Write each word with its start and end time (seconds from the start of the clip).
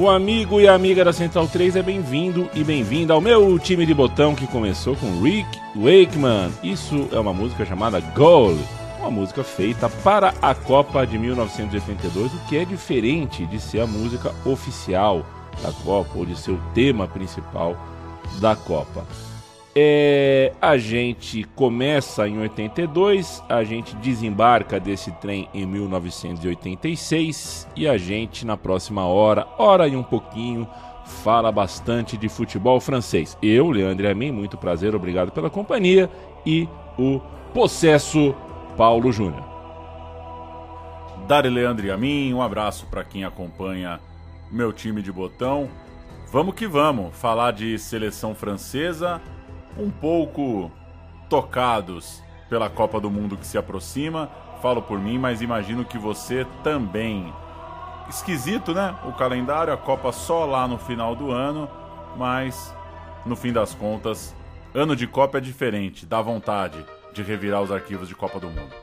O 0.00 0.08
amigo 0.08 0.58
e 0.58 0.66
amiga 0.66 1.04
da 1.04 1.12
Central 1.12 1.46
3 1.46 1.76
é 1.76 1.82
bem-vindo 1.82 2.48
e 2.54 2.64
bem-vinda 2.64 3.12
ao 3.12 3.20
meu 3.20 3.58
time 3.58 3.84
de 3.84 3.92
botão 3.92 4.34
que 4.34 4.46
começou 4.46 4.96
com 4.96 5.20
Rick 5.20 5.46
Wakeman. 5.76 6.50
Isso 6.62 7.06
é 7.12 7.20
uma 7.20 7.34
música 7.34 7.66
chamada 7.66 8.00
Goal, 8.00 8.56
uma 8.98 9.10
música 9.10 9.44
feita 9.44 9.90
para 10.02 10.32
a 10.40 10.54
Copa 10.54 11.06
de 11.06 11.18
1982, 11.18 12.32
o 12.32 12.38
que 12.48 12.56
é 12.56 12.64
diferente 12.64 13.44
de 13.44 13.60
ser 13.60 13.80
a 13.80 13.86
música 13.86 14.34
oficial 14.46 15.22
da 15.62 15.70
Copa 15.70 16.12
ou 16.16 16.24
de 16.24 16.34
ser 16.34 16.52
o 16.52 16.62
tema 16.72 17.06
principal 17.06 17.76
da 18.40 18.56
Copa. 18.56 19.04
É, 19.74 20.52
a 20.60 20.76
gente 20.76 21.44
começa 21.54 22.26
em 22.26 22.40
82, 22.40 23.42
a 23.48 23.62
gente 23.62 23.94
desembarca 23.96 24.80
desse 24.80 25.12
trem 25.12 25.48
em 25.54 25.64
1986 25.64 27.68
e 27.76 27.86
a 27.86 27.96
gente 27.96 28.44
na 28.44 28.56
próxima 28.56 29.06
hora, 29.06 29.46
hora 29.58 29.86
e 29.86 29.94
um 29.94 30.02
pouquinho, 30.02 30.68
fala 31.22 31.52
bastante 31.52 32.16
de 32.16 32.28
futebol 32.28 32.80
francês. 32.80 33.38
Eu, 33.40 33.70
Leandro 33.70 34.10
Amin, 34.10 34.32
muito 34.32 34.56
prazer, 34.56 34.94
obrigado 34.94 35.30
pela 35.30 35.48
companhia 35.48 36.10
e 36.44 36.68
o 36.98 37.20
possesso 37.54 38.34
Paulo 38.76 39.12
Júnior. 39.12 39.48
Dari 41.28 41.48
Leandro 41.48 41.86
e 41.86 41.92
a 41.92 41.96
mim, 41.96 42.34
um 42.34 42.42
abraço 42.42 42.86
para 42.86 43.04
quem 43.04 43.24
acompanha 43.24 44.00
meu 44.50 44.72
time 44.72 45.00
de 45.00 45.12
botão. 45.12 45.68
Vamos 46.32 46.54
que 46.54 46.66
vamos, 46.66 47.16
falar 47.16 47.52
de 47.52 47.78
seleção 47.78 48.34
francesa, 48.34 49.20
um 49.76 49.90
pouco 49.90 50.70
tocados 51.28 52.22
pela 52.48 52.68
Copa 52.68 53.00
do 53.00 53.10
Mundo 53.10 53.36
que 53.36 53.46
se 53.46 53.56
aproxima. 53.56 54.28
Falo 54.60 54.82
por 54.82 54.98
mim, 54.98 55.18
mas 55.18 55.40
imagino 55.40 55.84
que 55.84 55.96
você 55.96 56.46
também. 56.62 57.32
Esquisito, 58.08 58.74
né? 58.74 58.96
O 59.04 59.12
calendário, 59.12 59.72
a 59.72 59.76
Copa 59.76 60.10
só 60.12 60.44
lá 60.44 60.66
no 60.66 60.76
final 60.76 61.14
do 61.14 61.30
ano, 61.30 61.70
mas 62.16 62.74
no 63.24 63.36
fim 63.36 63.52
das 63.52 63.74
contas, 63.74 64.34
ano 64.74 64.96
de 64.96 65.06
Copa 65.06 65.38
é 65.38 65.40
diferente, 65.40 66.04
dá 66.04 66.20
vontade 66.20 66.84
de 67.12 67.22
revirar 67.22 67.62
os 67.62 67.70
arquivos 67.70 68.08
de 68.08 68.14
Copa 68.14 68.40
do 68.40 68.48
Mundo. 68.48 68.74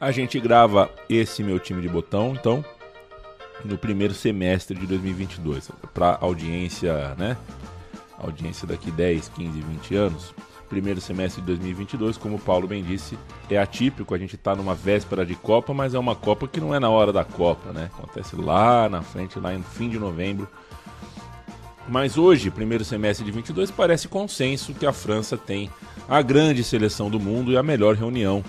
A 0.00 0.10
gente 0.10 0.38
grava 0.40 0.90
esse 1.08 1.42
meu 1.42 1.58
time 1.58 1.80
de 1.80 1.88
botão, 1.88 2.32
então, 2.32 2.64
no 3.64 3.78
primeiro 3.78 4.12
semestre 4.12 4.78
de 4.78 4.86
2022, 4.86 5.70
para 5.94 6.18
audiência, 6.20 7.14
né? 7.16 7.36
Audiência 8.18 8.66
daqui 8.66 8.90
10, 8.90 9.28
15, 9.28 9.60
20 9.60 9.94
anos. 9.94 10.34
Primeiro 10.68 11.00
semestre 11.00 11.40
de 11.40 11.46
2022, 11.46 12.16
como 12.16 12.36
o 12.36 12.40
Paulo 12.40 12.66
bem 12.66 12.82
disse, 12.82 13.16
é 13.48 13.56
atípico. 13.56 14.14
A 14.14 14.18
gente 14.18 14.34
está 14.34 14.54
numa 14.56 14.74
véspera 14.74 15.24
de 15.24 15.36
Copa, 15.36 15.72
mas 15.72 15.94
é 15.94 15.98
uma 15.98 16.16
Copa 16.16 16.48
que 16.48 16.60
não 16.60 16.74
é 16.74 16.80
na 16.80 16.90
hora 16.90 17.12
da 17.12 17.24
Copa, 17.24 17.72
né? 17.72 17.88
Acontece 17.96 18.34
lá 18.34 18.88
na 18.88 19.00
frente, 19.00 19.38
lá 19.38 19.52
no 19.52 19.62
fim 19.62 19.88
de 19.88 19.98
novembro. 19.98 20.48
Mas 21.88 22.18
hoje, 22.18 22.50
primeiro 22.50 22.84
semestre 22.84 23.24
de 23.24 23.30
22, 23.30 23.70
parece 23.70 24.08
consenso 24.08 24.74
que 24.74 24.84
a 24.84 24.92
França 24.92 25.36
tem 25.36 25.70
a 26.08 26.20
grande 26.20 26.64
seleção 26.64 27.08
do 27.08 27.20
mundo 27.20 27.52
e 27.52 27.56
a 27.56 27.62
melhor 27.62 27.94
reunião 27.94 28.42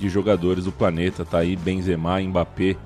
de 0.00 0.08
jogadores 0.08 0.64
do 0.64 0.72
planeta. 0.72 1.24
Tá 1.24 1.38
aí 1.38 1.54
Benzema 1.54 2.20
Mbappé 2.20 2.76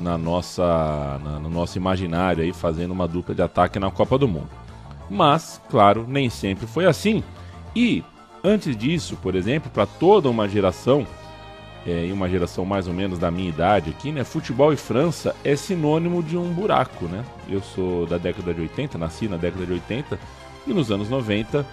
na 0.00 0.18
nossa, 0.18 1.20
na, 1.22 1.38
no 1.38 1.48
nosso 1.48 1.78
imaginário 1.78 2.42
aí, 2.42 2.52
fazendo 2.52 2.90
uma 2.90 3.06
dupla 3.06 3.32
de 3.32 3.42
ataque 3.42 3.78
na 3.78 3.92
Copa 3.92 4.18
do 4.18 4.26
Mundo. 4.26 4.63
Mas, 5.14 5.60
claro, 5.70 6.04
nem 6.08 6.28
sempre 6.28 6.66
foi 6.66 6.86
assim. 6.86 7.22
E, 7.74 8.02
antes 8.42 8.76
disso, 8.76 9.16
por 9.22 9.36
exemplo, 9.36 9.70
para 9.70 9.86
toda 9.86 10.28
uma 10.28 10.48
geração, 10.48 11.06
é, 11.86 12.06
e 12.06 12.12
uma 12.12 12.28
geração 12.28 12.64
mais 12.64 12.88
ou 12.88 12.92
menos 12.92 13.16
da 13.16 13.30
minha 13.30 13.48
idade 13.48 13.90
aqui, 13.90 14.10
né? 14.10 14.24
Futebol 14.24 14.72
e 14.72 14.76
França 14.76 15.36
é 15.44 15.54
sinônimo 15.54 16.20
de 16.20 16.36
um 16.36 16.52
buraco, 16.52 17.04
né? 17.04 17.24
Eu 17.48 17.62
sou 17.62 18.06
da 18.06 18.18
década 18.18 18.52
de 18.52 18.60
80, 18.62 18.98
nasci 18.98 19.28
na 19.28 19.36
década 19.36 19.64
de 19.64 19.72
80, 19.74 20.18
e 20.66 20.74
nos 20.74 20.90
anos 20.90 21.08
90 21.08 21.64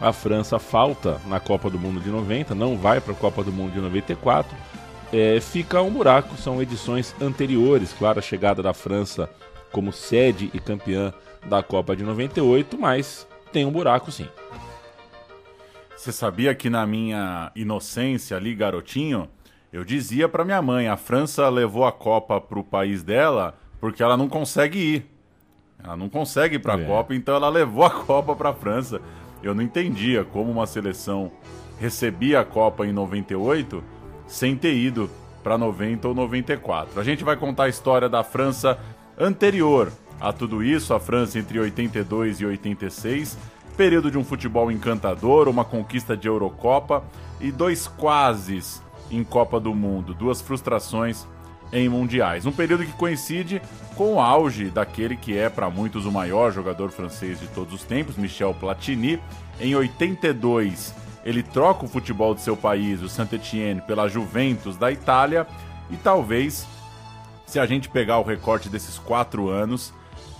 a 0.00 0.12
França 0.12 0.58
falta 0.60 1.20
na 1.26 1.40
Copa 1.40 1.68
do 1.68 1.78
Mundo 1.78 2.00
de 2.00 2.10
90, 2.10 2.54
não 2.54 2.76
vai 2.76 3.00
para 3.00 3.14
a 3.14 3.16
Copa 3.16 3.42
do 3.42 3.50
Mundo 3.50 3.72
de 3.72 3.80
94. 3.80 4.56
É, 5.12 5.40
fica 5.40 5.82
um 5.82 5.90
buraco, 5.90 6.36
são 6.36 6.62
edições 6.62 7.14
anteriores, 7.20 7.92
claro, 7.92 8.20
a 8.20 8.22
chegada 8.22 8.62
da 8.62 8.72
França 8.72 9.28
como 9.72 9.92
sede 9.92 10.50
e 10.54 10.60
campeã 10.60 11.12
da 11.46 11.62
Copa 11.62 11.94
de 11.94 12.02
98, 12.04 12.78
mas 12.78 13.26
tem 13.52 13.64
um 13.64 13.70
buraco 13.70 14.10
sim. 14.10 14.28
Você 15.96 16.12
sabia 16.12 16.54
que 16.54 16.68
na 16.68 16.86
minha 16.86 17.50
inocência 17.54 18.36
ali, 18.36 18.54
garotinho, 18.54 19.28
eu 19.72 19.84
dizia 19.84 20.28
para 20.28 20.44
minha 20.44 20.60
mãe, 20.60 20.88
a 20.88 20.96
França 20.96 21.48
levou 21.48 21.84
a 21.84 21.92
Copa 21.92 22.40
pro 22.40 22.62
país 22.62 23.02
dela 23.02 23.58
porque 23.80 24.02
ela 24.02 24.16
não 24.16 24.28
consegue 24.28 24.78
ir. 24.78 25.06
Ela 25.82 25.96
não 25.96 26.08
consegue 26.08 26.56
ir 26.56 26.58
para 26.58 26.74
a 26.74 26.80
é. 26.80 26.84
Copa, 26.84 27.14
então 27.14 27.34
ela 27.34 27.48
levou 27.48 27.84
a 27.84 27.90
Copa 27.90 28.34
para 28.34 28.50
a 28.50 28.54
França. 28.54 29.00
Eu 29.42 29.54
não 29.54 29.62
entendia 29.62 30.24
como 30.24 30.50
uma 30.50 30.66
seleção 30.66 31.30
recebia 31.78 32.40
a 32.40 32.44
Copa 32.44 32.86
em 32.86 32.92
98 32.92 33.82
sem 34.26 34.56
ter 34.56 34.74
ido 34.74 35.10
para 35.42 35.58
90 35.58 36.08
ou 36.08 36.14
94. 36.14 36.98
A 36.98 37.04
gente 37.04 37.22
vai 37.24 37.36
contar 37.36 37.64
a 37.64 37.68
história 37.68 38.08
da 38.08 38.22
França 38.22 38.78
anterior 39.18 39.92
a 40.20 40.32
tudo 40.32 40.62
isso, 40.62 40.94
a 40.94 41.00
França 41.00 41.38
entre 41.38 41.58
82 41.58 42.40
e 42.40 42.46
86, 42.46 43.36
período 43.76 44.10
de 44.10 44.18
um 44.18 44.24
futebol 44.24 44.70
encantador, 44.70 45.48
uma 45.48 45.64
conquista 45.64 46.16
de 46.16 46.28
Eurocopa 46.28 47.04
e 47.40 47.50
dois 47.50 47.86
quases 47.86 48.82
em 49.10 49.22
Copa 49.22 49.60
do 49.60 49.74
Mundo, 49.74 50.14
duas 50.14 50.40
frustrações 50.40 51.26
em 51.72 51.88
mundiais. 51.88 52.46
Um 52.46 52.52
período 52.52 52.84
que 52.84 52.92
coincide 52.92 53.60
com 53.96 54.14
o 54.14 54.20
auge 54.20 54.70
daquele 54.70 55.16
que 55.16 55.36
é 55.36 55.48
para 55.48 55.68
muitos 55.68 56.06
o 56.06 56.12
maior 56.12 56.52
jogador 56.52 56.90
francês 56.90 57.40
de 57.40 57.48
todos 57.48 57.74
os 57.74 57.84
tempos, 57.84 58.16
Michel 58.16 58.54
Platini. 58.54 59.20
Em 59.60 59.74
82, 59.74 60.94
ele 61.24 61.42
troca 61.42 61.84
o 61.84 61.88
futebol 61.88 62.34
de 62.34 62.42
seu 62.42 62.56
país, 62.56 63.02
o 63.02 63.08
Saint-Étienne, 63.08 63.80
pela 63.82 64.08
Juventus 64.08 64.76
da 64.76 64.92
Itália 64.92 65.46
e 65.90 65.96
talvez 65.96 66.66
se 67.46 67.58
a 67.58 67.66
gente 67.66 67.88
pegar 67.88 68.18
o 68.18 68.22
recorte 68.22 68.68
desses 68.68 68.98
quatro 68.98 69.48
anos, 69.48 69.92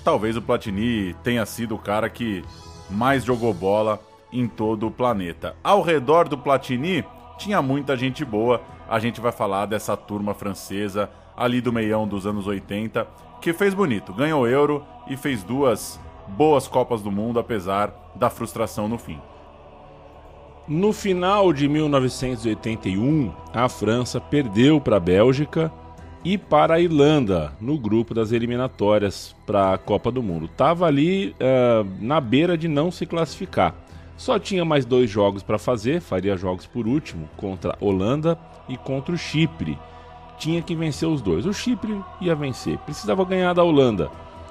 talvez 0.04 0.36
o 0.36 0.42
Platini 0.42 1.14
tenha 1.22 1.44
sido 1.46 1.74
o 1.74 1.78
cara 1.78 2.10
que 2.10 2.44
mais 2.90 3.24
jogou 3.24 3.54
bola 3.54 3.98
em 4.30 4.46
todo 4.46 4.86
o 4.86 4.90
planeta. 4.90 5.56
Ao 5.64 5.80
redor 5.80 6.28
do 6.28 6.36
Platini 6.36 7.02
tinha 7.38 7.62
muita 7.62 7.96
gente 7.96 8.24
boa. 8.24 8.60
A 8.88 8.98
gente 8.98 9.20
vai 9.20 9.32
falar 9.32 9.66
dessa 9.66 9.96
turma 9.96 10.34
francesa 10.34 11.10
ali 11.36 11.60
do 11.60 11.72
meião 11.72 12.06
dos 12.06 12.26
anos 12.26 12.46
80 12.46 13.06
que 13.40 13.52
fez 13.52 13.74
bonito, 13.74 14.12
ganhou 14.12 14.46
euro 14.46 14.84
e 15.08 15.16
fez 15.16 15.42
duas 15.42 16.00
boas 16.28 16.66
Copas 16.68 17.02
do 17.02 17.10
Mundo 17.10 17.38
apesar 17.38 17.92
da 18.14 18.30
frustração 18.30 18.88
no 18.88 18.98
fim. 18.98 19.20
No 20.66 20.94
final 20.94 21.52
de 21.52 21.68
1981, 21.68 23.32
a 23.52 23.68
França 23.68 24.18
perdeu 24.18 24.80
para 24.80 24.96
a 24.96 25.00
Bélgica 25.00 25.70
e 26.24 26.38
para 26.38 26.74
a 26.74 26.80
Irlanda 26.80 27.52
no 27.60 27.78
grupo 27.78 28.14
das 28.14 28.32
eliminatórias 28.32 29.36
para 29.46 29.74
a 29.74 29.78
Copa 29.78 30.10
do 30.10 30.22
Mundo. 30.22 30.48
Tava 30.48 30.86
ali 30.86 31.36
uh, 31.40 31.86
na 32.00 32.20
beira 32.20 32.56
de 32.56 32.66
não 32.66 32.90
se 32.90 33.04
classificar. 33.04 33.74
Só 34.16 34.38
tinha 34.38 34.64
mais 34.64 34.86
dois 34.86 35.10
jogos 35.10 35.42
para 35.42 35.58
fazer, 35.58 36.00
faria 36.00 36.36
jogos 36.36 36.66
por 36.66 36.86
último 36.86 37.28
contra 37.36 37.72
a 37.72 37.84
Holanda 37.84 38.38
e 38.68 38.76
contra 38.76 39.14
o 39.14 39.18
Chipre. 39.18 39.78
Tinha 40.38 40.62
que 40.62 40.74
vencer 40.74 41.08
os 41.08 41.20
dois. 41.20 41.44
O 41.44 41.52
Chipre 41.52 42.00
ia 42.20 42.34
vencer, 42.34 42.78
precisava 42.78 43.24
ganhar 43.24 43.52
da 43.52 43.62
Holanda. 43.62 44.10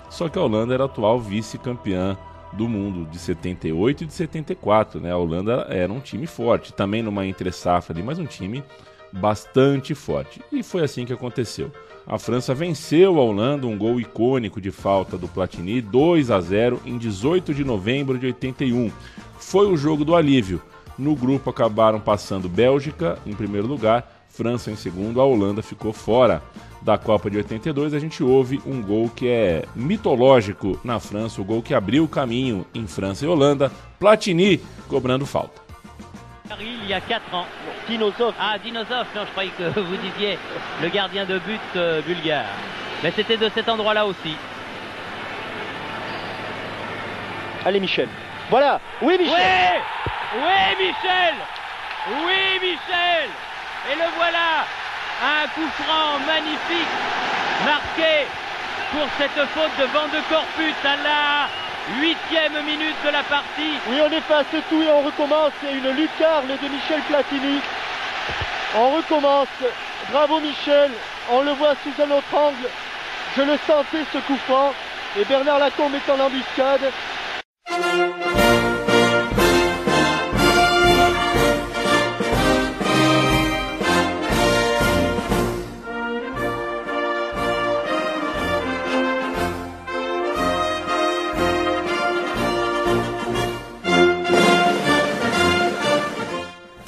Só 0.10 0.30
que 0.30 0.38
a 0.38 0.42
Holanda 0.42 0.74
era 0.74 0.84
a 0.84 0.86
atual 0.86 1.20
vice-campeã 1.20 2.16
do 2.52 2.70
mundo 2.70 3.10
de 3.10 3.18
78 3.18 4.04
e 4.04 4.08
de 4.08 4.14
74, 4.14 5.02
né? 5.02 5.12
A 5.12 5.18
Holanda 5.18 5.66
era 5.70 5.92
um 5.92 6.00
time 6.00 6.28
forte, 6.28 6.72
também 6.72 7.02
numa 7.02 7.26
entre 7.26 7.52
safra 7.52 7.94
ali, 7.94 8.04
mas 8.04 8.20
um 8.20 8.26
time 8.26 8.64
bastante 9.14 9.94
forte. 9.94 10.42
E 10.52 10.64
foi 10.64 10.84
assim 10.84 11.06
que 11.06 11.14
aconteceu. 11.14 11.72
A 12.06 12.18
França 12.18 12.54
venceu 12.54 13.18
a 13.20 13.24
Holanda, 13.24 13.66
um 13.66 13.78
gol 13.78 14.00
icônico 14.00 14.60
de 14.60 14.72
falta 14.72 15.18
do 15.18 15.28
Platini, 15.28 15.82
2 15.82 16.32
a 16.32 16.42
0 16.42 16.82
em 16.86 16.98
18 16.98 17.54
de 17.54 17.64
novembro 17.64 18.18
de 18.18 18.26
81. 18.26 18.92
Foi 19.40 19.68
o 19.68 19.78
jogo 19.78 20.04
do 20.04 20.16
alívio. 20.16 20.62
No 20.98 21.16
grupo 21.16 21.50
acabaram 21.50 22.00
passando 22.00 22.50
Bélgica 22.50 23.18
em 23.26 23.34
primeiro 23.34 23.68
lugar, 23.68 24.24
França 24.28 24.72
em 24.72 24.76
segundo, 24.76 25.22
a 25.22 25.26
Holanda 25.26 25.62
ficou 25.62 25.94
fora 25.94 26.42
da 26.82 26.98
Copa 26.98 27.30
de 27.30 27.38
82. 27.38 27.94
A 27.94 28.00
gente 28.00 28.24
ouve 28.24 28.60
um 28.66 28.82
gol 28.82 29.08
que 29.08 29.28
é 29.28 29.64
mitológico 29.76 30.80
na 30.84 31.00
França, 31.00 31.40
o 31.40 31.46
gol 31.46 31.62
que 31.62 31.74
abriu 31.74 32.04
o 32.04 32.08
caminho 32.08 32.66
em 32.74 32.88
França 32.88 33.26
e 33.26 33.28
Holanda, 33.28 33.72
Platini 34.00 34.60
cobrando 34.88 35.26
falta. 35.26 35.63
Il 36.60 36.86
y 36.88 36.94
a 36.94 37.00
4 37.02 37.34
ans. 37.34 37.48
Dinosov. 37.88 38.34
Ah, 38.40 38.58
Dinosov, 38.60 39.08
non, 39.16 39.22
je 39.26 39.32
croyais 39.32 39.52
que 39.58 39.80
vous 39.80 39.96
disiez 39.98 40.38
le 40.82 40.90
gardien 40.90 41.26
de 41.26 41.40
but 41.40 41.62
euh, 41.76 42.02
bulgare. 42.02 42.46
Mais 43.02 43.12
c'était 43.16 43.38
de 43.38 43.50
cet 43.54 43.70
endroit-là 43.70 44.06
aussi. 44.06 44.36
Allez 47.66 47.80
Michel. 47.80 48.10
Voilà. 48.50 48.80
Oui 49.02 49.18
Michel. 49.18 49.36
Oui 50.36 50.42
Oui 50.44 50.86
Michel 50.86 51.34
Oui 52.26 52.60
Michel 52.62 53.30
Et 53.92 53.96
le 53.96 54.06
voilà 54.18 54.66
Un 55.24 55.48
coup 55.48 55.70
franc 55.82 56.20
magnifique 56.28 56.94
marqué 57.66 58.28
pour 58.92 59.08
cette 59.18 59.48
faute 59.50 59.72
de 59.80 59.86
vent 59.94 60.08
de 60.08 60.22
Corpus 60.30 60.76
à 60.84 60.96
la 60.98 61.48
huitième 62.00 62.64
minute 62.66 62.96
de 63.06 63.10
la 63.10 63.24
partie. 63.24 63.78
Oui, 63.88 63.98
on 64.02 64.12
efface 64.12 64.46
tout 64.70 64.82
et 64.82 64.92
on 64.92 65.02
recommence. 65.02 65.52
C'est 65.62 65.74
une 65.74 65.90
lucarne 65.92 66.48
de 66.48 66.68
Michel 66.68 67.02
Platini. 67.08 67.60
On 68.76 68.90
recommence. 68.92 69.48
Bravo 70.12 70.40
Michel. 70.40 70.92
On 71.32 71.42
le 71.42 71.52
voit 71.52 71.76
sous 71.84 72.02
un 72.02 72.12
autre 72.12 72.36
angle. 72.36 72.70
Je 73.36 73.42
le 73.42 73.58
sentais 73.66 74.06
ce 74.12 74.18
coup 74.20 74.38
franc. 74.48 74.74
Et 75.20 75.26
Bernard 75.26 75.60
Lacombe 75.60 75.94
est 75.96 76.12
en 76.12 76.20
embuscade. 76.20 76.92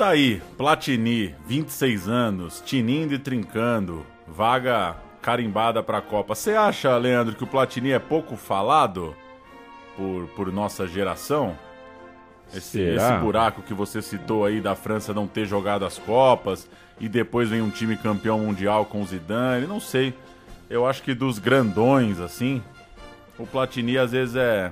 Tá 0.06 0.12
aí, 0.12 0.40
Platini, 0.56 1.34
26 1.48 2.08
anos, 2.08 2.62
tinindo 2.64 3.16
e 3.16 3.18
trincando, 3.18 4.06
vaga 4.28 4.96
carimbada 5.20 5.82
pra 5.82 6.00
Copa. 6.00 6.36
Você 6.36 6.52
acha, 6.52 6.96
Leandro, 6.96 7.36
que 7.36 7.44
o 7.44 7.48
Platini 7.48 7.90
é 7.90 7.98
pouco 7.98 8.36
falado 8.36 9.16
por, 9.98 10.28
por 10.36 10.54
nossa 10.54 10.86
geração? 10.86 11.58
Esse, 12.54 12.82
esse 12.82 13.14
buraco 13.14 13.64
que 13.64 13.74
você 13.74 14.00
citou 14.00 14.46
aí 14.46 14.62
da 14.62 14.76
França 14.76 15.12
não 15.12 15.26
ter 15.26 15.48
jogado 15.48 15.84
as 15.84 15.98
Copas 15.98 16.70
e 17.00 17.10
depois 17.10 17.50
vem 17.50 17.64
um 17.64 17.72
time 17.72 17.98
campeão 17.98 18.38
mundial 18.38 18.86
com 18.86 19.02
o 19.02 19.06
Zidane, 19.08 19.66
não 19.66 19.80
sei. 19.80 20.14
Eu 20.70 20.86
acho 20.86 21.02
que 21.02 21.16
dos 21.16 21.40
grandões, 21.40 22.20
assim, 22.20 22.62
o 23.40 23.48
Platini 23.48 23.98
às 23.98 24.12
vezes 24.12 24.36
é 24.36 24.72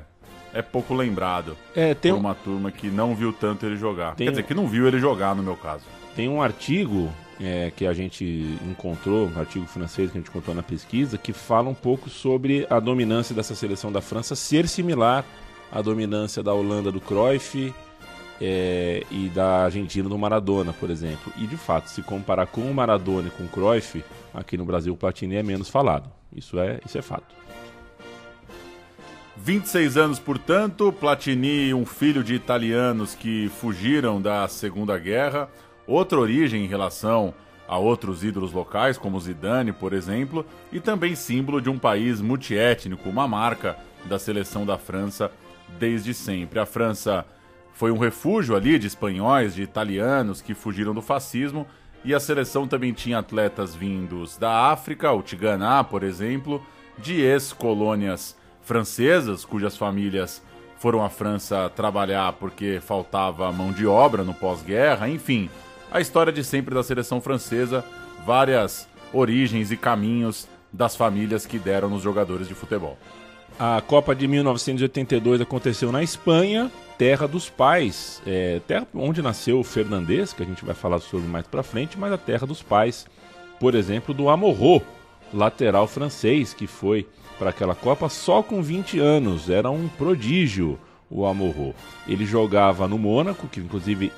é 0.54 0.62
pouco 0.62 0.94
lembrado 0.94 1.58
é, 1.76 1.94
tem 1.94 2.12
por 2.12 2.20
uma 2.20 2.36
turma 2.36 2.72
que 2.72 2.88
não 2.88 3.16
viu 3.16 3.34
tanto 3.34 3.66
ele 3.66 3.76
jogar. 3.76 4.16
Tem... 4.16 4.28
Quer 4.28 4.32
dizer, 4.32 4.44
que 4.44 4.54
não 4.54 4.68
viu 4.68 4.88
ele 4.88 5.00
jogar, 5.00 5.36
no 5.36 5.44
meu 5.44 5.56
caso. 5.56 5.84
Tem 6.16 6.30
um 6.30 6.42
artigo 6.42 7.12
é, 7.42 7.72
que 7.76 7.86
a 7.86 7.94
gente 7.94 8.58
encontrou, 8.70 9.28
um 9.28 9.40
artigo 9.40 9.66
francês 9.66 10.12
que 10.12 10.18
a 10.18 10.22
gente 10.22 10.30
encontrou 10.30 10.56
na 10.56 10.64
pesquisa, 10.64 11.18
que 11.18 11.34
fala 11.34 11.70
um 11.70 11.74
pouco 11.74 12.10
sobre 12.10 12.68
a 12.70 12.80
dominância 12.80 13.34
dessa 13.34 13.56
seleção 13.56 13.92
da 13.92 14.02
França 14.02 14.36
ser 14.36 14.68
similar 14.68 15.26
à 15.72 15.82
dominância 15.82 16.44
da 16.44 16.54
Holanda 16.54 16.92
do 16.92 17.02
Cruyff 17.02 17.74
é, 18.40 19.04
e 19.10 19.30
da 19.30 19.66
Argentina 19.66 20.08
do 20.08 20.18
Maradona, 20.18 20.74
por 20.74 20.90
exemplo. 20.90 21.34
E 21.38 21.48
de 21.48 21.58
fato, 21.58 21.90
se 21.90 22.02
comparar 22.02 22.48
com 22.48 22.62
o 22.62 22.74
Maradona 22.74 23.28
e 23.28 23.32
com 23.32 23.44
o 23.44 23.48
Cruyff, 23.48 24.04
aqui 24.34 24.58
no 24.58 24.66
Brasil 24.66 24.94
o 24.94 24.98
Platini 24.98 25.36
é 25.36 25.44
menos 25.44 25.70
falado. 25.70 26.10
Isso 26.36 26.60
é, 26.60 26.80
isso 26.86 26.98
é 26.98 27.02
fato. 27.02 27.34
26 29.36 29.98
anos, 29.98 30.20
portanto, 30.20 30.92
Platini, 30.92 31.74
um 31.74 31.86
filho 31.86 32.24
de 32.24 32.36
italianos 32.36 33.16
que 33.16 33.50
fugiram 33.60 34.22
da 34.22 34.48
Segunda 34.48 34.98
Guerra, 34.98 35.50
outra 35.88 36.20
origem 36.20 36.64
em 36.64 36.68
relação 36.68 37.34
a 37.68 37.78
outros 37.78 38.24
ídolos 38.24 38.54
locais, 38.54 38.98
como 38.98 39.20
Zidane, 39.20 39.72
por 39.72 39.92
exemplo, 39.92 40.46
e 40.72 40.80
também 40.80 41.16
símbolo 41.16 41.60
de 41.60 41.70
um 41.70 41.80
país 41.80 42.22
multiétnico, 42.22 43.10
uma 43.10 43.28
marca 43.28 43.76
da 44.06 44.20
seleção 44.20 44.66
da 44.66 44.78
França 44.78 45.32
desde 45.80 46.14
sempre. 46.14 46.60
A 46.60 46.66
França 46.66 47.26
foi 47.74 47.92
um 47.92 47.98
refúgio 47.98 48.56
ali 48.56 48.78
de 48.78 48.86
espanhóis, 48.86 49.56
de 49.56 49.64
italianos 49.64 50.42
que 50.42 50.54
fugiram 50.54 50.94
do 50.94 51.02
fascismo, 51.02 51.66
e 52.06 52.14
a 52.14 52.20
seleção 52.20 52.68
também 52.68 52.94
tinha 52.94 53.20
atletas 53.20 53.74
vindos 53.74 54.38
da 54.38 54.72
África, 54.72 55.12
o 55.12 55.24
Tigana, 55.24 55.84
por 55.84 56.04
exemplo, 56.04 56.64
de 57.00 57.22
ex-colônias 57.22 58.38
francesas, 58.64 59.46
cujas 59.46 59.78
famílias 59.78 60.42
foram 60.78 61.04
à 61.04 61.10
França 61.10 61.72
trabalhar 61.76 62.34
porque 62.34 62.80
faltava 62.82 63.52
mão 63.52 63.72
de 63.72 63.86
obra 63.88 64.24
no 64.24 64.34
pós-guerra, 64.34 65.08
enfim, 65.08 65.50
a 65.92 66.02
história 66.02 66.34
de 66.34 66.44
sempre 66.44 66.74
da 66.74 66.84
seleção 66.84 67.22
francesa, 67.22 67.86
várias 68.26 68.88
origens 69.14 69.72
e 69.72 69.78
caminhos 69.78 70.48
das 70.72 70.96
famílias 70.96 71.46
que 71.46 71.60
deram 71.60 71.90
nos 71.90 72.02
jogadores 72.02 72.48
de 72.48 72.56
futebol. 72.56 72.98
A 73.60 73.82
Copa 73.82 74.16
de 74.16 74.28
1982 74.28 75.40
aconteceu 75.40 75.92
na 75.92 76.02
Espanha, 76.02 76.72
terra 76.98 77.28
dos 77.28 77.50
pais, 77.50 78.22
é, 78.26 78.60
terra 78.68 78.88
onde 78.96 79.22
nasceu 79.22 79.60
o 79.60 79.64
Fernandes, 79.64 80.34
que 80.34 80.42
a 80.42 80.46
gente 80.46 80.66
vai 80.66 80.74
falar 80.74 81.00
sobre 81.00 81.28
mais 81.28 81.46
para 81.46 81.62
frente, 81.62 81.98
mas 81.98 82.12
a 82.12 82.18
terra 82.18 82.48
dos 82.48 82.64
pais, 82.64 83.06
por 83.60 83.76
exemplo, 83.76 84.14
do 84.14 84.30
Amorô, 84.30 84.82
lateral 85.32 85.88
francês 85.88 86.54
que 86.54 86.66
foi 86.66 87.08
para 87.44 87.50
aquela 87.50 87.76
Copa 87.76 88.08
só 88.08 88.42
com 88.42 88.64
20 88.64 89.00
anos. 89.00 89.50
Era 89.50 89.70
um 89.70 89.90
prodígio 89.90 90.80
o 91.10 91.26
Amorro. 91.26 91.76
Ele 92.08 92.26
jogava 92.26 92.88
no 92.88 92.98
Mônaco, 92.98 93.50
que 93.50 93.60
inclusive 93.60 94.14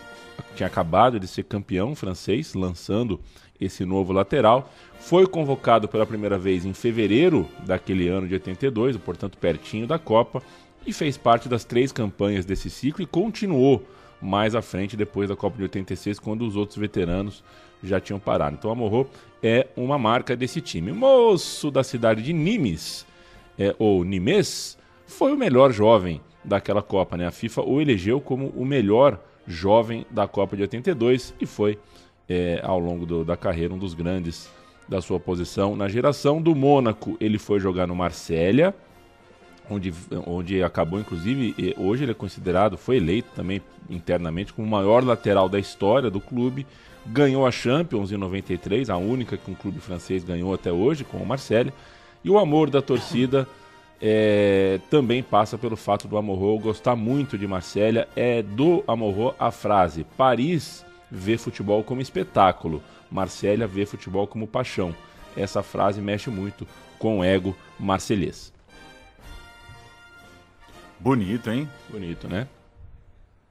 tinha 0.56 0.68
acabado 0.68 1.20
de 1.20 1.28
ser 1.28 1.42
campeão 1.46 1.96
francês, 1.96 2.54
lançando 2.54 3.20
esse 3.60 3.84
novo 3.84 4.14
lateral. 4.14 4.72
Foi 5.00 5.26
convocado 5.26 5.88
pela 5.88 6.06
primeira 6.06 6.38
vez 6.38 6.66
em 6.66 6.74
fevereiro 6.74 7.50
daquele 7.66 8.08
ano 8.08 8.28
de 8.28 8.36
82, 8.36 8.96
portanto 8.98 9.40
pertinho 9.40 9.88
da 9.88 9.98
Copa, 9.98 10.44
e 10.86 10.94
fez 10.94 11.18
parte 11.18 11.50
das 11.50 11.64
três 11.64 11.92
campanhas 11.92 12.46
desse 12.46 12.70
ciclo 12.70 13.02
e 13.02 13.08
continuou 13.08 13.84
mais 14.22 14.54
à 14.54 14.62
frente 14.62 14.96
depois 14.96 15.30
da 15.30 15.36
Copa 15.36 15.58
de 15.58 15.64
86, 15.64 16.20
quando 16.20 16.46
os 16.46 16.56
outros 16.56 16.78
veteranos 16.78 17.44
já 17.84 18.00
tinham 18.00 18.20
parado. 18.20 18.56
Então, 18.60 18.70
Amorro 18.70 19.10
é 19.42 19.68
uma 19.76 19.98
marca 19.98 20.36
desse 20.36 20.62
time. 20.62 20.92
Moço 20.92 21.72
da 21.72 21.84
cidade 21.84 22.22
de 22.22 22.32
Nimes, 22.32 23.06
é, 23.58 23.76
ou 23.78 24.04
Nimes, 24.04 24.78
foi 25.06 25.32
o 25.34 25.38
melhor 25.38 25.72
jovem 25.72 26.22
daquela 26.44 26.82
Copa. 26.82 27.18
Né? 27.18 27.26
A 27.26 27.32
FIFA 27.32 27.62
o 27.62 27.82
elegeu 27.82 28.20
como 28.20 28.48
o 28.56 28.66
melhor 28.66 29.20
jovem 29.48 30.06
da 30.10 30.28
Copa 30.28 30.56
de 30.56 30.64
82 30.64 31.34
e 31.40 31.46
foi, 31.46 31.78
é, 32.28 32.60
ao 32.64 32.80
longo 32.80 33.06
do, 33.06 33.24
da 33.24 33.38
carreira, 33.38 33.74
um 33.74 33.78
dos 33.78 33.94
grandes 33.94 34.50
da 34.88 35.02
sua 35.02 35.20
posição. 35.20 35.76
Na 35.76 35.88
geração 35.88 36.42
do 36.42 36.56
Mônaco, 36.56 37.18
ele 37.20 37.38
foi 37.38 37.60
jogar 37.60 37.88
no 37.88 37.96
Marsella, 37.96 38.74
onde, 39.70 39.94
onde 40.28 40.62
acabou, 40.62 41.00
inclusive, 41.00 41.56
hoje 41.78 42.04
ele 42.04 42.12
é 42.12 42.16
considerado, 42.16 42.78
foi 42.78 42.98
eleito 42.98 43.30
também 43.36 43.62
internamente 43.90 44.54
como 44.54 44.68
o 44.68 44.70
maior 44.70 45.04
lateral 45.04 45.50
da 45.50 45.60
história 45.60 46.10
do 46.10 46.20
clube 46.20 46.66
ganhou 47.06 47.46
a 47.46 47.52
Champions 47.52 48.12
em 48.12 48.18
93, 48.18 48.90
a 48.90 48.98
única 48.98 49.38
que 49.38 49.50
um 49.50 49.54
clube 49.54 49.80
francês 49.80 50.24
ganhou 50.24 50.54
até 50.54 50.72
hoje, 50.72 51.04
com 51.04 51.18
o 51.18 51.26
Marseille. 51.26 51.72
E 52.26 52.30
o 52.32 52.40
amor 52.40 52.72
da 52.72 52.82
torcida 52.82 53.48
é, 54.02 54.80
também 54.90 55.22
passa 55.22 55.60
pelo 55.60 55.78
fato 55.78 56.08
do 56.08 56.18
Amorro 56.18 56.58
gostar 56.58 56.96
muito 56.96 57.38
de 57.38 57.46
Marselha. 57.46 58.10
É 58.16 58.42
do 58.42 58.84
Amorro 58.88 59.36
a 59.38 59.52
frase: 59.52 60.04
Paris 60.18 60.84
vê 61.12 61.38
futebol 61.38 61.84
como 61.84 62.02
espetáculo, 62.02 62.82
Marselha 63.12 63.68
vê 63.68 63.86
futebol 63.86 64.26
como 64.26 64.48
paixão. 64.48 64.96
Essa 65.38 65.62
frase 65.62 66.02
mexe 66.02 66.32
muito 66.32 66.66
com 66.98 67.20
o 67.20 67.24
ego 67.24 67.56
marselhês. 67.80 68.52
Bonito, 71.00 71.52
hein? 71.52 71.70
Bonito, 71.90 72.28
né? 72.28 72.48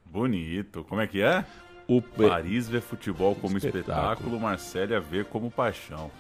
Bonito. 0.05 0.83
Como 0.89 1.01
é 1.01 1.07
que 1.07 1.23
é? 1.23 1.45
O 1.87 2.03
Paris 2.03 2.69
vê 2.69 2.81
futebol 2.81 3.37
como 3.37 3.57
espetáculo, 3.57 3.93
espetáculo 3.93 4.41
Marsella 4.41 4.99
vê 4.99 5.23
como 5.23 5.49
paixão. 5.49 6.11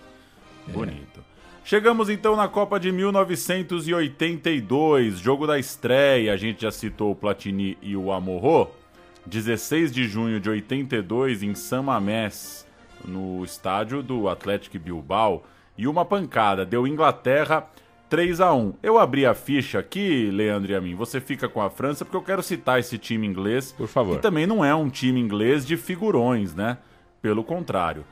É. 0.68 0.70
Bonito. 0.70 1.33
Chegamos 1.66 2.10
então 2.10 2.36
na 2.36 2.46
Copa 2.46 2.78
de 2.78 2.92
1982, 2.92 5.18
jogo 5.18 5.46
da 5.46 5.58
estreia. 5.58 6.34
A 6.34 6.36
gente 6.36 6.60
já 6.60 6.70
citou 6.70 7.12
o 7.12 7.16
Platini 7.16 7.78
e 7.80 7.96
o 7.96 8.12
Amorro. 8.12 8.68
16 9.24 9.90
de 9.90 10.06
junho 10.06 10.38
de 10.38 10.50
82 10.50 11.42
em 11.42 11.54
San 11.54 11.80
Mamés, 11.80 12.66
no 13.02 13.42
estádio 13.42 14.02
do 14.02 14.28
Atlético 14.28 14.78
Bilbao. 14.78 15.42
E 15.78 15.88
uma 15.88 16.04
pancada, 16.04 16.66
deu 16.66 16.86
Inglaterra 16.86 17.66
3 18.10 18.42
a 18.42 18.52
1 18.52 18.74
Eu 18.82 18.98
abri 18.98 19.24
a 19.24 19.32
ficha 19.32 19.78
aqui, 19.78 20.30
Leandro 20.30 20.70
e 20.70 20.74
a 20.74 20.82
mim. 20.82 20.94
Você 20.94 21.18
fica 21.18 21.48
com 21.48 21.62
a 21.62 21.70
França 21.70 22.04
porque 22.04 22.18
eu 22.18 22.22
quero 22.22 22.42
citar 22.42 22.78
esse 22.78 22.98
time 22.98 23.26
inglês. 23.26 23.72
Por 23.72 23.88
favor. 23.88 24.16
Que 24.16 24.22
também 24.22 24.46
não 24.46 24.62
é 24.62 24.74
um 24.74 24.90
time 24.90 25.18
inglês 25.18 25.66
de 25.66 25.78
figurões, 25.78 26.54
né? 26.54 26.76
Pelo 27.22 27.42
contrário. 27.42 28.04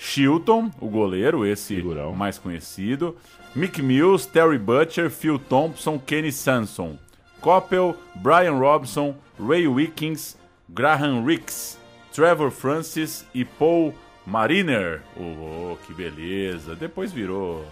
Chilton, 0.00 0.70
o 0.80 0.88
goleiro, 0.88 1.44
esse 1.44 1.76
Figurão. 1.76 2.14
mais 2.14 2.38
conhecido. 2.38 3.14
Mick 3.54 3.82
Mills, 3.82 4.26
Terry 4.26 4.56
Butcher, 4.58 5.10
Phil 5.10 5.38
Thompson, 5.38 5.98
Kenny 5.98 6.32
Sanson. 6.32 6.96
Coppel, 7.42 7.94
Brian 8.14 8.54
Robson, 8.54 9.14
Ray 9.38 9.68
Wickens, 9.68 10.38
Graham 10.68 11.24
Ricks, 11.24 11.78
Trevor 12.14 12.50
Francis 12.50 13.26
e 13.34 13.44
Paul 13.44 13.94
Mariner. 14.26 15.02
Oh, 15.16 15.76
que 15.86 15.92
beleza. 15.92 16.74
Depois 16.74 17.12
virou 17.12 17.64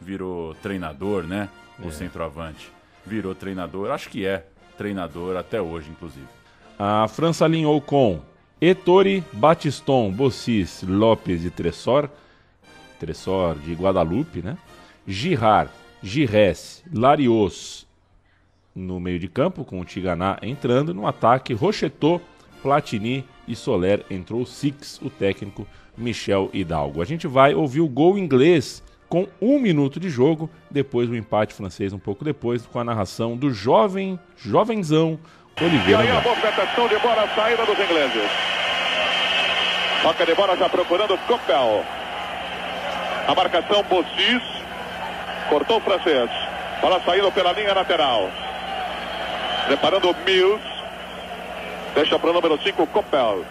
virou 0.00 0.54
treinador, 0.56 1.24
né? 1.24 1.48
O 1.82 1.90
centroavante. 1.90 2.70
Virou 3.06 3.34
treinador, 3.34 3.90
acho 3.90 4.10
que 4.10 4.26
é 4.26 4.46
treinador 4.76 5.36
até 5.36 5.60
hoje, 5.62 5.90
inclusive. 5.90 6.26
A 6.78 7.08
França 7.08 7.44
alinhou 7.44 7.80
com 7.80 8.20
Ettore, 8.60 9.22
Batiston, 9.32 10.10
Bossis, 10.10 10.82
Lopes 10.82 11.44
e 11.44 11.50
Tressor. 11.50 12.08
Tressor 12.98 13.56
de 13.56 13.72
Guadalupe, 13.74 14.42
né? 14.42 14.58
Girard, 15.06 15.70
Giresse, 16.02 16.82
Larios 16.92 17.86
no 18.74 18.98
meio 18.98 19.18
de 19.18 19.28
campo, 19.28 19.64
com 19.64 19.80
o 19.80 19.84
Tiganá 19.84 20.38
entrando. 20.42 20.92
No 20.92 21.06
ataque, 21.06 21.54
Rochetot, 21.54 22.22
Platini 22.60 23.24
e 23.46 23.54
Soler. 23.54 24.04
Entrou 24.10 24.44
Six, 24.44 25.00
o 25.02 25.08
técnico 25.08 25.66
Michel 25.96 26.50
Hidalgo. 26.52 27.00
A 27.00 27.04
gente 27.04 27.26
vai 27.26 27.54
ouvir 27.54 27.80
o 27.80 27.88
gol 27.88 28.18
inglês 28.18 28.82
com 29.08 29.26
um 29.40 29.58
minuto 29.58 29.98
de 29.98 30.10
jogo, 30.10 30.50
depois 30.70 31.08
o 31.08 31.16
empate 31.16 31.54
francês 31.54 31.92
um 31.92 31.98
pouco 31.98 32.24
depois, 32.24 32.66
com 32.66 32.78
a 32.78 32.84
narração 32.84 33.36
do 33.36 33.50
jovem, 33.50 34.18
jovenzão 34.36 35.18
E 35.60 35.64
Oliveira. 35.64 36.02
aí 36.02 36.10
a 36.10 36.20
movimentação 36.20 36.88
de 36.88 36.98
bola, 36.98 37.24
a 37.24 37.28
saída 37.34 37.64
dos 37.64 37.78
ingleses. 37.78 38.30
Toca 40.02 40.24
de 40.24 40.34
bola 40.34 40.56
já 40.56 40.68
procurando 40.68 41.18
Coppel. 41.26 41.84
A 43.26 43.34
marcação 43.34 43.82
Bossis. 43.84 44.42
Cortou 45.48 45.78
o 45.78 45.80
francês. 45.80 46.30
Bola 46.80 47.00
saindo 47.04 47.32
pela 47.32 47.52
linha 47.52 47.74
lateral. 47.74 48.30
Preparando 49.66 50.10
o 50.10 50.16
Mills. 50.24 50.62
Deixa 51.94 52.18
para 52.18 52.30
o 52.30 52.32
número 52.32 52.58
5, 52.62 52.86
Coppel. 52.86 53.44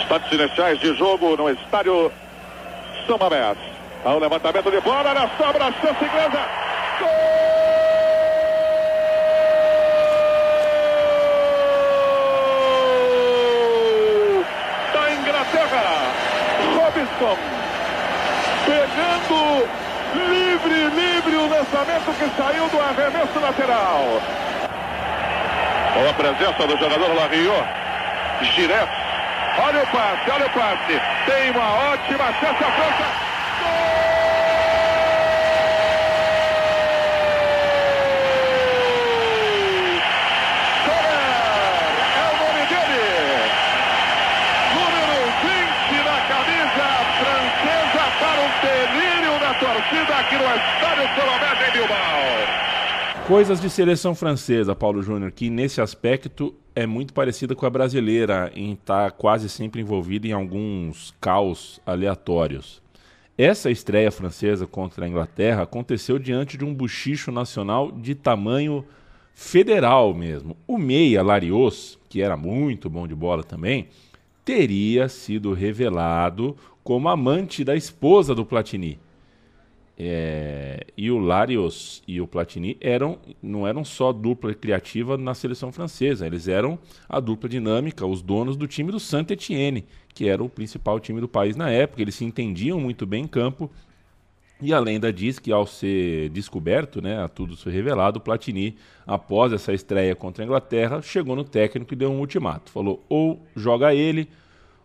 Instantes 0.00 0.32
iniciais 0.32 0.78
de 0.80 0.94
jogo 0.96 1.36
no 1.36 1.48
estádio 1.50 2.12
São 3.06 3.16
Mamés. 3.18 3.56
Ao 4.04 4.18
levantamento 4.18 4.70
de 4.70 4.80
bola, 4.80 5.14
na 5.14 5.28
sobra, 5.36 5.72
chance 5.80 6.04
inglesa. 6.04 6.46
Gol 6.98 7.36
da 14.92 15.12
Inglaterra. 15.12 16.12
Pegando 18.66 19.68
livre, 20.14 20.84
livre 20.94 21.36
o 21.36 21.48
lançamento 21.48 22.12
que 22.18 22.28
saiu 22.36 22.68
do 22.68 22.78
arremesso 22.80 23.40
lateral. 23.40 24.20
Com 25.94 26.08
a 26.10 26.12
presença 26.12 26.66
do 26.66 26.76
jogador 26.76 27.14
Larriot, 27.14 27.64
Giré. 28.42 28.86
Olha 29.58 29.82
o 29.82 29.86
passe, 29.86 30.30
olha 30.30 30.46
o 30.46 30.50
passe. 30.50 31.00
Tem 31.24 31.50
uma 31.52 31.92
ótima 31.92 32.26
chance 32.34 32.62
a 32.62 32.70
França. 32.70 33.06
Gol! 33.60 34.06
Soler 40.84 41.32
é 42.16 42.24
o 42.28 42.36
nome 42.44 42.62
dele. 42.66 43.04
Número 44.74 45.16
20 45.42 46.04
na 46.04 46.18
camisa 46.28 46.86
francesa 47.16 48.04
para 48.20 48.40
o 48.40 48.48
delírio 48.60 49.34
da 49.40 49.52
torcida 49.54 50.12
aqui 50.20 50.36
no 50.36 50.44
Estádio 50.44 51.06
Solomés 51.14 51.58
em 51.66 51.70
Bilbao. 51.72 52.28
Coisas 53.26 53.60
de 53.60 53.68
seleção 53.68 54.14
francesa, 54.14 54.72
Paulo 54.72 55.02
Júnior, 55.02 55.32
que 55.32 55.50
nesse 55.50 55.80
aspecto 55.80 56.54
é 56.76 56.86
muito 56.86 57.12
parecida 57.12 57.56
com 57.56 57.66
a 57.66 57.70
brasileira, 57.70 58.52
em 58.54 58.74
estar 58.74 59.10
quase 59.10 59.48
sempre 59.48 59.80
envolvida 59.80 60.28
em 60.28 60.32
alguns 60.32 61.12
caos 61.20 61.80
aleatórios. 61.84 62.80
Essa 63.36 63.68
estreia 63.68 64.12
francesa 64.12 64.64
contra 64.64 65.04
a 65.04 65.08
Inglaterra 65.08 65.64
aconteceu 65.64 66.20
diante 66.20 66.56
de 66.56 66.64
um 66.64 66.72
buchicho 66.72 67.32
nacional 67.32 67.90
de 67.90 68.14
tamanho 68.14 68.84
federal 69.34 70.14
mesmo. 70.14 70.56
O 70.64 70.78
meia 70.78 71.20
Larios, 71.20 71.98
que 72.08 72.22
era 72.22 72.36
muito 72.36 72.88
bom 72.88 73.08
de 73.08 73.14
bola 73.14 73.42
também, 73.42 73.88
teria 74.44 75.08
sido 75.08 75.52
revelado 75.52 76.56
como 76.84 77.08
amante 77.08 77.64
da 77.64 77.74
esposa 77.74 78.36
do 78.36 78.46
Platini. 78.46 79.00
É, 79.98 80.86
e 80.94 81.10
o 81.10 81.18
Larios 81.18 82.02
e 82.06 82.20
o 82.20 82.26
Platini 82.26 82.76
eram, 82.82 83.18
não 83.42 83.66
eram 83.66 83.82
só 83.82 84.12
dupla 84.12 84.52
criativa 84.52 85.16
na 85.16 85.32
seleção 85.32 85.72
francesa, 85.72 86.26
eles 86.26 86.48
eram 86.48 86.78
a 87.08 87.18
dupla 87.18 87.48
dinâmica, 87.48 88.04
os 88.04 88.20
donos 88.20 88.58
do 88.58 88.66
time 88.66 88.92
do 88.92 89.00
Saint-Étienne, 89.00 89.86
que 90.12 90.28
era 90.28 90.44
o 90.44 90.50
principal 90.50 91.00
time 91.00 91.18
do 91.20 91.28
país 91.28 91.56
na 91.56 91.70
época. 91.70 92.02
Eles 92.02 92.14
se 92.14 92.24
entendiam 92.24 92.78
muito 92.78 93.06
bem 93.06 93.24
em 93.24 93.28
campo. 93.28 93.70
E 94.60 94.72
a 94.72 94.78
lenda 94.78 95.12
diz 95.12 95.38
que 95.38 95.52
ao 95.52 95.66
ser 95.66 96.30
descoberto, 96.30 97.02
né, 97.02 97.22
a 97.22 97.28
tudo 97.28 97.56
ser 97.56 97.70
revelado, 97.70 98.18
o 98.18 98.22
Platini, 98.22 98.76
após 99.06 99.52
essa 99.52 99.72
estreia 99.72 100.14
contra 100.14 100.42
a 100.42 100.46
Inglaterra, 100.46 101.02
chegou 101.02 101.36
no 101.36 101.44
técnico 101.44 101.92
e 101.92 101.96
deu 101.96 102.10
um 102.10 102.20
ultimato. 102.20 102.70
Falou: 102.70 103.04
ou 103.08 103.42
joga 103.54 103.94
ele, 103.94 104.28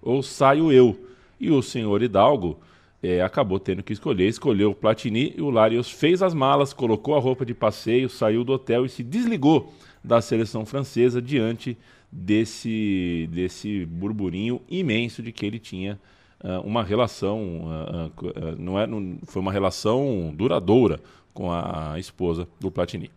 ou 0.01 0.21
saio 0.21 0.71
eu. 0.71 1.07
E 1.39 1.49
o 1.49 1.61
senhor 1.61 2.03
Hidalgo 2.03 2.59
é, 3.03 3.21
acabou 3.21 3.59
tendo 3.59 3.81
que 3.81 3.93
escolher, 3.93 4.27
escolheu 4.27 4.71
o 4.71 4.75
Platini 4.75 5.33
e 5.37 5.41
o 5.41 5.49
Larios 5.49 5.89
fez 5.89 6.21
as 6.21 6.33
malas, 6.33 6.73
colocou 6.73 7.15
a 7.15 7.19
roupa 7.19 7.45
de 7.45 7.53
passeio, 7.53 8.09
saiu 8.09 8.43
do 8.43 8.53
hotel 8.53 8.85
e 8.85 8.89
se 8.89 9.03
desligou 9.03 9.73
da 10.03 10.21
seleção 10.21 10.65
francesa 10.65 11.21
diante 11.21 11.77
desse, 12.11 13.29
desse 13.31 13.85
burburinho 13.85 14.61
imenso 14.69 15.21
de 15.23 15.31
que 15.31 15.45
ele 15.45 15.59
tinha 15.59 15.99
ah, 16.43 16.59
uma 16.61 16.83
relação, 16.83 18.11
co- 18.15 18.33
ah, 18.35 18.55
não 18.57 18.79
é, 18.79 18.85
não, 18.85 19.17
foi 19.23 19.41
uma 19.41 19.51
relação 19.51 20.33
duradoura 20.35 20.99
com 21.33 21.51
a 21.51 21.95
esposa 21.97 22.47
do 22.59 22.69
Platini. 22.69 23.09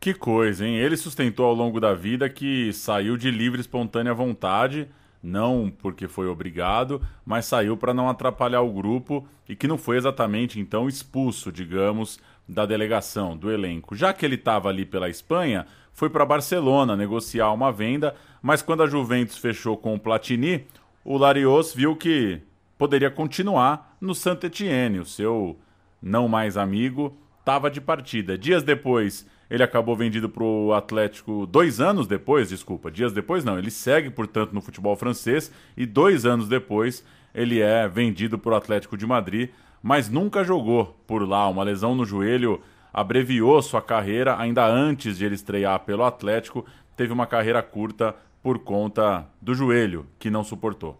Que 0.00 0.14
coisa, 0.14 0.66
hein? 0.66 0.76
Ele 0.76 0.96
sustentou 0.96 1.46
ao 1.46 1.54
longo 1.54 1.80
da 1.80 1.94
vida 1.94 2.28
que 2.28 2.72
saiu 2.72 3.16
de 3.16 3.30
livre 3.30 3.60
espontânea 3.60 4.14
vontade, 4.14 4.88
não 5.26 5.70
porque 5.76 6.06
foi 6.06 6.28
obrigado, 6.28 7.02
mas 7.24 7.46
saiu 7.46 7.76
para 7.76 7.92
não 7.92 8.08
atrapalhar 8.08 8.62
o 8.62 8.72
grupo 8.72 9.26
e 9.48 9.56
que 9.56 9.66
não 9.66 9.76
foi 9.76 9.96
exatamente 9.96 10.60
então 10.60 10.88
expulso, 10.88 11.50
digamos, 11.50 12.20
da 12.48 12.64
delegação, 12.64 13.36
do 13.36 13.50
elenco. 13.50 13.96
Já 13.96 14.12
que 14.12 14.24
ele 14.24 14.36
estava 14.36 14.68
ali 14.68 14.86
pela 14.86 15.08
Espanha, 15.10 15.66
foi 15.92 16.08
para 16.08 16.24
Barcelona 16.24 16.96
negociar 16.96 17.52
uma 17.52 17.72
venda, 17.72 18.14
mas 18.40 18.62
quando 18.62 18.84
a 18.84 18.86
Juventus 18.86 19.36
fechou 19.36 19.76
com 19.76 19.94
o 19.94 20.00
Platini, 20.00 20.64
o 21.04 21.18
Larios 21.18 21.74
viu 21.74 21.96
que 21.96 22.40
poderia 22.78 23.10
continuar 23.10 23.96
no 24.00 24.14
Saint-Étienne, 24.14 25.00
o 25.00 25.04
seu 25.04 25.58
não 26.00 26.28
mais 26.28 26.56
amigo, 26.56 27.16
estava 27.40 27.68
de 27.68 27.80
partida. 27.80 28.38
Dias 28.38 28.62
depois, 28.62 29.26
ele 29.50 29.62
acabou 29.62 29.96
vendido 29.96 30.28
para 30.28 30.42
o 30.42 30.72
Atlético. 30.72 31.46
Dois 31.46 31.80
anos 31.80 32.06
depois, 32.06 32.48
desculpa, 32.48 32.90
dias 32.90 33.12
depois 33.12 33.44
não. 33.44 33.58
Ele 33.58 33.70
segue, 33.70 34.10
portanto, 34.10 34.52
no 34.52 34.60
futebol 34.60 34.96
francês 34.96 35.50
e 35.76 35.86
dois 35.86 36.26
anos 36.26 36.48
depois 36.48 37.04
ele 37.34 37.60
é 37.60 37.86
vendido 37.86 38.38
para 38.38 38.52
o 38.52 38.56
Atlético 38.56 38.96
de 38.96 39.06
Madrid, 39.06 39.50
mas 39.82 40.08
nunca 40.08 40.42
jogou 40.42 40.98
por 41.06 41.26
lá. 41.28 41.48
Uma 41.48 41.62
lesão 41.62 41.94
no 41.94 42.04
joelho 42.04 42.60
abreviou 42.92 43.60
sua 43.62 43.82
carreira 43.82 44.38
ainda 44.38 44.66
antes 44.66 45.18
de 45.18 45.24
ele 45.24 45.34
estrear 45.34 45.80
pelo 45.80 46.04
Atlético. 46.04 46.64
Teve 46.96 47.12
uma 47.12 47.26
carreira 47.26 47.62
curta 47.62 48.14
por 48.42 48.58
conta 48.58 49.26
do 49.40 49.54
joelho, 49.54 50.06
que 50.18 50.30
não 50.30 50.42
suportou. 50.42 50.98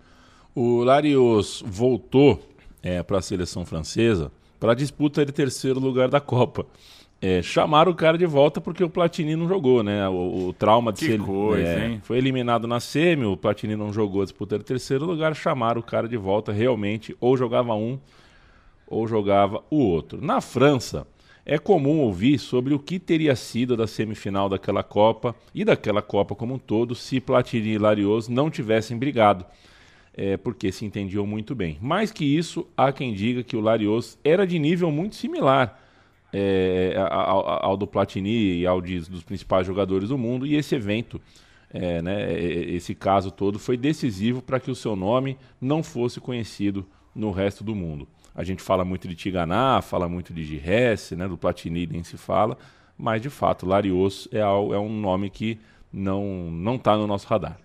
O 0.55 0.83
Larios 0.85 1.63
voltou 1.67 2.43
para 3.07 3.19
a 3.19 3.23
seleção 3.23 3.65
francesa 3.65 4.31
para 4.59 4.73
a 4.73 4.75
disputa 4.75 5.25
de 5.25 5.33
terceiro 5.33 5.79
lugar 5.79 6.09
da 6.09 6.21
Copa. 6.21 6.67
É, 7.21 7.41
chamaram 7.43 7.91
o 7.91 7.95
cara 7.95 8.19
de 8.19 8.27
volta 8.27 8.61
porque 8.61 8.85
o 8.85 8.91
Platini 8.91 9.35
não 9.35 9.49
jogou, 9.49 9.83
né? 9.83 10.07
O, 10.09 10.49
o 10.49 10.53
trauma 10.53 10.93
de 10.93 10.99
Que 11.01 11.07
ser 11.07 11.21
coisa, 11.21 11.67
é, 11.67 11.89
hein? 11.89 12.01
foi 12.03 12.19
eliminado 12.19 12.67
na 12.67 12.79
semi, 12.79 13.25
o 13.25 13.37
Platini 13.37 13.75
não 13.75 13.93
jogou 13.93 14.21
a 14.21 14.25
disputa 14.25 14.59
de 14.59 14.65
terceiro 14.65 15.07
lugar, 15.07 15.35
chamaram 15.35 15.81
o 15.81 15.85
cara 15.85 16.07
de 16.07 16.17
volta 16.17 16.53
realmente, 16.53 17.17
ou 17.19 17.37
jogava 17.37 17.75
um 17.75 17.99
ou 18.87 19.09
jogava 19.09 19.65
o 19.71 19.79
outro. 19.79 20.21
Na 20.23 20.41
França, 20.41 21.07
é 21.45 21.59
comum 21.59 22.01
ouvir 22.01 22.39
sobre 22.39 22.75
o 22.75 22.79
que 22.79 22.99
teria 22.99 23.35
sido 23.35 23.77
da 23.77 23.87
semifinal 23.87 24.49
daquela 24.49 24.83
Copa 24.83 25.35
e 25.55 25.65
daquela 25.65 26.03
Copa 26.03 26.35
como 26.35 26.55
um 26.55 26.59
todo 26.59 26.95
se 26.95 27.21
Platini 27.21 27.71
e 27.71 27.79
Larios 27.79 28.29
não 28.29 28.51
tivessem 28.51 28.97
brigado 28.97 29.45
é, 30.17 30.37
porque 30.37 30.73
se 30.73 30.85
entendiam 30.85 31.27
muito 31.27 31.55
bem. 31.55 31.79
Mais 31.81 32.11
que 32.11 32.25
isso, 32.25 32.67
há 32.77 32.91
quem 32.93 33.13
diga 33.13 33.43
que 33.43 33.57
o 33.57 33.61
Larios 33.61 34.19
era 34.25 34.47
de 34.47 34.59
nível 34.59 34.91
muito 34.91 35.15
similar 35.17 35.83
é, 36.39 36.95
ao, 36.99 37.65
ao 37.65 37.77
do 37.77 37.87
Platini 37.87 38.59
e 38.59 38.67
ao 38.67 38.81
de, 38.81 39.01
dos 39.01 39.23
principais 39.23 39.67
jogadores 39.67 40.11
do 40.11 40.19
mundo, 40.19 40.47
e 40.47 40.55
esse 40.55 40.75
evento 40.75 41.21
é, 41.71 42.03
né, 42.03 42.33
esse 42.41 42.95
caso 42.95 43.31
todo 43.31 43.59
foi 43.59 43.77
decisivo 43.77 44.43
para 44.43 44.61
que 44.61 44.71
o 44.71 44.75
seu 44.75 44.95
nome 44.95 45.39
não 45.61 45.83
fosse 45.83 46.21
conhecido 46.21 46.87
no 47.15 47.31
resto 47.31 47.65
do 47.65 47.75
mundo. 47.75 48.07
A 48.35 48.45
gente 48.45 48.63
fala 48.63 48.85
muito 48.85 49.09
de 49.09 49.15
Tiganá, 49.15 49.81
fala 49.81 50.09
muito 50.09 50.35
de 50.35 50.45
Gires, 50.45 51.13
né, 51.13 51.27
do 51.27 51.39
Platini 51.39 51.87
nem 51.87 52.05
se 52.05 52.19
fala, 52.19 52.59
mas 52.99 53.23
de 53.23 53.31
fato 53.31 53.67
Larios 53.67 54.29
é, 54.31 54.39
é 54.39 54.47
um 54.47 55.01
nome 55.01 55.31
que 55.31 55.59
não 55.93 56.51
não 56.51 56.77
está 56.77 56.97
no 56.97 57.07
nosso 57.07 57.27
radar. 57.27 57.59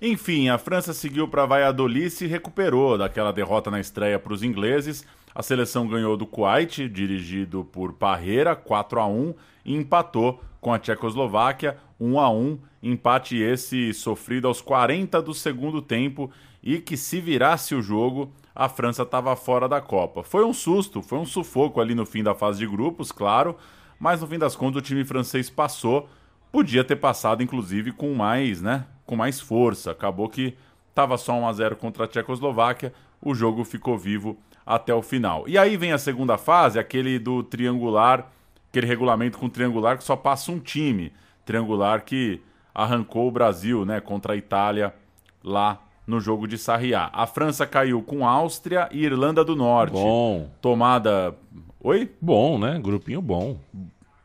Enfim, 0.00 0.48
a 0.48 0.58
França 0.58 0.92
seguiu 0.92 1.28
para 1.28 1.46
Valladolid 1.46 2.06
e 2.06 2.10
se 2.10 2.26
recuperou 2.26 2.98
daquela 2.98 3.32
derrota 3.32 3.70
na 3.70 3.78
estreia 3.78 4.18
para 4.18 4.32
os 4.32 4.42
ingleses. 4.42 5.06
A 5.34 5.42
seleção 5.42 5.88
ganhou 5.88 6.16
do 6.16 6.26
Kuwait, 6.26 6.88
dirigido 6.88 7.64
por 7.64 7.94
Parreira, 7.94 8.54
4 8.54 9.00
a 9.00 9.06
1 9.06 9.34
e 9.64 9.74
empatou 9.74 10.42
com 10.60 10.72
a 10.72 10.78
Tchecoslováquia, 10.78 11.78
1 11.98 12.20
a 12.20 12.30
1 12.30 12.58
empate 12.82 13.36
esse 13.36 13.94
sofrido 13.94 14.48
aos 14.48 14.60
40 14.60 15.22
do 15.22 15.32
segundo 15.32 15.80
tempo 15.80 16.30
e 16.62 16.78
que 16.78 16.96
se 16.96 17.20
virasse 17.20 17.74
o 17.74 17.82
jogo, 17.82 18.32
a 18.54 18.68
França 18.68 19.02
estava 19.02 19.34
fora 19.36 19.68
da 19.68 19.80
Copa. 19.80 20.22
Foi 20.22 20.44
um 20.44 20.52
susto, 20.52 21.00
foi 21.00 21.18
um 21.18 21.24
sufoco 21.24 21.80
ali 21.80 21.94
no 21.94 22.04
fim 22.04 22.22
da 22.22 22.34
fase 22.34 22.58
de 22.58 22.66
grupos, 22.66 23.10
claro, 23.10 23.56
mas 23.98 24.20
no 24.20 24.26
fim 24.26 24.38
das 24.38 24.54
contas 24.54 24.82
o 24.82 24.84
time 24.84 25.04
francês 25.04 25.48
passou, 25.48 26.08
podia 26.50 26.84
ter 26.84 26.96
passado 26.96 27.42
inclusive 27.42 27.92
com 27.92 28.12
mais, 28.14 28.60
né, 28.60 28.84
com 29.06 29.16
mais 29.16 29.40
força. 29.40 29.92
Acabou 29.92 30.28
que 30.28 30.56
estava 30.90 31.16
só 31.16 31.32
1 31.32 31.48
a 31.48 31.52
0 31.52 31.76
contra 31.76 32.04
a 32.04 32.08
Tchecoslováquia, 32.08 32.92
o 33.20 33.34
jogo 33.34 33.64
ficou 33.64 33.96
vivo 33.96 34.36
até 34.64 34.94
o 34.94 35.02
final. 35.02 35.44
E 35.48 35.58
aí 35.58 35.76
vem 35.76 35.92
a 35.92 35.98
segunda 35.98 36.38
fase, 36.38 36.78
aquele 36.78 37.18
do 37.18 37.42
triangular, 37.42 38.30
aquele 38.70 38.86
regulamento 38.86 39.38
com 39.38 39.48
triangular 39.48 39.98
que 39.98 40.04
só 40.04 40.16
passa 40.16 40.52
um 40.52 40.58
time 40.58 41.12
triangular 41.44 42.04
que 42.04 42.40
arrancou 42.74 43.28
o 43.28 43.30
Brasil, 43.30 43.84
né, 43.84 44.00
contra 44.00 44.32
a 44.32 44.36
Itália 44.36 44.94
lá 45.42 45.82
no 46.06 46.20
jogo 46.20 46.46
de 46.46 46.58
Sarriá. 46.58 47.10
A 47.12 47.26
França 47.26 47.66
caiu 47.66 48.02
com 48.02 48.26
Áustria 48.26 48.88
e 48.90 49.04
Irlanda 49.04 49.44
do 49.44 49.54
Norte. 49.54 49.92
Bom. 49.92 50.50
Tomada. 50.60 51.34
Oi? 51.80 52.10
Bom, 52.20 52.58
né? 52.58 52.78
Grupinho 52.82 53.20
bom. 53.20 53.58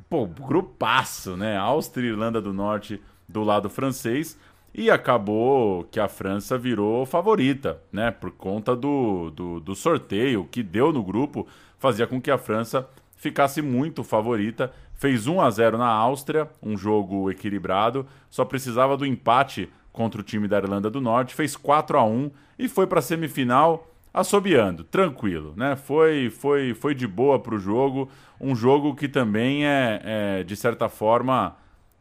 Pô, 0.10 0.26
grupaço, 0.26 1.36
né? 1.36 1.58
Áustria 1.58 2.08
e 2.08 2.12
Irlanda 2.12 2.42
do 2.42 2.54
Norte 2.54 3.02
do 3.28 3.44
lado 3.44 3.70
francês. 3.70 4.40
E 4.74 4.92
acabou 4.92 5.84
que 5.86 6.00
a 6.00 6.08
França 6.08 6.58
virou 6.58 7.06
favorita, 7.06 7.82
né? 7.92 8.12
Por 8.12 8.32
conta 8.32 8.76
do, 8.76 9.32
do, 9.32 9.60
do 9.60 9.76
sorteio 9.76 10.48
que 10.50 10.62
deu 10.62 10.94
no 10.94 11.04
grupo, 11.04 11.48
fazia 11.80 12.06
com 12.06 12.22
que 12.22 12.30
a 12.30 12.38
França 12.38 12.88
ficasse 13.16 13.62
muito 13.62 14.04
favorita 14.04 14.72
fez 14.98 15.28
1 15.28 15.40
a 15.40 15.50
0 15.50 15.78
na 15.78 15.88
Áustria, 15.88 16.50
um 16.62 16.76
jogo 16.76 17.30
equilibrado, 17.30 18.06
só 18.30 18.44
precisava 18.44 18.98
do 18.98 19.06
empate 19.06 19.70
contra 19.94 20.20
o 20.20 20.24
time 20.24 20.48
da 20.48 20.58
Irlanda 20.58 20.90
do 20.90 21.00
Norte, 21.00 21.36
fez 21.36 21.56
4 21.56 21.98
a 21.98 22.04
1 22.04 22.32
e 22.60 22.68
foi 22.68 22.88
para 22.88 23.00
a 23.00 23.02
semifinal 23.02 23.88
assobiando, 24.14 24.84
tranquilo, 24.84 25.54
né? 25.56 25.76
Foi, 25.76 26.30
foi, 26.32 26.74
foi 26.74 26.96
de 26.96 27.08
boa 27.08 27.40
para 27.40 27.54
o 27.54 27.60
jogo, 27.60 28.10
um 28.42 28.56
jogo 28.56 28.96
que 28.96 29.08
também 29.08 29.66
é, 29.66 30.02
é, 30.04 30.44
de 30.44 30.56
certa 30.56 30.90
forma, 30.90 31.56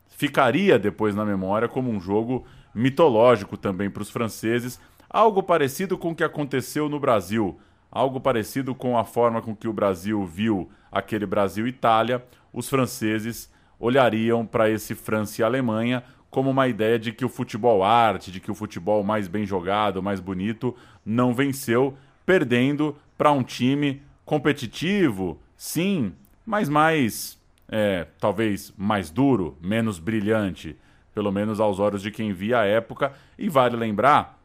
ficaria 0.08 0.78
depois 0.78 1.14
na 1.14 1.26
memória 1.26 1.68
como 1.68 1.90
um 1.90 2.00
jogo 2.00 2.46
mitológico 2.76 3.56
também 3.56 3.88
para 3.88 4.02
os 4.02 4.10
franceses, 4.10 4.78
algo 5.08 5.42
parecido 5.42 5.96
com 5.96 6.10
o 6.10 6.14
que 6.14 6.22
aconteceu 6.22 6.90
no 6.90 7.00
Brasil, 7.00 7.58
algo 7.90 8.20
parecido 8.20 8.74
com 8.74 8.98
a 8.98 9.04
forma 9.04 9.40
com 9.40 9.56
que 9.56 9.66
o 9.66 9.72
Brasil 9.72 10.22
viu 10.26 10.70
aquele 10.92 11.24
Brasil-Itália, 11.24 12.22
os 12.52 12.68
franceses 12.68 13.50
olhariam 13.80 14.44
para 14.44 14.68
esse 14.68 14.94
França 14.94 15.40
e 15.40 15.44
Alemanha 15.44 16.04
como 16.28 16.50
uma 16.50 16.68
ideia 16.68 16.98
de 16.98 17.12
que 17.12 17.24
o 17.24 17.30
futebol 17.30 17.82
arte, 17.82 18.30
de 18.30 18.40
que 18.40 18.50
o 18.50 18.54
futebol 18.54 19.02
mais 19.02 19.26
bem 19.26 19.46
jogado, 19.46 20.02
mais 20.02 20.20
bonito, 20.20 20.76
não 21.04 21.32
venceu, 21.32 21.96
perdendo 22.26 22.94
para 23.16 23.32
um 23.32 23.42
time 23.42 24.02
competitivo, 24.22 25.40
sim, 25.56 26.12
mas 26.44 26.68
mais, 26.68 27.38
é, 27.68 28.06
talvez 28.20 28.74
mais 28.76 29.08
duro, 29.08 29.56
menos 29.62 29.98
brilhante, 29.98 30.76
pelo 31.16 31.32
menos 31.32 31.60
aos 31.60 31.78
olhos 31.78 32.02
de 32.02 32.10
quem 32.10 32.34
via 32.34 32.58
a 32.58 32.66
época. 32.66 33.10
E 33.38 33.48
vale 33.48 33.74
lembrar 33.74 34.38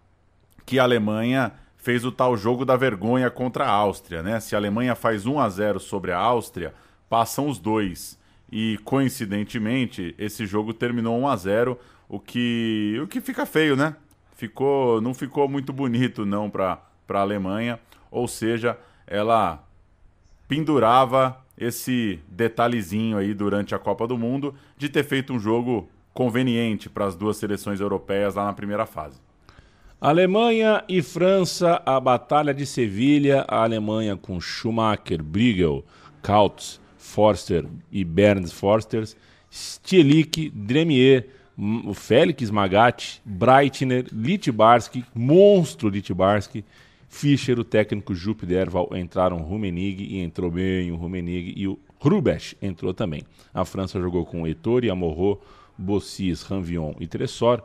que 0.66 0.80
a 0.80 0.84
Alemanha 0.84 1.52
fez 1.76 2.06
o 2.06 2.14
tal 2.14 2.38
jogo 2.38 2.64
da 2.64 2.78
vergonha 2.78 3.30
contra 3.30 3.66
a 3.66 3.70
Áustria, 3.70 4.24
né? 4.24 4.40
Se 4.40 4.56
a 4.56 4.58
Alemanha 4.58 4.96
faz 4.96 5.26
1 5.26 5.38
a 5.38 5.50
0 5.50 5.82
sobre 5.82 6.14
a 6.14 6.18
Áustria, 6.18 6.74
passam 7.10 7.50
os 7.50 7.60
dois. 7.60 8.18
E 8.50 8.80
coincidentemente, 8.86 10.16
esse 10.18 10.46
jogo 10.46 10.74
terminou 10.74 11.20
1 11.20 11.28
a 11.28 11.36
0, 11.36 11.78
o 12.08 12.18
que 12.22 12.98
o 13.04 13.08
que 13.08 13.20
fica 13.20 13.46
feio, 13.46 13.76
né? 13.76 13.98
Ficou, 14.38 15.02
não 15.02 15.14
ficou 15.14 15.50
muito 15.50 15.74
bonito 15.74 16.26
não 16.26 16.50
para 16.50 16.82
para 17.06 17.20
a 17.20 17.24
Alemanha, 17.24 17.78
ou 18.10 18.30
seja, 18.30 18.80
ela 19.06 19.62
pendurava 20.48 21.38
esse 21.58 22.22
detalhezinho 22.30 23.18
aí 23.18 23.34
durante 23.34 23.76
a 23.76 23.80
Copa 23.80 24.08
do 24.08 24.18
Mundo 24.18 24.56
de 24.78 24.88
ter 24.88 25.04
feito 25.04 25.34
um 25.34 25.40
jogo 25.40 25.90
conveniente 26.14 26.90
para 26.90 27.06
as 27.06 27.16
duas 27.16 27.38
seleções 27.38 27.80
europeias 27.80 28.36
lá 28.36 28.46
na 28.46 28.54
primeira 28.54 28.86
fase. 28.86 29.20
Alemanha 30.00 30.84
e 30.90 31.02
França, 31.02 31.82
a 31.86 32.00
Batalha 32.00 32.54
de 32.54 32.66
Sevilha, 32.66 33.46
a 33.48 33.64
Alemanha 33.64 34.18
com 34.18 34.42
Schumacher, 34.42 35.22
Briegel, 35.22 35.86
Kautz, 36.24 36.82
Forster 36.98 37.66
e 37.92 38.04
Bernd 38.04 38.48
Forsters, 38.50 39.16
Stielik, 39.52 40.50
Dremier, 40.50 41.28
o 41.86 41.94
Félix 41.94 42.50
Magatti, 42.50 43.22
Breitner, 43.24 44.08
Litbarski, 44.12 45.06
monstro 45.14 45.90
Litbarski, 45.90 46.66
Fischer, 47.08 47.60
o 47.60 47.64
técnico 47.64 48.16
Jupp 48.16 48.46
Derval, 48.46 48.90
entraram 48.96 49.38
Rumenig 49.38 50.02
e 50.02 50.20
entrou 50.20 50.50
bem 50.50 50.92
o 50.92 50.96
Rumenig 50.96 51.54
e 51.56 51.68
o 51.68 51.78
Rubesch 52.00 52.56
entrou 52.62 52.94
também. 52.94 53.24
A 53.54 53.66
França 53.66 54.00
jogou 54.00 54.26
com 54.26 54.48
Ettore, 54.48 54.90
Amorro, 54.90 55.40
Bossis, 55.82 56.44
Ranvion 56.44 56.94
e 57.00 57.08
Tressor. 57.08 57.64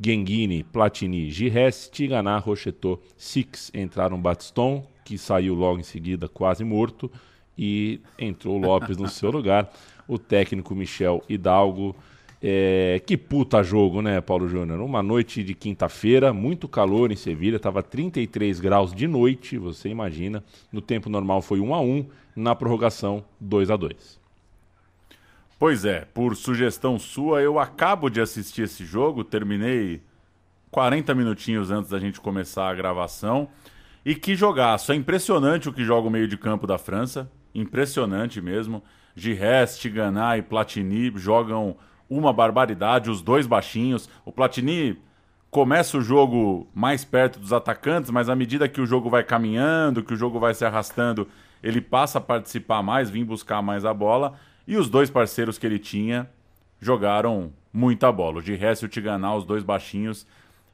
Genghini, 0.00 0.62
Platini, 0.62 1.30
Gires, 1.30 1.88
Tiganá, 1.92 2.38
Rochetot, 2.38 3.02
Six 3.16 3.70
entraram 3.74 4.20
Batiston, 4.20 4.86
que 5.04 5.18
saiu 5.18 5.54
logo 5.54 5.80
em 5.80 5.82
seguida 5.82 6.28
quase 6.28 6.64
morto, 6.64 7.10
e 7.58 8.00
entrou 8.18 8.56
Lopes 8.56 8.96
no 8.96 9.08
seu 9.08 9.30
lugar. 9.30 9.70
O 10.06 10.18
técnico 10.18 10.74
Michel 10.74 11.22
Hidalgo. 11.28 11.94
É, 12.42 13.02
que 13.04 13.18
puta 13.18 13.62
jogo, 13.62 14.00
né, 14.00 14.18
Paulo 14.20 14.48
Júnior? 14.48 14.80
Uma 14.80 15.02
noite 15.02 15.44
de 15.44 15.54
quinta-feira, 15.54 16.32
muito 16.32 16.66
calor 16.66 17.12
em 17.12 17.16
Sevilha, 17.16 17.56
estava 17.56 17.82
33 17.82 18.60
graus 18.60 18.94
de 18.94 19.06
noite, 19.06 19.58
você 19.58 19.90
imagina. 19.90 20.42
No 20.72 20.80
tempo 20.80 21.10
normal 21.10 21.42
foi 21.42 21.60
1 21.60 21.74
a 21.74 21.80
1 21.82 22.06
na 22.34 22.54
prorrogação 22.54 23.22
2 23.38 23.70
a 23.70 23.76
2 23.76 24.18
Pois 25.60 25.84
é, 25.84 26.06
por 26.14 26.34
sugestão 26.34 26.98
sua, 26.98 27.42
eu 27.42 27.58
acabo 27.58 28.08
de 28.08 28.18
assistir 28.18 28.62
esse 28.62 28.82
jogo, 28.82 29.22
terminei 29.22 30.02
40 30.70 31.14
minutinhos 31.14 31.70
antes 31.70 31.90
da 31.90 31.98
gente 31.98 32.18
começar 32.18 32.70
a 32.70 32.74
gravação. 32.74 33.46
E 34.02 34.14
que 34.14 34.34
jogaço! 34.34 34.90
É 34.90 34.94
impressionante 34.94 35.68
o 35.68 35.72
que 35.74 35.84
joga 35.84 36.08
o 36.08 36.10
meio 36.10 36.26
de 36.26 36.38
campo 36.38 36.66
da 36.66 36.78
França, 36.78 37.30
impressionante 37.54 38.40
mesmo. 38.40 38.82
Gires, 39.14 39.76
Tiganá 39.76 40.38
e 40.38 40.40
Platini 40.40 41.12
jogam 41.16 41.76
uma 42.08 42.32
barbaridade, 42.32 43.10
os 43.10 43.20
dois 43.20 43.46
baixinhos. 43.46 44.08
O 44.24 44.32
Platini 44.32 44.98
começa 45.50 45.98
o 45.98 46.00
jogo 46.00 46.70
mais 46.74 47.04
perto 47.04 47.38
dos 47.38 47.52
atacantes, 47.52 48.10
mas 48.10 48.30
à 48.30 48.34
medida 48.34 48.66
que 48.66 48.80
o 48.80 48.86
jogo 48.86 49.10
vai 49.10 49.22
caminhando, 49.22 50.02
que 50.02 50.14
o 50.14 50.16
jogo 50.16 50.40
vai 50.40 50.54
se 50.54 50.64
arrastando, 50.64 51.28
ele 51.62 51.82
passa 51.82 52.16
a 52.16 52.22
participar 52.22 52.82
mais, 52.82 53.10
vir 53.10 53.24
buscar 53.24 53.60
mais 53.60 53.84
a 53.84 53.92
bola. 53.92 54.38
E 54.70 54.76
os 54.76 54.88
dois 54.88 55.10
parceiros 55.10 55.58
que 55.58 55.66
ele 55.66 55.80
tinha 55.80 56.30
jogaram 56.80 57.52
muita 57.72 58.12
bola. 58.12 58.38
O 58.38 58.40
Gires 58.40 58.78
e 58.78 58.84
o 58.84 58.88
Tiganá, 58.88 59.34
os 59.34 59.44
dois 59.44 59.64
baixinhos, 59.64 60.24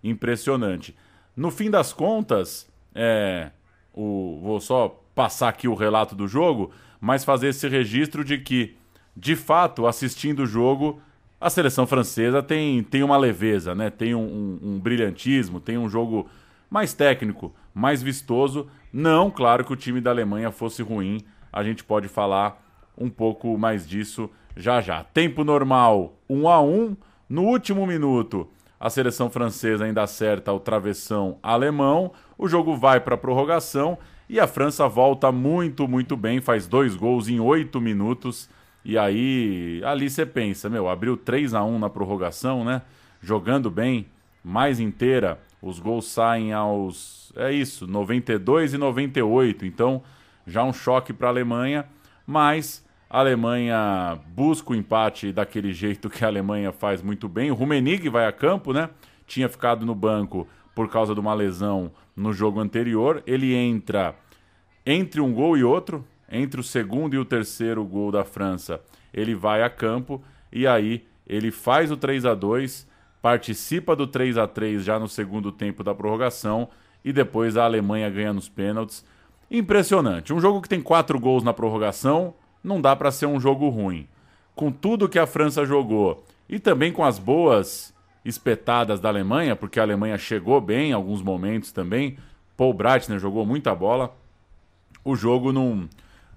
impressionante. 0.04 0.94
No 1.34 1.50
fim 1.50 1.70
das 1.70 1.94
contas, 1.94 2.70
é, 2.94 3.52
o, 3.94 4.38
vou 4.42 4.60
só 4.60 5.02
passar 5.14 5.48
aqui 5.48 5.66
o 5.66 5.72
relato 5.74 6.14
do 6.14 6.28
jogo, 6.28 6.72
mas 7.00 7.24
fazer 7.24 7.48
esse 7.48 7.66
registro 7.68 8.22
de 8.22 8.36
que, 8.36 8.76
de 9.16 9.34
fato, 9.34 9.86
assistindo 9.86 10.40
o 10.40 10.46
jogo, 10.46 11.00
a 11.40 11.48
seleção 11.48 11.86
francesa 11.86 12.42
tem, 12.42 12.82
tem 12.82 13.02
uma 13.02 13.16
leveza, 13.16 13.74
né? 13.74 13.88
tem 13.88 14.14
um, 14.14 14.20
um, 14.20 14.58
um 14.62 14.78
brilhantismo, 14.78 15.58
tem 15.58 15.78
um 15.78 15.88
jogo 15.88 16.28
mais 16.68 16.92
técnico, 16.92 17.54
mais 17.72 18.02
vistoso. 18.02 18.66
Não, 18.92 19.30
claro 19.30 19.64
que 19.64 19.72
o 19.72 19.76
time 19.76 20.02
da 20.02 20.10
Alemanha 20.10 20.50
fosse 20.50 20.82
ruim, 20.82 21.22
a 21.50 21.64
gente 21.64 21.82
pode 21.82 22.08
falar 22.08 22.65
um 22.96 23.10
pouco 23.10 23.56
mais 23.58 23.88
disso 23.88 24.30
já 24.56 24.80
já. 24.80 25.04
Tempo 25.04 25.44
normal 25.44 26.14
1 26.28 26.48
a 26.48 26.60
1. 26.60 26.96
No 27.28 27.42
último 27.42 27.86
minuto, 27.86 28.48
a 28.78 28.88
seleção 28.88 29.28
francesa 29.28 29.84
ainda 29.84 30.02
acerta 30.02 30.52
o 30.52 30.60
travessão 30.60 31.38
alemão. 31.42 32.12
O 32.38 32.48
jogo 32.48 32.76
vai 32.76 33.00
para 33.00 33.14
a 33.14 33.18
prorrogação 33.18 33.98
e 34.28 34.40
a 34.40 34.46
França 34.46 34.88
volta 34.88 35.30
muito, 35.30 35.86
muito 35.86 36.16
bem, 36.16 36.40
faz 36.40 36.66
dois 36.66 36.96
gols 36.96 37.28
em 37.28 37.38
oito 37.38 37.80
minutos 37.80 38.48
E 38.84 38.96
aí, 38.96 39.80
ali 39.84 40.08
você 40.08 40.24
pensa, 40.24 40.68
meu, 40.68 40.88
abriu 40.88 41.16
3 41.16 41.54
a 41.54 41.64
1 41.64 41.78
na 41.78 41.90
prorrogação, 41.90 42.64
né? 42.64 42.82
Jogando 43.20 43.70
bem, 43.70 44.06
mais 44.44 44.78
inteira, 44.78 45.40
os 45.60 45.80
gols 45.80 46.06
saem 46.08 46.52
aos 46.52 47.32
é 47.36 47.52
isso, 47.52 47.86
92 47.86 48.74
e 48.74 48.78
98. 48.78 49.66
Então, 49.66 50.02
já 50.46 50.62
um 50.62 50.72
choque 50.72 51.12
para 51.12 51.26
a 51.26 51.30
Alemanha, 51.30 51.86
mas 52.26 52.85
a 53.08 53.20
Alemanha 53.20 54.18
busca 54.28 54.72
o 54.72 54.74
empate 54.74 55.32
daquele 55.32 55.72
jeito 55.72 56.10
que 56.10 56.24
a 56.24 56.28
Alemanha 56.28 56.72
faz 56.72 57.00
muito 57.00 57.28
bem. 57.28 57.50
O 57.50 57.54
Rummenigge 57.54 58.08
vai 58.08 58.26
a 58.26 58.32
campo, 58.32 58.72
né? 58.72 58.90
Tinha 59.26 59.48
ficado 59.48 59.86
no 59.86 59.94
banco 59.94 60.46
por 60.74 60.88
causa 60.90 61.14
de 61.14 61.20
uma 61.20 61.32
lesão 61.32 61.92
no 62.16 62.32
jogo 62.32 62.60
anterior. 62.60 63.22
Ele 63.26 63.54
entra 63.54 64.14
entre 64.84 65.20
um 65.20 65.32
gol 65.32 65.56
e 65.56 65.62
outro, 65.62 66.04
entre 66.30 66.60
o 66.60 66.64
segundo 66.64 67.14
e 67.14 67.18
o 67.18 67.24
terceiro 67.24 67.84
gol 67.84 68.10
da 68.10 68.24
França. 68.24 68.80
Ele 69.14 69.34
vai 69.34 69.62
a 69.62 69.70
campo 69.70 70.22
e 70.52 70.66
aí 70.66 71.06
ele 71.26 71.50
faz 71.50 71.90
o 71.90 71.96
3 71.96 72.24
a 72.24 72.34
2, 72.34 72.88
participa 73.22 73.94
do 73.94 74.06
3 74.06 74.36
a 74.36 74.46
3 74.46 74.84
já 74.84 74.98
no 74.98 75.08
segundo 75.08 75.50
tempo 75.52 75.82
da 75.84 75.94
prorrogação 75.94 76.68
e 77.04 77.12
depois 77.12 77.56
a 77.56 77.64
Alemanha 77.64 78.10
ganha 78.10 78.32
nos 78.32 78.48
pênaltis. 78.48 79.04
Impressionante. 79.48 80.32
Um 80.32 80.40
jogo 80.40 80.60
que 80.60 80.68
tem 80.68 80.80
quatro 80.80 81.20
gols 81.20 81.44
na 81.44 81.52
prorrogação, 81.52 82.34
não 82.66 82.80
dá 82.80 82.96
para 82.96 83.12
ser 83.12 83.26
um 83.26 83.38
jogo 83.38 83.68
ruim. 83.68 84.08
Com 84.54 84.72
tudo 84.72 85.08
que 85.08 85.18
a 85.18 85.26
França 85.26 85.64
jogou 85.64 86.24
e 86.48 86.58
também 86.58 86.92
com 86.92 87.04
as 87.04 87.18
boas 87.18 87.94
espetadas 88.24 88.98
da 88.98 89.08
Alemanha, 89.08 89.54
porque 89.54 89.78
a 89.78 89.84
Alemanha 89.84 90.18
chegou 90.18 90.60
bem 90.60 90.90
em 90.90 90.92
alguns 90.92 91.22
momentos 91.22 91.70
também. 91.70 92.18
Paul 92.56 92.74
Breitner 92.74 93.20
jogou 93.20 93.46
muita 93.46 93.74
bola. 93.74 94.16
O 95.04 95.14
jogo 95.14 95.52
não, 95.52 95.88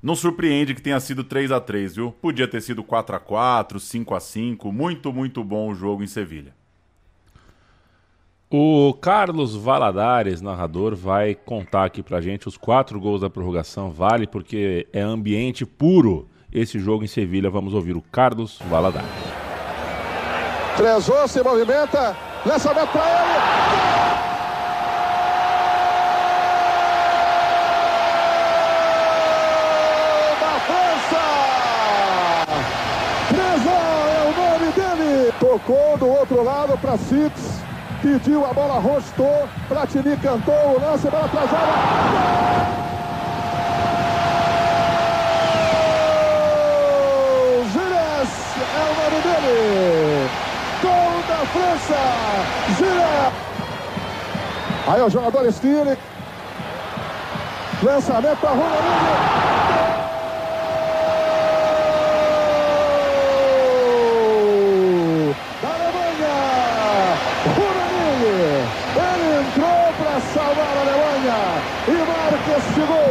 não 0.04 0.16
surpreende 0.16 0.76
que 0.76 0.82
tenha 0.82 1.00
sido 1.00 1.24
3 1.24 1.52
a 1.52 1.60
3 1.60 1.96
viu? 1.96 2.12
Podia 2.12 2.48
ter 2.48 2.62
sido 2.62 2.84
4 2.84 3.16
a 3.16 3.20
4 3.20 3.80
5 3.80 4.14
a 4.14 4.20
5 4.20 4.72
Muito, 4.72 5.12
muito 5.12 5.44
bom 5.44 5.70
o 5.70 5.74
jogo 5.74 6.04
em 6.04 6.08
Sevilha. 6.08 6.59
O 8.52 8.96
Carlos 9.00 9.56
Valadares, 9.56 10.42
narrador, 10.42 10.96
vai 10.96 11.36
contar 11.36 11.86
aqui 11.86 12.02
pra 12.02 12.20
gente 12.20 12.48
os 12.48 12.58
quatro 12.58 13.00
gols 13.00 13.22
da 13.22 13.30
prorrogação. 13.30 13.92
Vale 13.92 14.26
porque 14.26 14.88
é 14.92 15.02
ambiente 15.02 15.68
puro 15.68 16.28
esse 16.52 16.80
jogo 16.80 17.04
em 17.04 17.08
Sevilha. 17.08 17.48
Vamos 17.52 17.76
ouvir 17.76 17.96
o 17.96 18.02
Carlos 18.02 18.58
Valadares. 18.68 19.08
Trezor 20.76 21.28
se 21.28 21.44
movimenta, 21.44 22.18
lançamento 22.44 22.92
pra 22.92 23.02
ele. 23.02 24.10
Dele. 34.76 35.34
Tocou 35.40 35.98
do 35.98 36.08
outro 36.08 36.44
lado 36.44 36.78
para 36.80 36.98
Six 36.98 37.69
pediu 38.02 38.46
a 38.46 38.54
bola, 38.54 38.80
rostou, 38.80 39.48
Platini 39.68 40.16
cantou 40.18 40.54
o 40.54 40.80
lance, 40.80 41.10
bola 41.10 41.28
zaga. 41.28 42.80
Gires 47.72 48.32
é 48.76 48.82
o 48.84 48.94
nome 48.96 49.20
dele. 49.22 50.30
Gol 50.82 51.24
da 51.28 51.40
França. 51.46 52.02
Gires. 52.78 53.34
Aí 54.88 55.02
o 55.02 55.10
jogador 55.10 55.46
estira. 55.48 55.98
Lançamento 57.84 58.38
para 58.38 58.50
Ronaldinho. 58.50 59.50
salvar 70.34 70.78
a 70.78 70.82
Alemanha 70.82 71.40
e 71.88 71.92
marca 71.92 72.52
este 72.58 72.82
gol, 72.82 73.09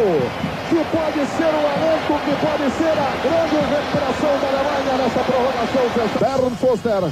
que 0.68 0.84
pode 0.96 1.26
ser 1.36 1.52
o 1.52 1.64
alento, 1.66 2.12
que 2.24 2.34
pode 2.44 2.66
ser 2.78 2.94
a 2.98 3.10
grande 3.22 3.56
recuperação 3.56 4.32
da 4.40 4.48
Alemanha 4.48 4.94
nessa 4.98 5.22
prorrogação. 5.24 5.84
Bern 6.20 6.56
Foster. 6.56 7.02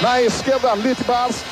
Na 0.00 0.22
esquerda, 0.22 0.74
Litbars. 0.74 1.44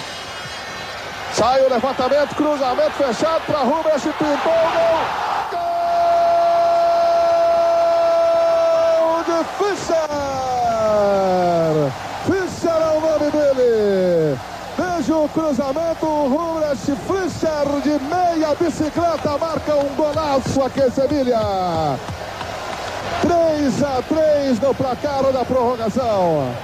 Sai 1.32 1.62
o 1.64 1.68
levantamento, 1.70 2.34
cruzamento 2.34 2.90
fechado 2.92 3.42
para 3.46 3.58
Rubens, 3.60 4.02
pintou 4.02 4.52
o 4.52 4.70
gol. 4.74 5.30
Fischer! 9.58 10.08
Fischer 12.26 12.70
é 12.70 12.90
o 12.96 13.00
nome 13.00 13.30
dele. 13.30 14.38
Veja 14.76 15.14
o 15.16 15.28
cruzamento, 15.28 16.06
Fischer 16.06 16.39
de 17.90 18.04
meia 18.04 18.54
bicicleta 18.54 19.36
marca 19.36 19.74
um 19.74 19.94
golaço 19.96 20.62
aqui 20.62 20.80
em 20.80 20.90
Sevilha. 20.90 21.40
3 23.20 23.82
a 23.82 24.02
3 24.02 24.60
no 24.60 24.74
placar 24.74 25.32
da 25.32 25.44
prorrogação. 25.44 26.54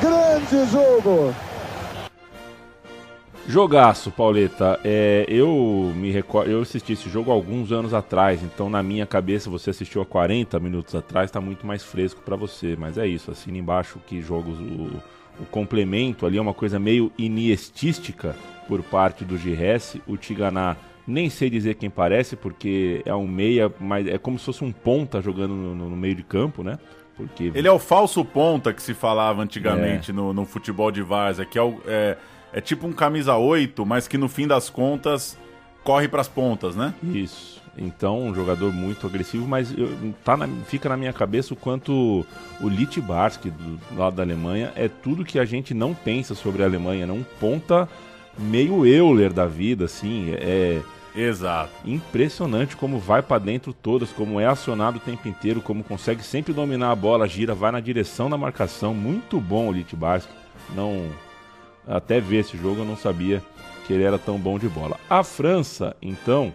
Grande 0.00 0.70
jogo. 0.72 1.32
Jogaço, 3.46 4.10
Pauleta. 4.10 4.80
É, 4.82 5.24
eu 5.28 5.92
me 5.94 6.10
recordo, 6.10 6.50
eu 6.50 6.62
assisti 6.62 6.94
esse 6.94 7.08
jogo 7.08 7.30
alguns 7.30 7.70
anos 7.70 7.94
atrás, 7.94 8.42
então 8.42 8.68
na 8.68 8.82
minha 8.82 9.06
cabeça 9.06 9.48
você 9.48 9.70
assistiu 9.70 10.02
há 10.02 10.06
40 10.06 10.58
minutos 10.58 10.94
atrás, 10.94 11.28
está 11.28 11.40
muito 11.40 11.64
mais 11.64 11.84
fresco 11.84 12.20
para 12.22 12.34
você. 12.34 12.74
Mas 12.76 12.98
é 12.98 13.06
isso, 13.06 13.30
assina 13.30 13.58
embaixo 13.58 14.00
que 14.06 14.20
jogos 14.20 14.58
o, 14.58 15.00
o 15.40 15.46
complemento 15.52 16.26
ali 16.26 16.36
é 16.36 16.42
uma 16.42 16.54
coisa 16.54 16.80
meio 16.80 17.12
iniestística 17.16 18.34
por 18.68 18.82
parte 18.82 19.24
do 19.24 19.36
Gires. 19.36 19.96
O 20.06 20.16
Tiganá, 20.16 20.76
nem 21.06 21.28
sei 21.30 21.50
dizer 21.50 21.74
quem 21.74 21.90
parece, 21.90 22.36
porque 22.36 23.02
é 23.04 23.14
um 23.14 23.26
meia, 23.26 23.72
mas 23.80 24.06
é 24.06 24.18
como 24.18 24.38
se 24.38 24.44
fosse 24.44 24.64
um 24.64 24.72
ponta 24.72 25.20
jogando 25.20 25.54
no, 25.54 25.74
no 25.74 25.96
meio 25.96 26.14
de 26.14 26.22
campo, 26.22 26.62
né? 26.62 26.78
Porque... 27.16 27.52
Ele 27.54 27.68
é 27.68 27.72
o 27.72 27.78
falso 27.78 28.24
ponta 28.24 28.72
que 28.72 28.82
se 28.82 28.92
falava 28.92 29.42
antigamente 29.42 30.10
é. 30.10 30.14
no, 30.14 30.32
no, 30.32 30.44
futebol 30.44 30.90
de 30.90 31.02
várzea, 31.02 31.44
que 31.44 31.58
é, 31.58 31.62
o, 31.62 31.80
é, 31.86 32.16
é 32.52 32.60
tipo 32.60 32.86
um 32.86 32.92
camisa 32.92 33.36
8, 33.36 33.86
mas 33.86 34.08
que 34.08 34.18
no 34.18 34.28
fim 34.28 34.46
das 34.46 34.68
contas 34.68 35.38
corre 35.84 36.08
para 36.08 36.20
as 36.20 36.28
pontas, 36.28 36.74
né? 36.74 36.92
Isso. 37.02 37.62
Então, 37.76 38.20
um 38.20 38.34
jogador 38.34 38.72
muito 38.72 39.06
agressivo, 39.06 39.46
mas 39.46 39.76
eu, 39.76 40.14
tá 40.24 40.36
na, 40.36 40.48
fica 40.66 40.88
na 40.88 40.96
minha 40.96 41.12
cabeça 41.12 41.54
o 41.54 41.56
quanto 41.56 42.24
o 42.60 42.68
Litbarski, 42.68 43.50
do 43.50 43.78
lado 43.96 44.16
da 44.16 44.22
Alemanha, 44.22 44.72
é 44.76 44.88
tudo 44.88 45.24
que 45.24 45.38
a 45.38 45.44
gente 45.44 45.74
não 45.74 45.92
pensa 45.92 46.34
sobre 46.34 46.62
a 46.62 46.66
Alemanha, 46.66 47.06
não 47.06 47.18
né? 47.18 47.26
ponta 47.40 47.88
meio 48.38 48.86
Euler 48.86 49.32
da 49.32 49.46
vida, 49.46 49.84
assim, 49.84 50.32
é... 50.32 50.80
Exato. 51.16 51.70
Impressionante 51.84 52.76
como 52.76 52.98
vai 52.98 53.22
para 53.22 53.38
dentro 53.38 53.72
todas, 53.72 54.10
como 54.10 54.40
é 54.40 54.46
acionado 54.46 54.96
o 54.96 55.00
tempo 55.00 55.28
inteiro, 55.28 55.60
como 55.60 55.84
consegue 55.84 56.24
sempre 56.24 56.52
dominar 56.52 56.90
a 56.90 56.96
bola, 56.96 57.28
gira, 57.28 57.54
vai 57.54 57.70
na 57.70 57.78
direção 57.78 58.28
da 58.28 58.36
marcação. 58.36 58.92
Muito 58.92 59.40
bom 59.40 59.68
o 59.68 59.72
Litbarski. 59.72 60.32
Não 60.74 61.08
até 61.86 62.20
ver 62.20 62.38
esse 62.38 62.56
jogo 62.56 62.80
eu 62.80 62.84
não 62.84 62.96
sabia 62.96 63.42
que 63.86 63.92
ele 63.92 64.02
era 64.02 64.18
tão 64.18 64.38
bom 64.38 64.58
de 64.58 64.68
bola. 64.68 64.98
A 65.08 65.22
França, 65.22 65.94
então, 66.00 66.52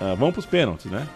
uh, 0.00 0.14
vamos 0.14 0.34
para 0.34 0.40
os 0.40 0.46
pênaltis, 0.46 0.90
né? 0.90 1.06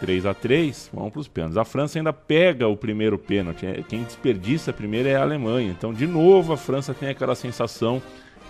3 0.00 0.26
a 0.26 0.34
3 0.34 0.90
vamos 0.92 1.12
para 1.12 1.20
os 1.20 1.28
pênaltis. 1.28 1.56
A 1.56 1.64
França 1.64 1.98
ainda 1.98 2.12
pega 2.12 2.66
o 2.66 2.76
primeiro 2.76 3.18
pênalti. 3.18 3.66
É, 3.66 3.84
quem 3.86 4.02
desperdiça 4.02 4.72
primeiro 4.72 5.08
é 5.08 5.14
a 5.14 5.22
Alemanha. 5.22 5.70
Então, 5.70 5.92
de 5.92 6.06
novo, 6.06 6.52
a 6.52 6.56
França 6.56 6.92
tem 6.92 7.10
aquela 7.10 7.34
sensação 7.34 8.02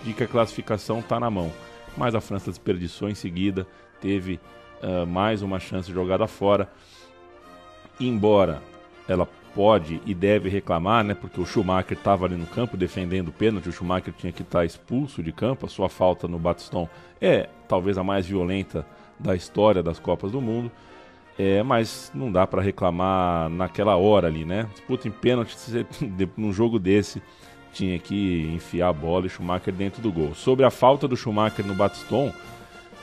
de 0.03 0.13
que 0.13 0.23
a 0.23 0.27
classificação 0.27 0.99
está 0.99 1.19
na 1.19 1.29
mão. 1.29 1.51
Mas 1.95 2.15
a 2.15 2.21
França 2.21 2.49
desperdiçou 2.49 3.09
em 3.09 3.15
seguida, 3.15 3.67
teve 4.01 4.39
uh, 4.81 5.05
mais 5.05 5.41
uma 5.41 5.59
chance 5.59 5.91
jogada 5.91 6.27
fora. 6.27 6.69
Embora 7.99 8.61
ela 9.07 9.27
pode 9.53 10.01
e 10.05 10.13
deve 10.13 10.49
reclamar, 10.49 11.03
né? 11.03 11.13
Porque 11.13 11.39
o 11.39 11.45
Schumacher 11.45 11.97
estava 11.97 12.25
ali 12.25 12.35
no 12.35 12.45
campo 12.45 12.75
defendendo 12.75 13.27
o 13.27 13.31
pênalti, 13.31 13.69
o 13.69 13.71
Schumacher 13.71 14.13
tinha 14.13 14.31
que 14.31 14.41
estar 14.41 14.59
tá 14.59 14.65
expulso 14.65 15.21
de 15.21 15.31
campo. 15.31 15.65
A 15.65 15.69
sua 15.69 15.89
falta 15.89 16.27
no 16.27 16.39
Batiston 16.39 16.89
é 17.21 17.49
talvez 17.67 17.97
a 17.97 18.03
mais 18.03 18.25
violenta 18.25 18.85
da 19.19 19.35
história 19.35 19.83
das 19.83 19.99
Copas 19.99 20.31
do 20.31 20.41
Mundo. 20.41 20.71
É, 21.37 21.63
mas 21.63 22.11
não 22.13 22.31
dá 22.31 22.45
para 22.45 22.61
reclamar 22.61 23.49
naquela 23.49 23.95
hora 23.95 24.27
ali, 24.27 24.45
né? 24.45 24.67
Disputa 24.71 25.07
em 25.07 25.11
pênalti 25.11 25.55
num 26.37 26.53
jogo 26.53 26.77
desse 26.77 27.21
tinha 27.73 27.99
que 27.99 28.49
enfiar 28.53 28.89
a 28.89 28.93
bola 28.93 29.25
e 29.25 29.29
Schumacher 29.29 29.73
dentro 29.73 30.01
do 30.01 30.11
gol. 30.11 30.33
Sobre 30.35 30.65
a 30.65 30.69
falta 30.69 31.07
do 31.07 31.17
Schumacher 31.17 31.65
no 31.65 31.73
Batiston, 31.73 32.31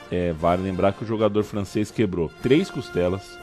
é, 0.09 0.33
vale 0.33 0.63
lembrar 0.63 0.93
que 0.93 1.03
o 1.03 1.07
jogador 1.07 1.43
francês 1.43 1.91
quebrou 1.91 2.31
três 2.41 2.71
costelas, 2.71 3.37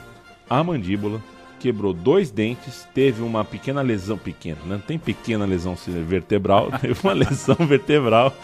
a 0.48 0.62
mandíbula, 0.64 1.22
quebrou 1.60 1.92
dois 1.92 2.30
dentes, 2.30 2.86
teve 2.94 3.22
uma 3.22 3.44
pequena 3.44 3.82
lesão, 3.82 4.16
pequena, 4.16 4.58
não 4.64 4.76
né? 4.76 4.82
tem 4.86 4.98
pequena 4.98 5.44
lesão 5.44 5.76
vertebral, 6.06 6.70
teve 6.80 6.98
uma 7.02 7.12
lesão 7.12 7.56
vertebral 7.56 8.34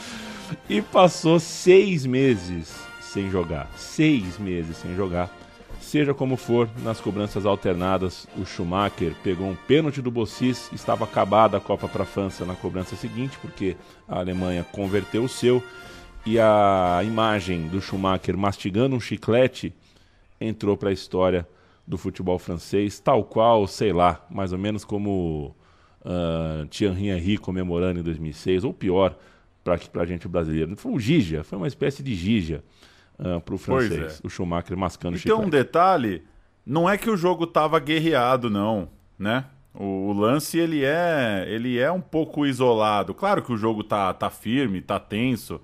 e 0.69 0.83
passou 0.83 1.39
seis 1.41 2.05
meses 2.05 2.75
sem 3.01 3.31
jogar. 3.31 3.71
Seis 3.77 4.39
meses 4.39 4.77
sem 4.77 4.95
jogar. 4.97 5.31
Seja 5.85 6.15
como 6.15 6.37
for, 6.37 6.69
nas 6.83 6.99
cobranças 6.99 7.45
alternadas, 7.45 8.27
o 8.39 8.45
Schumacher 8.45 9.15
pegou 9.23 9.47
um 9.47 9.55
pênalti 9.55 10.01
do 10.01 10.11
Bossis, 10.11 10.73
estava 10.73 11.05
acabada 11.05 11.59
a 11.59 11.61
Copa 11.61 11.87
para 11.87 12.03
a 12.03 12.07
França 12.07 12.45
na 12.45 12.57
cobrança 12.57 12.97
seguinte, 12.97 13.39
porque 13.41 13.77
a 14.09 14.19
Alemanha 14.19 14.67
converteu 14.73 15.23
o 15.23 15.29
seu, 15.29 15.63
e 16.27 16.41
a 16.41 17.01
imagem 17.05 17.69
do 17.69 17.83
Schumacher 17.83 18.37
mastigando 18.37 18.97
um 18.97 19.01
chiclete 19.01 19.75
entrou 20.41 20.75
para 20.75 20.89
a 20.89 20.93
história 20.93 21.47
do 21.87 21.99
futebol 21.99 22.39
francês, 22.39 22.99
tal 22.99 23.23
qual, 23.23 23.67
sei 23.67 23.93
lá, 23.93 24.27
mais 24.31 24.53
ou 24.53 24.59
menos 24.59 24.85
como 24.85 25.55
uh, 26.01 26.67
Thierry 26.71 27.11
Henry 27.11 27.37
comemorando 27.37 28.01
em 28.01 28.03
2006, 28.03 28.65
ou 28.65 28.73
pior, 28.73 29.17
para 29.63 29.79
a 30.03 30.07
gente 30.07 30.27
brasileiro. 30.27 30.75
Foi 30.77 30.91
um 30.91 30.99
Gigia, 30.99 31.45
foi 31.45 31.59
uma 31.59 31.69
espécie 31.69 32.03
de 32.03 32.15
Gigia 32.15 32.65
uh, 33.19 33.41
para 33.41 33.55
o 33.55 33.59
francês, 33.59 34.21
é. 34.23 34.27
o 34.27 34.31
Schumacher 34.31 34.77
mascando 34.77 35.17
e 35.17 35.19
chiclete. 35.19 35.39
tem 35.39 35.47
um 35.47 35.51
detalhe, 35.51 36.23
não 36.67 36.89
é 36.89 36.97
que 36.97 37.11
o 37.11 37.17
jogo 37.17 37.45
estava 37.45 37.79
guerreado, 37.79 38.49
não, 38.49 38.89
né? 39.19 39.45
O, 39.75 40.09
o, 40.09 40.13
lance 40.13 40.57
ele 40.57 40.85
é 40.85 41.45
ele 41.49 41.79
é 41.79 41.91
um 41.91 42.01
pouco 42.01 42.47
isolado. 42.47 43.13
Claro 43.13 43.43
que 43.43 43.53
o 43.53 43.57
jogo 43.57 43.83
tá, 43.83 44.13
tá 44.15 44.31
firme, 44.31 44.81
tá 44.81 45.01
tenso. 45.01 45.61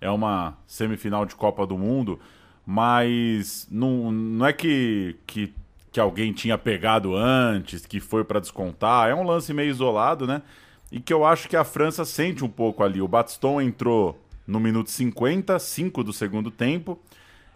É 0.00 0.10
uma 0.10 0.58
semifinal 0.66 1.24
de 1.24 1.36
Copa 1.36 1.64
do 1.64 1.78
Mundo, 1.78 2.18
mas 2.66 3.68
não, 3.70 4.10
não 4.10 4.46
é 4.46 4.52
que, 4.52 5.16
que, 5.24 5.54
que 5.92 6.00
alguém 6.00 6.32
tinha 6.32 6.58
pegado 6.58 7.14
antes, 7.14 7.86
que 7.86 8.00
foi 8.00 8.24
para 8.24 8.40
descontar. 8.40 9.08
É 9.08 9.14
um 9.14 9.22
lance 9.22 9.54
meio 9.54 9.70
isolado, 9.70 10.26
né? 10.26 10.42
E 10.90 10.98
que 10.98 11.12
eu 11.12 11.24
acho 11.24 11.48
que 11.48 11.56
a 11.56 11.62
França 11.62 12.04
sente 12.04 12.44
um 12.44 12.48
pouco 12.48 12.82
ali. 12.82 13.00
O 13.00 13.06
Batiston 13.06 13.60
entrou 13.60 14.20
no 14.46 14.60
minuto 14.60 14.90
50, 14.90 15.58
5 15.58 16.04
do 16.04 16.12
segundo 16.12 16.50
tempo. 16.50 16.98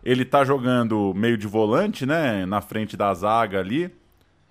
Ele 0.05 0.25
tá 0.25 0.45
jogando 0.45 1.13
meio 1.15 1.37
de 1.37 1.47
volante, 1.47 2.07
né? 2.07 2.47
Na 2.47 2.61
frente 2.61 2.97
da 2.97 3.13
zaga 3.13 3.59
ali, 3.59 3.93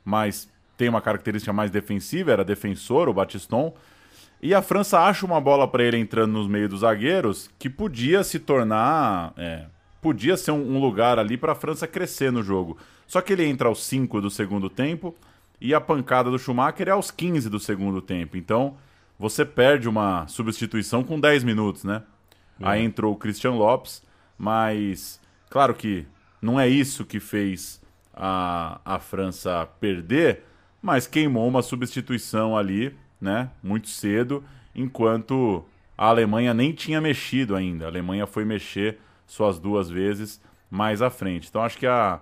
mas 0.04 0.50
tem 0.78 0.90
uma 0.90 1.02
característica 1.02 1.54
mais 1.54 1.72
defensiva, 1.72 2.32
era 2.32 2.44
defensor, 2.44 3.08
o 3.08 3.14
Batiston. 3.14 3.74
E 4.42 4.54
a 4.54 4.62
França 4.62 5.00
acha 5.00 5.26
uma 5.26 5.40
bola 5.40 5.68
para 5.68 5.84
ele 5.84 5.98
entrando 5.98 6.34
nos 6.34 6.48
meios 6.48 6.70
dos 6.70 6.80
zagueiros 6.82 7.50
que 7.58 7.70
podia 7.70 8.24
se 8.24 8.38
tornar. 8.38 9.34
É, 9.38 9.66
podia 10.02 10.38
ser 10.38 10.52
um, 10.52 10.76
um 10.76 10.80
lugar 10.80 11.18
ali 11.18 11.38
para 11.38 11.54
a 11.54 11.56
França 11.56 11.88
crescer 11.88 12.32
no 12.32 12.44
jogo. 12.44 12.78
Só 13.08 13.22
que 13.22 13.34
ele 13.34 13.46
entra 13.46 13.68
aos 13.68 13.84
5 13.86 14.22
do 14.22 14.30
segundo 14.30 14.70
tempo 14.70 15.16
e 15.60 15.74
a 15.74 15.82
pancada 15.82 16.30
do 16.30 16.38
Schumacher 16.38 16.88
é 16.88 16.92
aos 16.92 17.10
15 17.10 17.50
do 17.50 17.60
segundo 17.60 18.02
tempo. 18.02 18.38
Então 18.38 18.76
você 19.18 19.46
perde 19.46 19.88
uma 19.88 20.28
substituição 20.28 21.04
com 21.04 21.20
10 21.20 21.44
minutos, 21.44 21.84
né? 21.84 22.04
É. 22.60 22.68
Aí 22.68 22.84
entrou 22.84 23.14
o 23.14 23.18
Christian 23.18 23.54
Lopes, 23.54 24.02
mas 24.38 25.20
claro 25.50 25.74
que 25.74 26.06
não 26.42 26.60
é 26.60 26.68
isso 26.68 27.06
que 27.06 27.20
fez 27.20 27.82
a, 28.14 28.80
a 28.86 29.00
França 29.00 29.68
perder, 29.80 30.44
mas 30.82 31.08
queimou 31.08 31.48
uma 31.48 31.62
substituição 31.62 32.56
ali, 32.58 32.96
né? 33.20 33.50
Muito 33.64 33.90
cedo, 33.90 34.44
enquanto 34.74 35.66
a 35.98 36.08
Alemanha 36.08 36.54
nem 36.54 36.72
tinha 36.72 37.02
mexido 37.02 37.56
ainda. 37.56 37.86
A 37.86 37.88
Alemanha 37.88 38.28
foi 38.28 38.46
mexer 38.46 39.00
suas 39.26 39.58
duas 39.58 39.90
vezes 39.90 40.42
mais 40.70 41.02
à 41.02 41.10
frente. 41.10 41.48
Então 41.50 41.62
acho 41.64 41.78
que 41.78 41.88
a. 41.88 42.20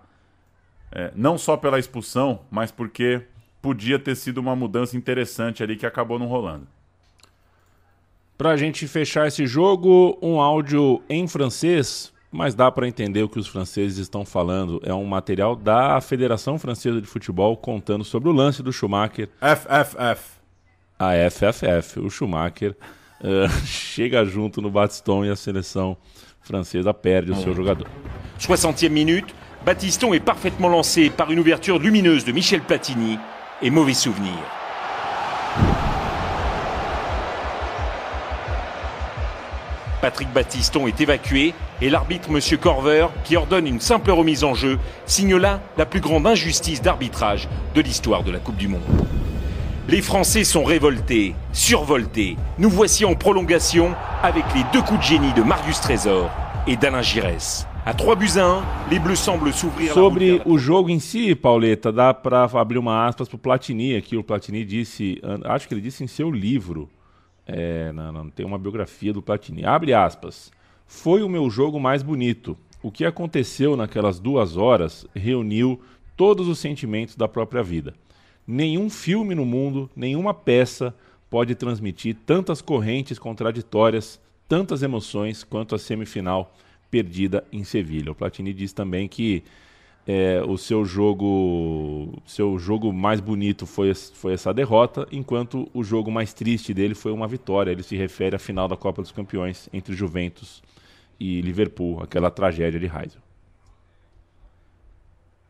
É, 0.92 1.12
não 1.16 1.38
só 1.38 1.58
pela 1.58 1.80
expulsão, 1.80 2.42
mas 2.52 2.72
porque 2.72 3.24
podia 3.62 3.98
ter 3.98 4.16
sido 4.16 4.38
uma 4.38 4.56
mudança 4.56 4.96
interessante 4.96 5.64
ali 5.64 5.76
que 5.76 5.86
acabou 5.86 6.20
não 6.20 6.28
rolando. 6.28 6.68
Para 8.38 8.52
a 8.52 8.58
gente 8.58 8.88
fechar 8.88 9.28
esse 9.28 9.46
jogo, 9.46 10.18
um 10.22 10.42
áudio 10.42 11.02
em 11.08 11.28
francês, 11.28 12.12
mas 12.32 12.56
dá 12.56 12.72
para 12.72 12.88
entender 12.88 13.22
o 13.22 13.30
que 13.30 13.40
os 13.40 13.48
franceses 13.48 14.00
estão 14.00 14.26
falando. 14.26 14.82
É 14.84 14.94
um 14.94 15.06
material 15.06 15.56
da 15.56 16.02
Federação 16.02 16.58
Francesa 16.58 17.00
de 17.00 17.08
Futebol 17.08 17.56
contando 17.56 18.04
sobre 18.04 18.30
o 18.30 18.32
lance 18.32 18.64
do 18.64 18.74
Schumacher. 18.74 19.30
FFF. 19.40 20.40
A 20.98 21.12
FFF. 21.30 22.00
O 22.00 22.10
Schumacher 22.10 22.76
uh, 23.22 23.50
chega 23.66 24.26
junto 24.26 24.62
no 24.62 24.72
Batiston 24.72 25.26
e 25.26 25.30
a 25.30 25.36
seleção 25.36 25.96
francesa 26.42 26.92
perde 26.92 27.32
o 27.32 27.36
seu 27.36 27.54
jogador. 27.54 27.88
60e 28.40 28.90
minute, 28.90 29.34
Batiston 29.64 30.14
est 30.14 30.26
parfaitement 30.26 30.70
lancé 30.70 31.10
par 31.10 31.32
une 31.32 31.40
ouverture 31.40 31.80
lumineuse 31.80 32.26
de 32.26 32.34
Michel 32.34 32.62
Platini 32.62 33.18
et 33.62 33.70
mauvais 33.70 33.94
souvenir. 33.94 34.63
Patrick 40.04 40.34
Battiston 40.34 40.86
est 40.86 41.00
évacué 41.00 41.54
et 41.82 41.90
l'arbitre 41.90 42.28
M. 42.30 42.58
Corver, 42.60 43.08
qui 43.24 43.38
ordonne 43.38 43.66
une 43.66 43.80
simple 43.80 44.12
remise 44.12 44.44
en 44.44 44.54
jeu, 44.54 44.78
signe 45.06 45.38
là 45.38 45.62
la 45.78 45.86
plus 45.86 46.02
grande 46.02 46.28
injustice 46.28 46.82
d'arbitrage 46.82 47.48
de 47.74 47.80
l'histoire 47.80 48.22
de 48.22 48.30
la 48.30 48.40
Coupe 48.40 48.58
du 48.58 48.68
Monde. 48.68 48.82
Les 49.88 50.02
Français 50.02 50.44
sont 50.44 50.66
révoltés, 50.66 51.36
survoltés. 51.54 52.36
Nous 52.60 52.70
voici 52.70 53.06
en 53.06 53.16
prolongation 53.16 53.96
avec 54.22 54.44
les 54.54 54.64
deux 54.74 54.82
coups 54.82 55.00
de 55.00 55.06
génie 55.06 55.32
de 55.32 55.42
Marius 55.42 55.80
Trésor 55.80 56.30
et 56.68 56.76
d'Alain 56.76 57.02
Giresse. 57.02 57.66
A 57.86 57.94
3 57.94 58.16
buts 58.18 58.38
a 58.38 58.46
1, 58.46 58.64
les 58.92 59.00
Bleus 59.00 59.16
semblent 59.16 59.54
s'ouvrir 59.54 59.94
Sobre 59.94 60.42
o 60.44 60.58
jogo 60.58 60.90
em 60.90 61.00
si, 61.00 61.34
Pauleta, 61.34 61.94
dá 61.94 62.14
para 62.14 62.44
abrir 62.44 62.78
uma 62.78 63.08
aspas 63.08 63.30
para 63.30 63.38
o 63.38 63.40
Platini 63.40 63.96
aqui. 63.96 64.18
O 64.18 64.24
Platini 64.24 64.66
disse, 64.66 65.22
acho 65.46 65.66
que 65.66 65.74
ele 65.74 65.80
disse 65.82 66.04
em 66.04 66.08
seu 66.08 66.30
livro, 66.30 66.90
é, 67.46 67.92
não, 67.92 68.12
não, 68.12 68.30
tem 68.30 68.46
uma 68.46 68.58
biografia 68.58 69.14
do 69.14 69.22
Platini. 69.22 69.66
Abre 69.66 69.94
aspas. 69.94 70.52
Foi 70.88 71.24
o 71.24 71.30
meu 71.30 71.50
jogo 71.50 71.80
mais 71.80 72.04
bonito. 72.04 72.58
O 72.82 72.92
que 72.92 73.06
aconteceu 73.06 73.76
naquelas 73.76 74.20
duas 74.20 74.58
horas 74.58 75.06
reuniu 75.16 75.82
todos 76.16 76.48
os 76.48 76.60
sentimentos 76.60 77.16
da 77.16 77.28
própria 77.28 77.64
vida. 77.64 77.94
Nenhum 78.46 78.90
filme 78.90 79.34
no 79.34 79.46
mundo, 79.46 79.90
nenhuma 79.96 80.34
peça 80.34 80.94
pode 81.30 81.56
transmitir 81.56 82.16
tantas 82.26 82.62
correntes 82.62 83.18
contraditórias, 83.18 84.20
tantas 84.48 84.84
emoções 84.84 85.44
quanto 85.44 85.74
a 85.74 85.80
semifinal 85.80 86.54
perdida 86.92 87.44
em 87.52 87.64
Sevilha. 87.64 88.12
O 88.12 88.16
Platini 88.16 88.54
diz 88.54 88.72
também 88.74 89.08
que 89.08 89.44
é, 90.06 90.42
o 90.46 90.58
seu 90.58 90.84
jogo 90.84 92.22
seu 92.26 92.60
jogo 92.60 92.92
mais 92.92 93.22
bonito 93.22 93.66
foi, 93.66 93.94
foi 93.94 94.34
essa 94.34 94.54
derrota, 94.54 95.08
enquanto 95.12 95.70
o 95.74 95.84
jogo 95.84 96.12
mais 96.12 96.34
triste 96.34 96.74
dele 96.74 96.94
foi 96.94 97.12
uma 97.12 97.28
vitória. 97.28 97.72
Ele 97.72 97.84
se 97.84 97.96
refere 97.96 98.36
à 98.36 98.40
final 98.40 98.68
da 98.68 98.76
Copa 98.76 99.02
dos 99.02 99.12
Campeões 99.12 99.70
entre 99.72 99.96
Juventus 99.96 100.62
e 101.20 101.40
Liverpool, 101.42 102.02
aquela 102.04 102.30
tragédia 102.30 102.80
de 102.80 102.86
Heysel. 102.86 103.22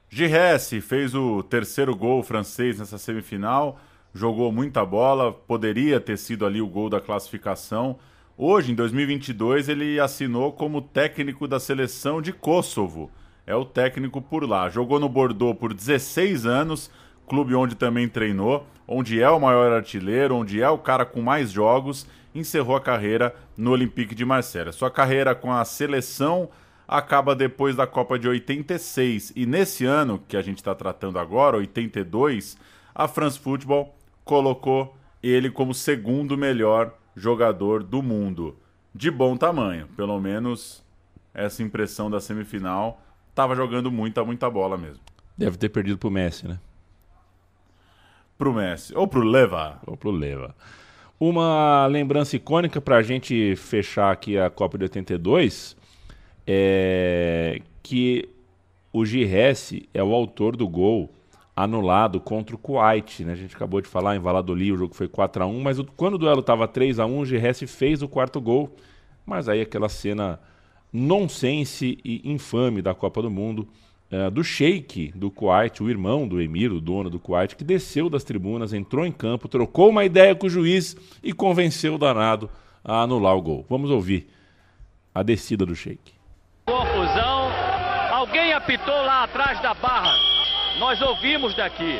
Giresse 0.07 0.79
fez 0.79 1.15
o 1.15 1.41
terceiro 1.41 1.95
gol 1.95 2.21
francês 2.21 2.77
nessa 2.77 2.99
semifinal, 2.99 3.79
jogou 4.13 4.51
muita 4.51 4.85
bola, 4.85 5.33
poderia 5.33 5.99
ter 5.99 6.19
sido 6.19 6.45
ali 6.45 6.61
o 6.61 6.67
gol 6.67 6.87
da 6.87 7.01
classificação. 7.01 7.97
Hoje, 8.37 8.71
em 8.71 8.75
2022, 8.75 9.69
ele 9.69 9.99
assinou 9.99 10.51
como 10.51 10.83
técnico 10.83 11.47
da 11.47 11.59
seleção 11.59 12.21
de 12.21 12.31
Kosovo 12.31 13.09
é 13.45 13.55
o 13.55 13.65
técnico 13.65 14.21
por 14.21 14.47
lá. 14.47 14.69
Jogou 14.69 14.99
no 14.99 15.09
Bordeaux 15.09 15.57
por 15.57 15.73
16 15.73 16.45
anos, 16.45 16.89
clube 17.27 17.55
onde 17.55 17.75
também 17.75 18.07
treinou, 18.07 18.65
onde 18.87 19.21
é 19.21 19.29
o 19.29 19.39
maior 19.39 19.71
artilheiro, 19.71 20.35
onde 20.35 20.61
é 20.61 20.69
o 20.69 20.77
cara 20.77 21.05
com 21.05 21.21
mais 21.21 21.51
jogos, 21.51 22.07
encerrou 22.33 22.75
a 22.75 22.81
carreira 22.81 23.35
no 23.55 23.71
Olympique 23.71 24.15
de 24.15 24.25
Marselha. 24.25 24.71
Sua 24.71 24.89
carreira 24.89 25.35
com 25.35 25.51
a 25.51 25.63
seleção 25.65 26.49
acaba 26.87 27.35
depois 27.35 27.75
da 27.75 27.87
Copa 27.87 28.19
de 28.19 28.27
86 28.27 29.33
e 29.35 29.45
nesse 29.45 29.85
ano 29.85 30.21
que 30.27 30.37
a 30.37 30.41
gente 30.41 30.57
está 30.57 30.75
tratando 30.75 31.17
agora, 31.17 31.57
82, 31.57 32.57
a 32.93 33.07
France 33.07 33.39
Football 33.39 33.95
colocou 34.23 34.95
ele 35.21 35.49
como 35.49 35.73
segundo 35.73 36.37
melhor 36.37 36.93
jogador 37.15 37.83
do 37.83 38.01
mundo. 38.01 38.57
De 38.93 39.09
bom 39.09 39.35
tamanho, 39.37 39.87
pelo 39.95 40.19
menos 40.19 40.83
essa 41.33 41.63
impressão 41.63 42.11
da 42.11 42.19
semifinal 42.19 43.01
tava 43.33 43.55
jogando 43.55 43.91
muita, 43.91 44.23
muita 44.23 44.49
bola 44.49 44.77
mesmo. 44.77 45.01
Deve 45.37 45.57
ter 45.57 45.69
perdido 45.69 45.97
pro 45.97 46.11
Messi, 46.11 46.47
né? 46.47 46.59
Pro 48.37 48.53
Messi. 48.53 48.95
Ou 48.95 49.07
pro 49.07 49.23
Leva. 49.23 49.79
Ou 49.85 49.97
pro 49.97 50.11
Leva. 50.11 50.55
Uma 51.19 51.87
lembrança 51.87 52.35
icônica 52.35 52.81
para 52.81 52.97
a 52.97 53.01
gente 53.01 53.55
fechar 53.55 54.11
aqui 54.11 54.37
a 54.37 54.49
Copa 54.49 54.77
de 54.77 54.83
82 54.85 55.77
é 56.45 57.61
que 57.81 58.29
o 58.91 59.05
Giresse 59.05 59.87
é 59.93 60.03
o 60.03 60.13
autor 60.13 60.55
do 60.55 60.67
gol 60.67 61.09
anulado 61.55 62.19
contra 62.19 62.55
o 62.55 62.59
Kuwait, 62.59 63.23
né? 63.23 63.33
A 63.33 63.35
gente 63.35 63.55
acabou 63.55 63.79
de 63.79 63.87
falar 63.87 64.15
em 64.15 64.19
Valladolid, 64.19 64.73
o 64.73 64.77
jogo 64.77 64.95
foi 64.95 65.07
4 65.07 65.43
a 65.43 65.45
1 65.45 65.61
mas 65.61 65.79
o, 65.79 65.85
quando 65.85 66.15
o 66.15 66.17
duelo 66.17 66.39
estava 66.39 66.67
3 66.67 66.99
a 66.99 67.05
1 67.05 67.17
o 67.17 67.25
Giresse 67.25 67.67
fez 67.67 68.01
o 68.01 68.07
quarto 68.07 68.41
gol, 68.41 68.75
mas 69.25 69.47
aí 69.47 69.61
aquela 69.61 69.87
cena 69.87 70.39
nonsense 70.93 71.97
e 72.05 72.21
infame 72.23 72.81
da 72.81 72.93
Copa 72.93 73.21
do 73.21 73.31
Mundo, 73.31 73.67
uh, 74.11 74.29
do 74.29 74.43
Sheik 74.43 75.11
do 75.15 75.31
Kuwait, 75.31 75.81
o 75.81 75.89
irmão 75.89 76.27
do 76.27 76.39
Emir, 76.39 76.71
o 76.71 76.79
dono 76.79 77.09
do 77.09 77.19
Kuwait, 77.19 77.55
que 77.55 77.63
desceu 77.63 78.09
das 78.09 78.23
tribunas, 78.23 78.71
entrou 78.71 79.05
em 79.05 79.11
campo, 79.11 79.47
trocou 79.47 79.89
uma 79.89 80.05
ideia 80.05 80.35
com 80.35 80.45
o 80.45 80.49
juiz 80.49 80.95
e 81.23 81.33
convenceu 81.33 81.95
o 81.95 81.97
danado 81.97 82.49
a 82.83 83.01
anular 83.01 83.35
o 83.35 83.41
gol. 83.41 83.65
Vamos 83.67 83.89
ouvir 83.89 84.27
a 85.13 85.23
descida 85.23 85.65
do 85.65 85.75
Sheik. 85.75 86.13
Opposant, 86.67 87.73
Alguém 88.23 88.53
apitou 88.53 88.95
lá 89.03 89.23
atrás 89.23 89.59
da 89.59 89.73
barra. 89.73 90.15
Nós 90.79 91.01
ouvimos 91.01 91.53
daqui. 91.55 91.99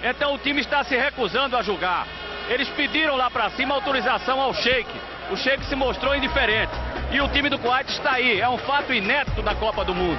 Então 0.00 0.34
o 0.34 0.38
time 0.38 0.60
está 0.60 0.84
se 0.84 0.96
recusando 0.96 1.56
a 1.56 1.62
julgar. 1.62 2.06
Eles 2.48 2.68
pediram 2.68 3.16
lá 3.16 3.28
para 3.28 3.50
cima 3.50 3.74
autorização 3.74 4.40
ao 4.40 4.54
Sheik. 4.54 4.88
O 5.32 5.36
Sheik 5.36 5.64
se 5.64 5.74
mostrou 5.74 6.14
indiferente. 6.14 6.72
E 7.12 7.20
o 7.20 7.28
time 7.28 7.48
do 7.48 7.58
Kuwait 7.58 7.90
está 7.90 8.12
aí. 8.12 8.40
É 8.40 8.48
um 8.48 8.58
fato 8.58 8.92
inédito 8.92 9.42
da 9.42 9.54
Copa 9.54 9.84
do 9.84 9.94
Mundo. 9.94 10.18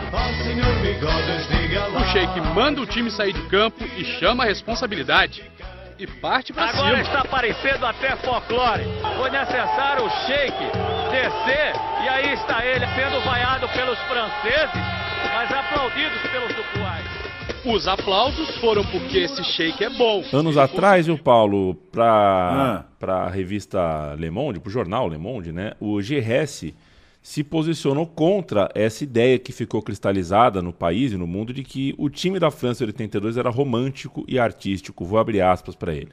O 1.95 2.11
Sheik 2.11 2.41
manda 2.53 2.81
o 2.81 2.85
time 2.85 3.09
sair 3.09 3.33
de 3.33 3.41
campo 3.43 3.83
e 3.95 4.03
chama 4.19 4.43
a 4.43 4.47
responsabilidade. 4.47 5.49
E 5.97 6.05
parte 6.05 6.51
para 6.51 6.69
cima. 6.69 6.83
Agora 6.83 7.01
está 7.01 7.19
aparecendo 7.21 7.85
até 7.85 8.15
folclore. 8.17 8.83
Foi 9.17 9.29
necessário 9.29 10.05
o 10.05 10.09
Sheik 10.25 10.57
descer 11.11 11.73
e 12.03 12.09
aí 12.09 12.33
está 12.33 12.65
ele 12.65 12.85
sendo 12.87 13.21
vaiado 13.21 13.69
pelos 13.69 13.99
franceses, 13.99 14.83
mas 15.33 15.51
aplaudidos 15.51 16.19
pelos 16.23 16.53
do 16.55 16.63
Kuwait. 16.73 16.90
Os 17.63 17.87
aplausos 17.87 18.59
foram 18.59 18.83
porque 18.83 19.19
esse 19.19 19.43
shake 19.43 19.83
é 19.83 19.89
bom. 19.91 20.23
Anos 20.33 20.57
atrás, 20.57 21.05
viu, 21.05 21.15
Paulo, 21.15 21.75
para 21.75 22.85
a 23.07 23.29
revista 23.29 24.15
Le 24.17 24.31
Monde, 24.31 24.59
para 24.59 24.69
o 24.69 24.71
jornal 24.71 25.07
Le 25.07 25.19
Monde, 25.19 25.51
né, 25.51 25.73
o 25.79 25.97
GRS 25.97 26.73
se 27.21 27.43
posicionou 27.43 28.07
contra 28.07 28.67
essa 28.73 29.03
ideia 29.03 29.37
que 29.37 29.51
ficou 29.51 29.79
cristalizada 29.79 30.59
no 30.59 30.73
país 30.73 31.11
e 31.11 31.17
no 31.17 31.27
mundo 31.27 31.53
de 31.53 31.63
que 31.63 31.93
o 31.99 32.09
time 32.09 32.39
da 32.39 32.49
França 32.49 32.83
de 32.83 32.89
82 32.89 33.37
era 33.37 33.51
romântico 33.51 34.25
e 34.27 34.39
artístico. 34.39 35.05
Vou 35.05 35.19
abrir 35.19 35.41
aspas 35.41 35.75
para 35.75 35.93
ele. 35.93 36.09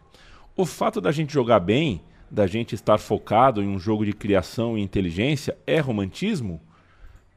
O 0.55 0.67
fato 0.67 1.01
da 1.01 1.11
gente 1.11 1.33
jogar 1.33 1.61
bem, 1.61 2.03
da 2.31 2.47
gente 2.47 2.75
estar 2.75 2.99
focado 2.99 3.63
em 3.63 3.69
um 3.69 3.79
jogo 3.79 4.05
de 4.05 4.13
criação 4.13 4.77
e 4.77 4.83
inteligência, 4.83 5.57
é 5.67 5.81
romantismo? 5.81 6.61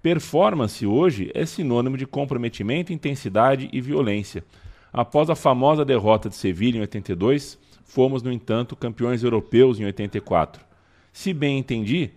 Performance 0.01 0.83
hoje 0.83 1.29
é 1.35 1.45
sinônimo 1.45 1.95
de 1.95 2.07
comprometimento, 2.07 2.91
intensidade 2.91 3.69
e 3.71 3.79
violência. 3.79 4.43
Após 4.91 5.29
a 5.29 5.35
famosa 5.35 5.85
derrota 5.85 6.27
de 6.27 6.35
Sevilha 6.35 6.79
em 6.79 6.81
82, 6.81 7.59
fomos, 7.85 8.23
no 8.23 8.31
entanto, 8.31 8.75
campeões 8.75 9.23
europeus 9.23 9.79
em 9.79 9.85
84. 9.85 10.65
Se 11.13 11.31
bem 11.33 11.59
entendi, 11.59 12.09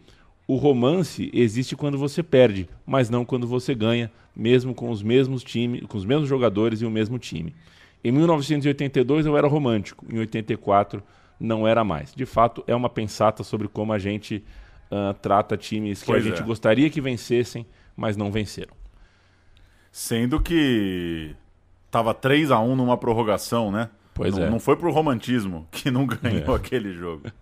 o 0.48 0.56
romance 0.56 1.30
existe 1.34 1.76
quando 1.76 1.98
você 1.98 2.22
perde, 2.22 2.66
mas 2.86 3.10
não 3.10 3.22
quando 3.22 3.46
você 3.46 3.74
ganha, 3.74 4.10
mesmo 4.34 4.74
com 4.74 4.90
os 4.90 5.02
mesmos 5.02 5.44
times, 5.44 5.82
com 5.86 5.98
os 5.98 6.06
mesmos 6.06 6.28
jogadores 6.28 6.80
e 6.80 6.86
o 6.86 6.90
mesmo 6.90 7.18
time. 7.18 7.54
Em 8.02 8.10
1982 8.10 9.26
eu 9.26 9.36
era 9.36 9.46
romântico, 9.46 10.06
em 10.10 10.18
84 10.18 11.02
não 11.38 11.68
era 11.68 11.84
mais. 11.84 12.14
De 12.14 12.24
fato, 12.24 12.64
é 12.66 12.74
uma 12.74 12.88
pensata 12.88 13.44
sobre 13.44 13.68
como 13.68 13.92
a 13.92 13.98
gente 13.98 14.42
uh, 14.90 15.14
trata 15.14 15.56
times 15.56 16.00
que 16.00 16.06
Pois 16.06 16.24
a 16.24 16.28
gente 16.28 16.40
é. 16.40 16.44
gostaria 16.44 16.88
que 16.90 17.00
vencessem, 17.00 17.66
mas 17.96 18.16
não 18.16 18.30
venceram. 18.30 18.74
Sendo 19.92 20.40
que 20.40 21.34
tava 21.90 22.12
3 22.12 22.50
a 22.50 22.58
1 22.58 22.74
numa 22.74 22.96
prorrogação, 22.96 23.70
né? 23.70 23.90
Pois 24.12 24.36
não, 24.36 24.44
é. 24.44 24.50
não 24.50 24.60
foi 24.60 24.76
pro 24.76 24.90
romantismo 24.92 25.66
que 25.70 25.90
não 25.90 26.06
ganhou 26.08 26.54
É. 26.54 26.56
aquele 26.56 26.92
jogo. 26.92 27.24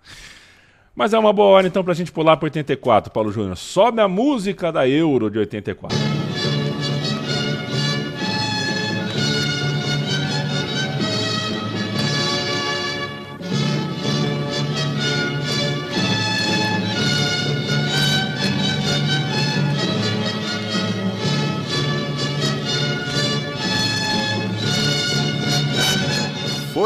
Mas 0.95 1.15
é 1.15 1.19
uma 1.19 1.33
boa 1.33 1.49
hora 1.49 1.67
então 1.67 1.83
pra 1.83 1.95
gente 1.95 2.13
pular 2.13 2.37
para 2.37 2.45
84, 2.47 3.11
Paulo 3.11 3.33
Júnior. 3.33 3.57
Sobe 3.57 4.03
a 4.03 4.07
música 4.09 4.71
da 4.71 4.87
Euro 4.87 5.31
de 5.31 5.39
84. 5.39 6.22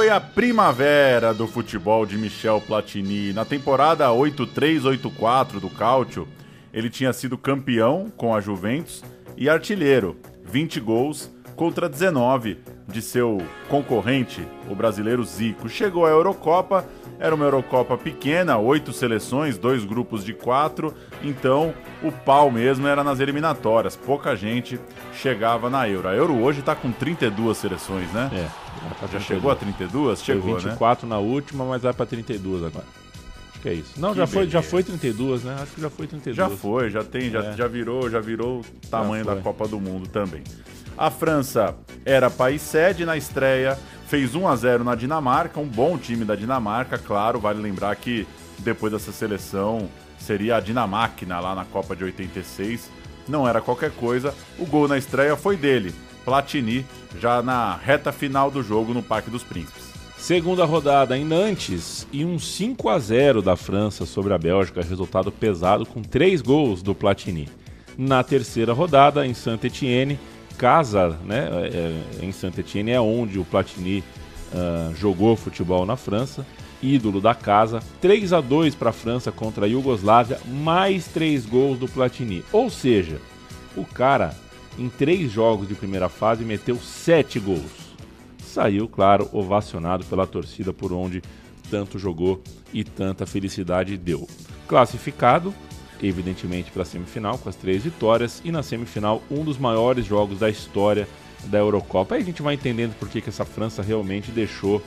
Foi 0.06 0.14
a 0.14 0.20
primavera 0.20 1.34
do 1.34 1.48
futebol 1.48 2.06
de 2.06 2.16
Michel 2.16 2.60
Platini. 2.60 3.32
Na 3.32 3.44
temporada 3.44 4.06
83-84 4.06 5.58
do 5.58 5.68
Cálcio, 5.68 6.28
ele 6.72 6.88
tinha 6.88 7.12
sido 7.12 7.36
campeão 7.36 8.06
com 8.16 8.32
a 8.32 8.40
Juventus 8.40 9.02
e 9.36 9.48
artilheiro, 9.48 10.16
20 10.44 10.78
gols 10.78 11.28
contra 11.56 11.88
19 11.88 12.56
de 12.86 13.02
seu 13.02 13.42
concorrente, 13.68 14.46
o 14.70 14.76
brasileiro 14.76 15.24
Zico. 15.24 15.68
Chegou 15.68 16.06
à 16.06 16.10
Eurocopa, 16.10 16.84
era 17.18 17.34
uma 17.34 17.44
Eurocopa 17.44 17.98
pequena, 17.98 18.58
oito 18.58 18.92
seleções, 18.92 19.58
dois 19.58 19.84
grupos 19.84 20.24
de 20.24 20.32
quatro, 20.32 20.94
então 21.20 21.74
o 22.00 22.12
pau 22.12 22.48
mesmo 22.48 22.86
era 22.86 23.02
nas 23.02 23.18
eliminatórias. 23.18 23.96
Pouca 23.96 24.36
gente 24.36 24.78
chegava 25.12 25.68
na 25.68 25.88
Euro. 25.88 26.06
A 26.06 26.14
Euro 26.14 26.40
hoje 26.40 26.60
está 26.60 26.76
com 26.76 26.92
32 26.92 27.56
seleções, 27.56 28.12
né? 28.12 28.30
É. 28.32 28.65
Já 29.12 29.20
chegou 29.20 29.50
a 29.50 29.56
32? 29.56 30.20
Foi 30.22 30.34
Chegou, 30.34 30.54
né? 30.54 30.60
24 30.60 31.06
na 31.08 31.18
última, 31.18 31.64
mas 31.64 31.82
vai 31.82 31.92
pra 31.92 32.06
32 32.06 32.64
agora. 32.64 32.84
Acho 33.52 33.60
que 33.62 33.68
é 33.68 33.74
isso. 33.74 33.92
Não, 33.98 34.10
Que 34.10 34.18
já 34.18 34.26
foi, 34.26 34.48
já 34.48 34.62
foi 34.62 34.82
32, 34.82 35.42
né? 35.44 35.56
Acho 35.60 35.72
que 35.72 35.80
já 35.80 35.90
foi 35.90 36.06
32. 36.06 36.36
Já 36.36 36.56
foi, 36.56 36.90
já 36.90 37.02
tem, 37.04 37.30
já, 37.30 37.40
É. 37.44 37.52
já 37.56 37.66
virou, 37.66 38.08
já 38.10 38.20
virou 38.20 38.60
o 38.60 38.88
tamanho 38.88 39.24
Já 39.24 39.30
da 39.30 39.36
foi. 39.36 39.42
Copa 39.52 39.66
do 39.68 39.80
Mundo 39.80 40.08
também. 40.08 40.42
A 40.96 41.10
França 41.10 41.74
era 42.04 42.30
país 42.30 42.62
sede 42.62 43.04
na 43.04 43.16
estreia, 43.16 43.78
fez 44.08 44.34
1 44.34 44.48
a 44.48 44.56
0 44.56 44.82
na 44.84 44.94
Dinamarca, 44.94 45.60
um 45.60 45.66
bom 45.68 45.98
time 45.98 46.24
da 46.24 46.34
Dinamarca, 46.34 46.96
claro, 46.96 47.38
vale 47.38 47.60
lembrar 47.60 47.94
que 47.96 48.26
depois 48.58 48.92
dessa 48.92 49.12
seleção 49.12 49.88
seria 50.18 50.56
a 50.56 50.60
Dinamáquina 50.60 51.38
lá 51.38 51.54
na 51.54 51.64
Copa 51.66 51.94
de 51.94 52.04
86. 52.04 52.90
Não 53.28 53.46
era 53.46 53.60
qualquer 53.60 53.90
coisa. 53.90 54.32
O 54.58 54.64
gol 54.64 54.86
na 54.88 54.96
estreia 54.96 55.36
foi 55.36 55.56
dele, 55.56 55.92
Platini, 56.26 56.84
já 57.20 57.40
na 57.40 57.76
reta 57.76 58.10
final 58.10 58.50
do 58.50 58.60
jogo 58.60 58.92
no 58.92 59.00
Parque 59.00 59.30
dos 59.30 59.44
Príncipes. 59.44 59.86
Segunda 60.18 60.64
rodada, 60.64 61.14
ainda 61.14 61.36
antes, 61.36 62.04
e 62.12 62.24
um 62.24 62.36
5 62.36 62.88
a 62.88 62.98
0 62.98 63.40
da 63.40 63.54
França 63.54 64.04
sobre 64.04 64.34
a 64.34 64.38
Bélgica, 64.38 64.82
resultado 64.82 65.30
pesado 65.30 65.86
com 65.86 66.02
três 66.02 66.42
gols 66.42 66.82
do 66.82 66.96
Platini. 66.96 67.48
Na 67.96 68.24
terceira 68.24 68.72
rodada, 68.72 69.24
em 69.24 69.34
Saint-Étienne, 69.34 70.18
casa, 70.58 71.16
né, 71.24 71.48
é, 71.52 72.22
é, 72.22 72.24
em 72.24 72.32
Saint-Étienne 72.32 72.90
é 72.90 73.00
onde 73.00 73.38
o 73.38 73.44
Platini 73.44 74.02
ah, 74.52 74.90
jogou 74.96 75.36
futebol 75.36 75.86
na 75.86 75.96
França, 75.96 76.44
ídolo 76.82 77.20
da 77.20 77.36
casa, 77.36 77.80
3 78.00 78.32
a 78.32 78.40
2 78.40 78.74
para 78.74 78.90
a 78.90 78.92
França 78.92 79.30
contra 79.30 79.66
a 79.66 79.68
Iugoslávia, 79.68 80.40
mais 80.44 81.06
três 81.06 81.46
gols 81.46 81.78
do 81.78 81.86
Platini. 81.86 82.44
Ou 82.52 82.68
seja, 82.68 83.20
o 83.76 83.84
cara 83.84 84.34
em 84.78 84.88
três 84.88 85.30
jogos 85.30 85.68
de 85.68 85.74
primeira 85.74 86.08
fase 86.08 86.44
meteu 86.44 86.76
sete 86.76 87.38
gols 87.40 87.86
saiu, 88.56 88.88
claro, 88.88 89.28
ovacionado 89.34 90.02
pela 90.06 90.26
torcida 90.26 90.72
por 90.72 90.90
onde 90.90 91.22
tanto 91.70 91.98
jogou 91.98 92.42
e 92.72 92.82
tanta 92.82 93.26
felicidade 93.26 93.98
deu. 93.98 94.26
Classificado, 94.66 95.54
evidentemente, 96.02 96.70
para 96.70 96.80
a 96.80 96.86
semifinal, 96.86 97.36
com 97.36 97.50
as 97.50 97.56
três 97.56 97.84
vitórias, 97.84 98.40
e 98.42 98.50
na 98.50 98.62
semifinal, 98.62 99.22
um 99.30 99.44
dos 99.44 99.58
maiores 99.58 100.06
jogos 100.06 100.38
da 100.38 100.48
história 100.48 101.06
da 101.44 101.58
Eurocopa. 101.58 102.14
Aí 102.14 102.22
a 102.22 102.24
gente 102.24 102.40
vai 102.40 102.54
entendendo 102.54 102.94
por 102.98 103.10
que, 103.10 103.20
que 103.20 103.28
essa 103.28 103.44
França 103.44 103.82
realmente 103.82 104.30
deixou 104.30 104.82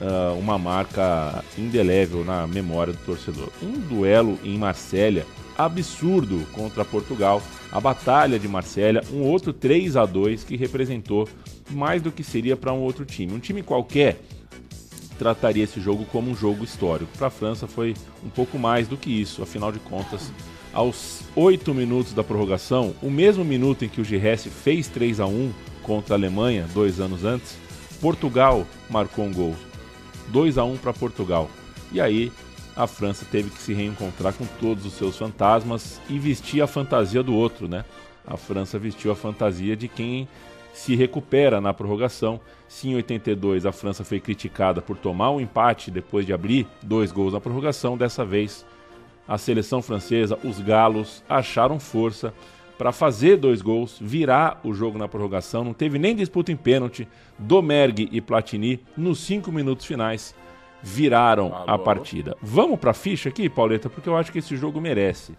ah, 0.00 0.34
uma 0.38 0.56
marca 0.56 1.44
indelével 1.58 2.24
na 2.24 2.46
memória 2.46 2.94
do 2.94 2.98
torcedor. 3.00 3.50
Um 3.62 3.72
duelo 3.72 4.38
em 4.42 4.56
Marsella 4.56 5.26
absurdo 5.64 6.46
contra 6.52 6.84
Portugal, 6.84 7.42
a 7.70 7.80
Batalha 7.80 8.38
de 8.38 8.48
Marsella, 8.48 9.02
um 9.12 9.22
outro 9.22 9.52
3 9.52 9.96
a 9.96 10.04
2 10.04 10.44
que 10.44 10.56
representou 10.56 11.28
mais 11.70 12.02
do 12.02 12.10
que 12.10 12.24
seria 12.24 12.56
para 12.56 12.72
um 12.72 12.80
outro 12.80 13.04
time. 13.04 13.32
Um 13.32 13.38
time 13.38 13.62
qualquer 13.62 14.20
trataria 15.18 15.64
esse 15.64 15.80
jogo 15.80 16.06
como 16.06 16.30
um 16.30 16.34
jogo 16.34 16.64
histórico. 16.64 17.10
Para 17.18 17.26
a 17.26 17.30
França 17.30 17.66
foi 17.66 17.94
um 18.24 18.30
pouco 18.30 18.58
mais 18.58 18.88
do 18.88 18.96
que 18.96 19.10
isso, 19.10 19.42
afinal 19.42 19.70
de 19.70 19.78
contas, 19.78 20.32
aos 20.72 21.22
8 21.36 21.74
minutos 21.74 22.12
da 22.12 22.24
prorrogação, 22.24 22.94
o 23.02 23.10
mesmo 23.10 23.44
minuto 23.44 23.84
em 23.84 23.88
que 23.88 24.00
o 24.00 24.04
Giresse 24.04 24.48
fez 24.48 24.88
3 24.88 25.20
a 25.20 25.26
1 25.26 25.52
contra 25.82 26.14
a 26.14 26.18
Alemanha, 26.18 26.66
dois 26.72 27.00
anos 27.00 27.24
antes, 27.24 27.56
Portugal 28.00 28.66
marcou 28.88 29.26
um 29.26 29.32
gol. 29.32 29.54
2 30.28 30.58
a 30.58 30.64
1 30.64 30.76
para 30.78 30.92
Portugal. 30.92 31.50
E 31.92 32.00
aí 32.00 32.32
a 32.80 32.86
França 32.86 33.26
teve 33.30 33.50
que 33.50 33.58
se 33.58 33.74
reencontrar 33.74 34.32
com 34.32 34.46
todos 34.58 34.86
os 34.86 34.94
seus 34.94 35.16
fantasmas 35.16 36.00
e 36.08 36.18
vestir 36.18 36.62
a 36.62 36.66
fantasia 36.66 37.22
do 37.22 37.34
outro, 37.34 37.68
né? 37.68 37.84
A 38.26 38.38
França 38.38 38.78
vestiu 38.78 39.12
a 39.12 39.16
fantasia 39.16 39.76
de 39.76 39.86
quem 39.86 40.26
se 40.72 40.96
recupera 40.96 41.60
na 41.60 41.74
prorrogação. 41.74 42.40
Se 42.66 42.88
em 42.88 42.94
82 42.94 43.66
a 43.66 43.72
França 43.72 44.02
foi 44.02 44.18
criticada 44.18 44.80
por 44.80 44.96
tomar 44.96 45.30
um 45.30 45.40
empate 45.40 45.90
depois 45.90 46.24
de 46.24 46.32
abrir 46.32 46.66
dois 46.82 47.12
gols 47.12 47.34
na 47.34 47.40
prorrogação, 47.40 47.98
dessa 47.98 48.24
vez 48.24 48.64
a 49.28 49.36
seleção 49.36 49.82
francesa, 49.82 50.38
os 50.42 50.58
galos, 50.58 51.22
acharam 51.28 51.78
força 51.78 52.32
para 52.78 52.92
fazer 52.92 53.36
dois 53.36 53.60
gols, 53.60 53.98
virar 54.00 54.58
o 54.64 54.72
jogo 54.72 54.96
na 54.96 55.06
prorrogação. 55.06 55.62
Não 55.62 55.74
teve 55.74 55.98
nem 55.98 56.16
disputa 56.16 56.50
em 56.50 56.56
pênalti. 56.56 57.06
Domergue 57.38 58.08
e 58.10 58.22
Platini, 58.22 58.80
nos 58.96 59.20
cinco 59.20 59.52
minutos 59.52 59.84
finais, 59.84 60.34
viraram 60.82 61.54
Alô, 61.54 61.64
a 61.66 61.78
partida. 61.78 62.36
Vamos 62.40 62.78
para 62.78 62.90
a 62.90 62.94
ficha 62.94 63.28
aqui, 63.28 63.48
Pauleta, 63.48 63.88
porque 63.88 64.08
eu 64.08 64.16
acho 64.16 64.32
que 64.32 64.38
esse 64.38 64.56
jogo 64.56 64.80
merece. 64.80 65.36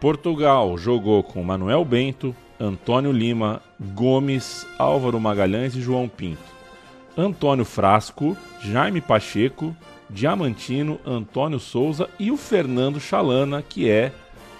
Portugal 0.00 0.76
jogou 0.76 1.22
com 1.22 1.42
Manuel 1.42 1.84
Bento, 1.84 2.34
Antônio 2.58 3.12
Lima, 3.12 3.62
Gomes, 3.80 4.66
Álvaro 4.78 5.20
Magalhães 5.20 5.74
e 5.74 5.80
João 5.80 6.08
Pinto. 6.08 6.52
Antônio 7.16 7.64
Frasco, 7.64 8.36
Jaime 8.60 9.00
Pacheco, 9.00 9.76
Diamantino, 10.08 11.00
Antônio 11.06 11.58
Souza 11.58 12.08
e 12.18 12.30
o 12.30 12.36
Fernando 12.36 13.00
Chalana, 13.00 13.62
que 13.62 13.88
é 13.88 14.12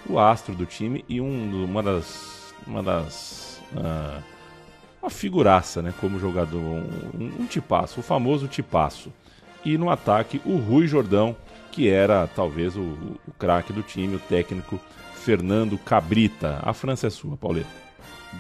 o 0.09 0.19
astro 0.19 0.55
do 0.55 0.67
time 0.67 1.05
e 1.09 1.21
um, 1.21 1.65
uma 1.65 1.83
das. 1.83 2.55
Uma 2.67 2.83
das. 2.83 3.61
Uh, 3.73 4.23
uma 5.03 5.11
figuraça, 5.11 5.83
né? 5.83 5.93
Como 6.01 6.19
jogador. 6.19 6.59
Um, 6.59 7.33
um 7.41 7.47
tipaço, 7.47 8.01
o 8.01 8.03
famoso 8.03 8.47
tipaço. 8.47 9.13
E 9.65 9.79
no 9.79 9.91
ataque, 9.91 10.41
o 10.45 10.57
Rui 10.57 10.87
Jordão, 10.87 11.37
que 11.71 11.89
era 11.89 12.27
talvez 12.27 12.77
o, 12.77 12.81
o 12.81 13.33
craque 13.39 13.73
do 13.73 13.83
time, 13.83 14.17
o 14.17 14.21
técnico 14.21 14.79
Fernando 15.15 15.79
Cabrita. 15.79 16.59
A 16.63 16.73
França 16.73 17.07
é 17.07 17.11
sua, 17.11 17.37
Pauleta. 17.37 17.83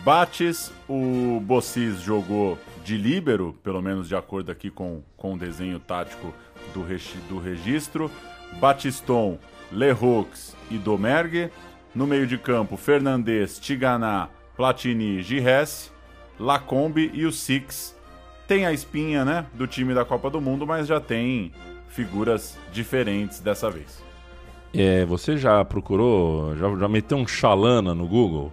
Bates, 0.04 0.72
o 0.88 1.40
Bossis 1.40 2.00
jogou 2.00 2.58
de 2.84 2.96
líbero, 2.96 3.54
pelo 3.62 3.80
menos 3.80 4.08
de 4.08 4.16
acordo 4.16 4.50
aqui 4.50 4.70
com, 4.70 5.02
com 5.16 5.34
o 5.34 5.38
desenho 5.38 5.78
tático 5.78 6.34
do, 6.74 6.84
do 7.28 7.38
registro. 7.38 8.10
Batiston, 8.58 9.38
Leroux 9.70 10.56
e 10.70 10.76
Domergue. 10.76 11.50
No 11.94 12.06
meio 12.06 12.26
de 12.26 12.38
campo, 12.38 12.76
Fernandes, 12.76 13.58
Tiganá, 13.58 14.28
Platini, 14.56 15.22
Gires, 15.22 15.92
Lacombe 16.38 17.10
e 17.12 17.26
o 17.26 17.32
Six. 17.32 17.94
Tem 18.52 18.66
a 18.66 18.72
espinha 18.72 19.24
né, 19.24 19.46
do 19.54 19.66
time 19.66 19.94
da 19.94 20.04
Copa 20.04 20.28
do 20.28 20.38
Mundo, 20.38 20.66
mas 20.66 20.86
já 20.86 21.00
tem 21.00 21.50
figuras 21.88 22.58
diferentes 22.70 23.40
dessa 23.40 23.70
vez. 23.70 24.04
É, 24.74 25.06
você 25.06 25.38
já 25.38 25.64
procurou, 25.64 26.54
já, 26.58 26.68
já 26.76 26.86
meteu 26.86 27.16
um 27.16 27.26
Chalana 27.26 27.94
no 27.94 28.06
Google? 28.06 28.52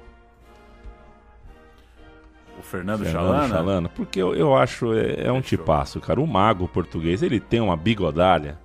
O 2.58 2.62
Fernando, 2.62 3.04
Fernando 3.04 3.26
Chalana? 3.26 3.48
Chalana? 3.50 3.90
Porque 3.90 4.22
eu, 4.22 4.34
eu 4.34 4.56
acho, 4.56 4.94
é, 4.94 5.26
é 5.26 5.32
um 5.34 5.42
tipaço, 5.42 6.00
cara. 6.00 6.22
O 6.22 6.26
mago 6.26 6.66
português, 6.70 7.22
ele 7.22 7.42
tem 7.42 7.60
uma 7.60 7.76
bigodalha. 7.76 8.58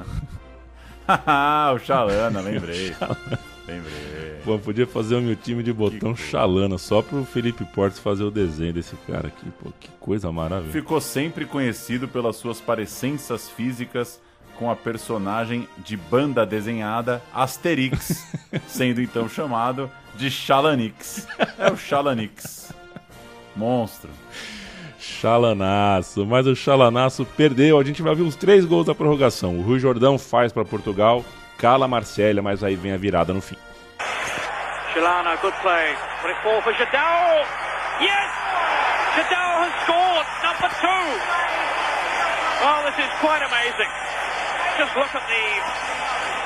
o 1.74 1.78
Chalana, 1.78 2.40
lembrei. 2.40 2.96
Lembrei. 3.66 4.40
Pô, 4.44 4.58
podia 4.58 4.86
fazer 4.86 5.16
o 5.16 5.20
meu 5.20 5.34
time 5.34 5.62
de 5.62 5.72
botão 5.72 6.14
que 6.14 6.22
Chalana 6.22 6.78
só 6.78 7.02
pro 7.02 7.24
Felipe 7.24 7.64
Portes 7.64 7.98
fazer 7.98 8.22
o 8.22 8.30
desenho 8.30 8.72
desse 8.72 8.94
cara 9.06 9.28
aqui. 9.28 9.46
Pô, 9.60 9.70
que 9.80 9.88
coisa 9.98 10.30
maravilhosa. 10.30 10.72
Ficou 10.72 11.00
sempre 11.00 11.44
conhecido 11.44 12.06
pelas 12.06 12.36
suas 12.36 12.60
parecenças 12.60 13.48
físicas 13.50 14.20
com 14.56 14.70
a 14.70 14.76
personagem 14.76 15.68
de 15.78 15.96
banda 15.96 16.46
desenhada 16.46 17.22
Asterix, 17.34 18.26
sendo 18.66 19.02
então 19.02 19.28
chamado 19.28 19.90
de 20.14 20.30
Chalanix. 20.30 21.26
É 21.58 21.70
o 21.70 21.76
Chalanix. 21.76 22.72
Monstro. 23.54 24.10
Chalanaço, 24.98 26.26
mas 26.26 26.46
o 26.46 26.56
Chalanaço 26.56 27.24
perdeu. 27.36 27.78
A 27.78 27.84
gente 27.84 28.02
vai 28.02 28.14
ver 28.14 28.22
os 28.22 28.36
três 28.36 28.64
gols 28.64 28.86
da 28.86 28.94
prorrogação. 28.94 29.58
O 29.58 29.62
Rui 29.62 29.78
Jordão 29.78 30.18
faz 30.18 30.52
para 30.52 30.64
Portugal, 30.64 31.24
cala 31.58 31.88
Marcélia, 31.88 32.42
mas 32.42 32.62
aí 32.62 32.76
vem 32.76 32.92
a 32.92 32.96
virada 32.96 33.32
no 33.32 33.40
fim. 33.40 33.56
Chalana, 34.92 35.36
good 35.42 35.54
play. 35.60 35.94
Put 36.22 36.30
it 36.30 36.40
forward 36.42 36.64
for 36.64 36.72
Jadal. 36.72 37.44
Yes! 38.00 38.30
Jadal 39.16 39.68
has 39.68 39.74
scored, 39.84 40.28
number 40.40 40.70
two. 40.80 41.06
Oh, 42.64 42.80
this 42.88 42.96
is 43.04 43.12
quite 43.20 43.44
amazing. 43.44 43.92
Just 44.80 44.96
look 44.96 45.12
at 45.12 45.24
the 45.28 45.46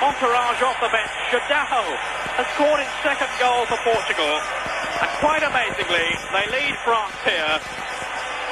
entourage 0.03 0.63
off 0.63 0.79
the 0.83 0.91
bench. 0.91 1.15
Jadao 1.31 1.83
has 2.39 2.47
scored 2.59 2.81
his 2.83 2.91
second 3.07 3.31
goal 3.39 3.67
for 3.67 3.79
Portugal. 3.87 4.35
And 4.99 5.11
quite 5.23 5.43
amazingly, 5.47 6.11
they 6.35 6.47
lead 6.51 6.75
France 6.83 7.15
here 7.23 7.55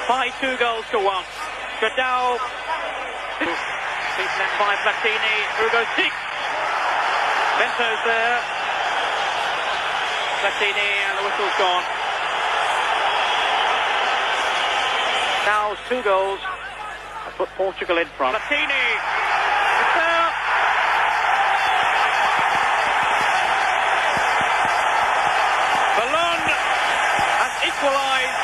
by 0.07 0.31
two 0.41 0.55
goals 0.63 0.87
to 0.95 0.99
one. 1.03 1.27
Jadao 1.83 2.39
beaten 3.39 4.49
by 4.59 4.75
Platini. 4.87 5.37
Hugo 5.59 5.83
Six. 5.95 6.15
Bento's 7.59 8.03
there. 8.07 8.39
Platini 10.39 10.91
and 11.11 11.19
the 11.19 11.25
whistle's 11.27 11.57
gone. 11.59 11.85
Now 15.45 15.77
two 15.89 16.03
goals. 16.03 16.41
I 16.41 17.33
put 17.37 17.49
Portugal 17.57 17.99
in 17.99 18.07
front. 18.17 18.37
Platini 18.37 19.19
equalised. 27.79 28.39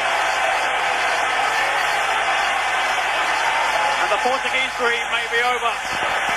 And 4.03 4.11
the 4.13 4.21
Portuguese 4.23 4.73
dream 4.79 5.07
may 5.11 5.27
be 5.31 5.41
over. 5.43 6.34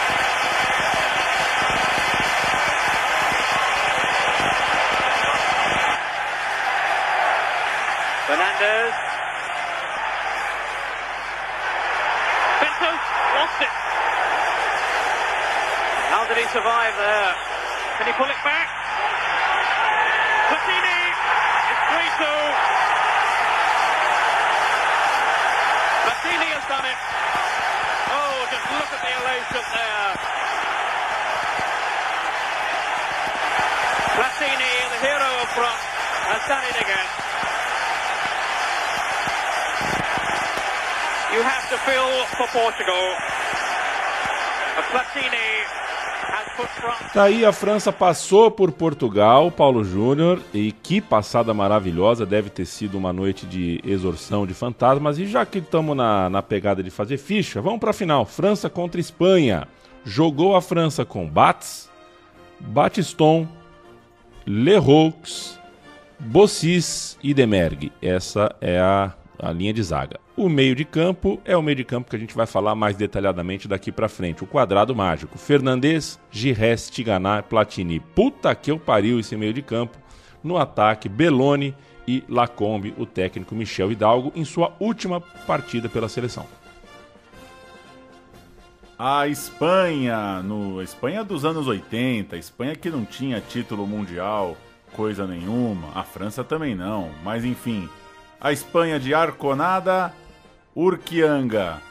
Fernandez. 8.28 8.92
Bento 12.60 12.92
lost 12.92 13.60
it. 13.64 13.72
How 16.12 16.28
did 16.28 16.36
he 16.36 16.48
survive 16.52 16.92
there? 17.00 17.32
Can 17.96 18.12
he 18.12 18.14
pull 18.20 18.28
it 18.28 18.42
back? 18.44 18.68
Platini. 20.52 21.00
It's 21.72 21.84
3-2. 21.88 22.28
Massini 26.04 26.52
has 26.52 26.68
done 26.68 26.84
it. 26.84 27.00
Oh, 28.12 28.44
just 28.52 28.68
look 28.76 28.92
at 28.92 29.02
the 29.08 29.14
elation 29.24 29.64
there. 29.72 30.12
Platini, 34.20 34.74
the 34.92 35.00
hero 35.00 35.32
of 35.40 35.48
front, 35.56 35.80
has 36.28 36.44
done 36.52 36.68
it 36.68 36.76
again. 36.76 37.27
You 41.38 41.44
have 41.44 41.70
to 41.70 41.78
feel 41.86 42.26
for 42.36 42.48
Portugal. 42.52 43.16
Platini 44.90 45.38
Tá 47.14 47.24
aí 47.26 47.46
a 47.46 47.52
França 47.52 47.94
passou 47.94 48.50
por 48.50 48.72
Portugal, 48.72 49.52
Paulo 49.52 49.84
Júnior, 49.84 50.42
e 50.52 50.72
que 50.72 51.00
passada 51.00 51.54
maravilhosa, 51.54 52.26
deve 52.26 52.50
ter 52.50 52.66
sido 52.66 52.98
uma 52.98 53.14
noite 53.14 53.46
de 53.46 53.80
exorsão 53.86 54.48
de 54.48 54.56
fantasmas. 54.56 55.20
E 55.20 55.28
já 55.28 55.46
que 55.46 55.60
estamos 55.60 55.96
na, 55.96 56.28
na 56.28 56.42
pegada 56.42 56.82
de 56.82 56.90
fazer 56.90 57.18
ficha, 57.18 57.62
vamos 57.62 57.80
para 57.80 57.92
a 57.92 57.94
final. 57.94 58.26
França 58.26 58.68
contra 58.68 59.00
Espanha. 59.00 59.68
Jogou 60.04 60.56
a 60.56 60.62
França 60.62 61.06
com 61.06 61.28
Bates, 61.28 61.88
Batiston, 62.60 63.48
Leroux, 64.44 65.60
Bossis 66.20 67.16
e 67.22 67.32
Demergue. 67.32 67.92
Essa 68.02 68.56
é 68.60 68.80
a, 68.80 69.14
a 69.40 69.52
linha 69.52 69.74
de 69.74 69.84
zaga. 69.84 70.20
O 70.36 70.50
meio 70.50 70.76
de 70.76 70.86
campo 70.86 71.40
é 71.46 71.56
o 71.56 71.62
meio 71.62 71.76
de 71.76 71.84
campo 71.84 72.10
que 72.10 72.16
a 72.16 72.20
gente 72.20 72.36
vai 72.36 72.46
falar 72.46 72.76
mais 72.76 72.96
detalhadamente 72.96 73.68
daqui 73.68 73.92
para 73.92 74.10
frente. 74.10 74.44
O 74.44 74.48
quadrado 74.48 74.96
mágico. 74.96 75.38
Fernandes, 75.38 76.20
Gires, 76.32 76.90
Tiganá, 76.90 77.42
Platini. 77.42 78.00
Puta 78.00 78.54
que 78.56 78.72
eu 78.72 78.80
pariu 78.80 79.20
esse 79.20 79.36
meio 79.36 79.54
de 79.54 79.62
campo. 79.62 79.98
No 80.44 80.58
ataque, 80.58 81.10
Beloni 81.10 81.76
e 82.08 82.24
Lacombe, 82.30 82.94
o 82.98 83.06
técnico 83.06 83.54
Michel 83.54 83.92
Hidalgo, 83.92 84.32
em 84.36 84.46
sua 84.46 84.74
última 84.80 85.20
partida 85.20 85.90
pela 85.90 86.08
seleção. 86.08 86.46
A 88.98 89.28
Espanha, 89.28 90.42
no 90.42 90.82
Espanha 90.82 91.24
dos 91.24 91.46
anos 91.46 91.68
80, 91.68 92.36
a 92.36 92.40
Espanha 92.40 92.76
que 92.76 92.90
não 92.90 93.06
tinha 93.06 93.40
título 93.40 93.86
mundial, 93.86 94.58
coisa 94.94 95.28
nenhuma, 95.28 95.90
a 95.94 96.04
França 96.04 96.44
também 96.44 96.74
não, 96.74 97.12
mas 97.24 97.46
enfim, 97.46 97.88
a 98.40 98.52
Espanha 98.52 99.00
de 99.00 99.14
Arconada 99.14 100.14
Urquianga, 100.76 101.82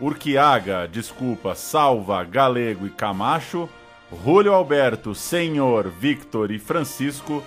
Urquiaga, 0.00 0.88
desculpa, 0.88 1.54
Salva, 1.54 2.24
Galego 2.24 2.86
e 2.86 2.90
Camacho, 2.90 3.68
Julio 4.10 4.54
Alberto, 4.54 5.14
Senhor, 5.14 5.88
Victor 5.88 6.50
e 6.50 6.58
Francisco, 6.58 7.42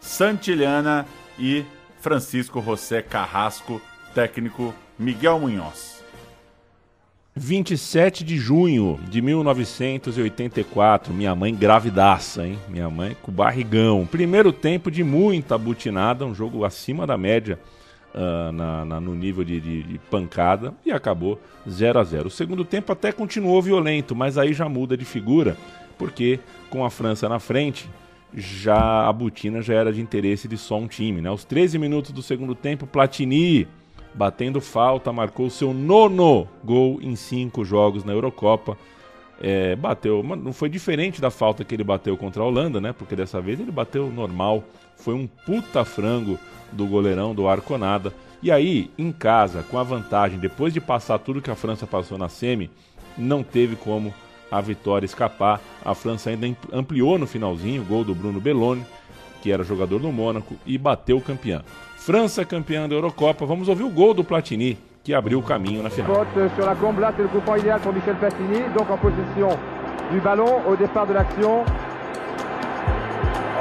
Santilhana 0.00 1.06
e 1.38 1.64
Francisco 2.00 2.60
José 2.60 3.02
Carrasco, 3.02 3.80
técnico 4.14 4.72
Miguel 4.98 5.40
Munhoz. 5.40 5.91
27 7.34 8.24
de 8.24 8.36
junho 8.36 9.00
de 9.08 9.22
1984, 9.22 11.14
minha 11.14 11.34
mãe 11.34 11.54
gravidaça, 11.54 12.46
hein? 12.46 12.58
Minha 12.68 12.90
mãe 12.90 13.16
com 13.22 13.32
barrigão. 13.32 14.06
Primeiro 14.06 14.52
tempo 14.52 14.90
de 14.90 15.02
muita 15.02 15.56
butinada, 15.56 16.26
um 16.26 16.34
jogo 16.34 16.62
acima 16.62 17.06
da 17.06 17.16
média 17.16 17.58
uh, 18.14 18.52
na, 18.52 18.84
na, 18.84 19.00
no 19.00 19.14
nível 19.14 19.44
de, 19.44 19.58
de, 19.60 19.82
de, 19.82 19.98
pancada 20.10 20.74
e 20.84 20.92
acabou 20.92 21.40
0 21.66 22.00
a 22.00 22.04
0 22.04 22.26
O 22.26 22.30
segundo 22.30 22.66
tempo 22.66 22.92
até 22.92 23.10
continuou 23.10 23.62
violento, 23.62 24.14
mas 24.14 24.36
aí 24.36 24.52
já 24.52 24.68
muda 24.68 24.94
de 24.94 25.06
figura. 25.06 25.56
porque 25.96 26.38
com 26.68 26.84
a 26.84 26.90
França 26.90 27.30
na 27.30 27.38
frente, 27.38 27.88
já 28.34 29.08
a 29.08 29.12
botina 29.12 29.62
já 29.62 29.72
era 29.72 29.90
de 29.90 30.02
interesse 30.02 30.46
de 30.46 30.58
só 30.58 30.78
um 30.78 30.86
time. 30.86 31.22
Né? 31.22 31.30
Aos 31.30 31.44
13 31.44 31.78
minutos 31.78 32.12
do 32.12 32.22
segundo 32.22 32.54
tempo, 32.54 32.86
Platini, 32.86 33.66
batendo 34.14 34.60
falta, 34.60 35.12
marcou 35.12 35.48
seu 35.50 35.72
nono 35.72 36.48
gol 36.64 37.00
em 37.02 37.16
cinco 37.16 37.64
jogos 37.64 38.04
na 38.04 38.12
Eurocopa. 38.12 38.76
É, 39.40 39.74
bateu, 39.74 40.22
não 40.22 40.52
foi 40.52 40.68
diferente 40.68 41.20
da 41.20 41.30
falta 41.30 41.64
que 41.64 41.74
ele 41.74 41.82
bateu 41.82 42.16
contra 42.16 42.42
a 42.42 42.46
Holanda, 42.46 42.80
né? 42.80 42.92
Porque 42.92 43.16
dessa 43.16 43.40
vez 43.40 43.58
ele 43.58 43.72
bateu 43.72 44.10
normal. 44.10 44.62
Foi 44.96 45.14
um 45.14 45.26
puta 45.26 45.84
frango 45.84 46.38
do 46.70 46.86
goleirão 46.86 47.34
do 47.34 47.48
Arconada. 47.48 48.12
E 48.42 48.50
aí, 48.50 48.90
em 48.98 49.10
casa, 49.12 49.64
com 49.64 49.78
a 49.78 49.82
vantagem, 49.82 50.38
depois 50.38 50.72
de 50.72 50.80
passar 50.80 51.18
tudo 51.18 51.40
que 51.42 51.50
a 51.50 51.54
França 51.56 51.86
passou 51.86 52.18
na 52.18 52.28
semi, 52.28 52.70
não 53.16 53.42
teve 53.42 53.76
como 53.76 54.12
a 54.50 54.60
vitória 54.60 55.06
escapar. 55.06 55.60
A 55.84 55.94
França 55.94 56.30
ainda 56.30 56.46
ampliou 56.72 57.18
no 57.18 57.26
finalzinho 57.26 57.82
o 57.82 57.84
gol 57.84 58.04
do 58.04 58.14
Bruno 58.14 58.40
Belloni, 58.40 58.84
que 59.42 59.50
era 59.50 59.64
jogador 59.64 59.98
do 59.98 60.12
Mônaco, 60.12 60.56
e 60.66 60.76
bateu 60.76 61.16
o 61.16 61.20
campeão. 61.22 61.62
França 62.04 62.44
campeã 62.44 62.88
da 62.88 62.96
Eurocopa. 62.96 63.46
Vamos 63.46 63.68
ouvir 63.68 63.84
o 63.84 63.88
gol 63.88 64.12
do 64.12 64.24
Platini, 64.24 64.76
que 65.04 65.14
abriu 65.14 65.38
o 65.38 65.42
caminho 65.42 65.84
na 65.84 65.88
final. 65.88 66.26
Sur 66.56 66.66
la 66.66 66.74
combe, 66.74 66.98
là 66.98 67.12
c'est 67.16 67.22
le 67.22 67.28
coup 67.28 67.40
franc 67.42 67.54
idéal 67.54 67.78
pour 67.78 67.92
Michel 67.92 68.16
Platini, 68.16 68.58
donc 68.76 68.90
en 68.90 68.98
possession 68.98 69.56
du 70.10 70.18
ballon 70.18 70.62
au 70.66 70.74
départ 70.74 71.06
de 71.06 71.12
l'action. 71.12 71.64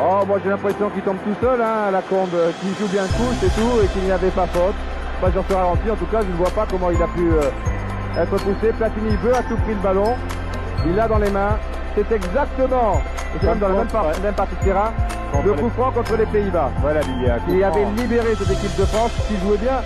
Oh, 0.01 0.25
moi 0.25 0.39
j'ai 0.43 0.49
l'impression 0.49 0.89
qu'il 0.89 1.03
tombe 1.03 1.19
tout 1.23 1.35
seul, 1.39 1.61
hein, 1.61 1.91
la 1.91 2.01
combe, 2.01 2.31
qui 2.61 2.67
joue 2.79 2.87
bien 2.87 3.03
le 3.03 3.09
coup, 3.09 3.31
c'est 3.39 3.53
tout, 3.53 3.83
et 3.83 3.87
qu'il 3.89 4.01
n'y 4.01 4.11
avait 4.11 4.31
pas 4.31 4.47
faute. 4.47 4.73
Pas 5.21 5.31
sur 5.31 5.43
ce 5.47 5.53
ralenti, 5.53 5.91
en 5.91 5.95
tout 5.95 6.07
cas, 6.07 6.21
je 6.23 6.31
ne 6.31 6.37
vois 6.37 6.49
pas 6.49 6.65
comment 6.67 6.89
il 6.89 6.99
a 6.99 7.07
pu 7.09 7.29
euh, 7.29 8.23
être 8.23 8.37
poussé. 8.37 8.73
Platini 8.75 9.15
veut 9.17 9.35
à 9.35 9.43
tout 9.43 9.57
prix 9.57 9.75
le 9.75 9.83
ballon, 9.83 10.15
il 10.87 10.95
l'a 10.95 11.07
dans 11.07 11.19
les 11.19 11.29
mains. 11.29 11.59
C'est 11.95 12.11
exactement, 12.11 13.01
dans 13.59 13.67
la 13.67 13.75
même, 13.75 13.87
par 13.87 14.05
ouais. 14.05 14.19
même 14.23 14.33
partie 14.33 14.55
de 14.55 14.63
terrain, 14.63 14.91
le 15.43 15.53
coup 15.53 15.69
franc 15.71 15.91
contre 15.91 16.15
les 16.15 16.25
Pays-Bas. 16.25 16.69
Voilà, 16.81 17.01
il 17.01 17.53
qui 17.53 17.63
avait 17.63 17.85
libéré 17.97 18.33
cette 18.35 18.51
équipe 18.51 18.77
de 18.79 18.85
France, 18.85 19.11
qui 19.27 19.35
jouait 19.45 19.57
bien, 19.57 19.81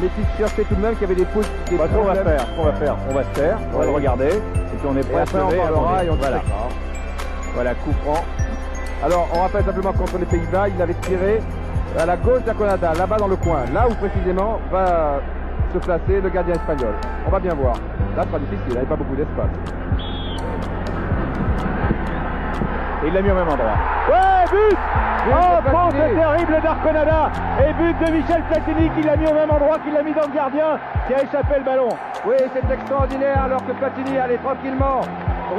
mais 0.00 0.08
qui 0.08 0.38
cherchait 0.38 0.64
tout 0.64 0.74
de 0.74 0.80
même, 0.80 0.96
qui 0.96 1.04
avait 1.04 1.14
des 1.14 1.26
pouces. 1.26 1.50
Des 1.68 1.76
bah, 1.76 1.84
on 1.94 2.04
va 2.04 2.14
faire, 2.14 2.46
on 2.58 2.64
va 2.64 2.72
faire, 2.72 2.96
on 3.10 3.14
va 3.14 3.24
se 3.24 3.40
faire, 3.40 3.58
on 3.74 3.78
va 3.78 3.84
le 3.84 3.90
regarder, 3.90 4.28
et 4.28 4.76
puis 4.78 4.88
on 4.88 4.96
est 4.96 5.02
prêt 5.02 5.18
et 5.18 5.20
après 5.20 5.40
on 5.40 5.50
parlera 5.50 6.04
et 6.04 6.10
on 6.10 6.16
voilà. 6.16 6.40
voilà, 7.54 7.74
coup 7.74 7.92
franc. 8.02 8.24
Alors, 9.04 9.28
on 9.34 9.40
rappelle 9.40 9.64
simplement 9.64 9.92
contre 9.92 10.18
les 10.18 10.26
Pays-Bas, 10.26 10.68
il 10.68 10.80
avait 10.80 10.94
tiré 10.94 11.40
à 11.98 12.06
la 12.06 12.16
gauche 12.16 12.42
d'Aconada, 12.44 12.94
là-bas 12.94 13.16
dans 13.18 13.28
le 13.28 13.36
coin, 13.36 13.64
là 13.74 13.86
où 13.90 13.94
précisément 13.94 14.58
va 14.70 15.20
se 15.74 15.78
placer 15.78 16.20
le 16.22 16.30
gardien 16.30 16.54
espagnol. 16.54 16.94
On 17.26 17.30
va 17.30 17.40
bien 17.40 17.54
voir. 17.54 17.74
Là, 18.16 18.22
c'est 18.22 18.30
pas 18.30 18.38
difficile, 18.38 18.62
il 18.68 18.72
n'y 18.72 18.78
avait 18.78 18.86
pas 18.86 18.96
beaucoup 18.96 19.16
d'espace. 19.16 19.50
Et 23.04 23.08
il 23.08 23.14
l'a 23.14 23.22
mis 23.22 23.30
au 23.30 23.34
même 23.34 23.48
endroit. 23.48 23.76
Ouais, 24.08 24.44
but 24.50 24.78
Oh, 25.24 25.68
France 25.68 25.94
terrible 25.94 26.60
d'Arconada 26.60 27.30
Et 27.64 27.72
but 27.74 27.96
de 28.04 28.10
Michel 28.10 28.42
Platini 28.50 28.90
qui 28.90 29.02
l'a 29.02 29.16
mis 29.16 29.28
au 29.28 29.34
même 29.34 29.50
endroit 29.52 29.78
qu'il 29.78 29.92
l'a 29.92 30.02
mis 30.02 30.12
dans 30.12 30.26
le 30.26 30.34
gardien 30.34 30.78
qui 31.06 31.14
a 31.14 31.22
échappé 31.22 31.58
le 31.58 31.64
ballon. 31.64 31.90
Oui, 32.26 32.34
c'est 32.52 32.72
extraordinaire 32.72 33.44
alors 33.44 33.64
que 33.64 33.72
Platini 33.72 34.18
allait 34.18 34.38
tranquillement 34.38 35.02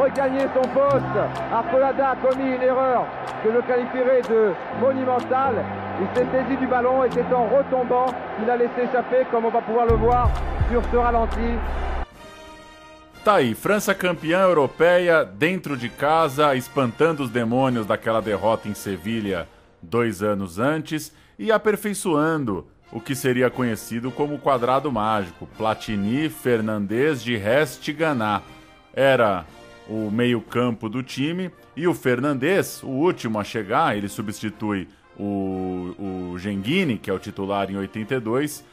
regagner 0.01 0.47
son 0.53 0.67
poste. 0.69 1.17
Arconada 1.53 2.09
a 2.09 2.15
commis 2.15 2.55
une 2.55 2.61
erreur 2.61 3.05
que 3.43 3.51
je 3.53 3.59
qualifierais 3.59 4.21
de 4.29 4.53
monumentale. 4.81 5.63
Il 6.01 6.07
s'est 6.17 6.27
saisi 6.31 6.57
du 6.57 6.67
ballon 6.67 7.03
et 7.05 7.09
c'est 7.11 7.33
en 7.33 7.45
retombant 7.45 8.07
qu'il 8.37 8.49
a 8.49 8.57
laissé 8.57 8.83
échapper, 8.83 9.25
comme 9.31 9.45
on 9.45 9.49
va 9.49 9.61
pouvoir 9.61 9.85
le 9.85 9.95
voir 9.95 10.29
sur 10.69 10.81
ce 10.91 10.97
ralenti, 10.97 11.57
Tá 13.23 13.35
aí, 13.35 13.55
França 13.55 13.95
campeã 13.95 14.41
europeia, 14.41 15.23
dentro 15.23 15.77
de 15.77 15.87
casa, 15.87 16.53
espantando 16.55 17.23
os 17.23 17.29
demônios 17.29 17.85
daquela 17.85 18.21
derrota 18.21 18.67
em 18.67 18.73
Sevilha 18.73 19.47
dois 19.81 20.21
anos 20.21 20.59
antes 20.59 21.13
e 21.39 21.49
aperfeiçoando 21.49 22.67
o 22.91 22.99
que 22.99 23.15
seria 23.15 23.49
conhecido 23.49 24.11
como 24.11 24.37
quadrado 24.39 24.91
mágico. 24.91 25.47
Platini, 25.57 26.27
Fernandes, 26.27 27.23
de 27.23 27.37
Rest 27.37 27.89
Ganá. 27.93 28.41
Era 28.93 29.45
o 29.87 30.11
meio-campo 30.11 30.89
do 30.89 31.01
time 31.01 31.49
e 31.77 31.87
o 31.87 31.93
Fernandes, 31.93 32.83
o 32.83 32.89
último 32.89 33.39
a 33.39 33.43
chegar, 33.45 33.95
ele 33.95 34.09
substitui 34.09 34.85
o, 35.17 36.33
o 36.33 36.37
Genghini, 36.37 36.97
que 36.97 37.09
é 37.09 37.13
o 37.13 37.19
titular 37.19 37.71
em 37.71 37.77
82, 37.77 38.65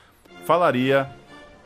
falaria 0.45 1.09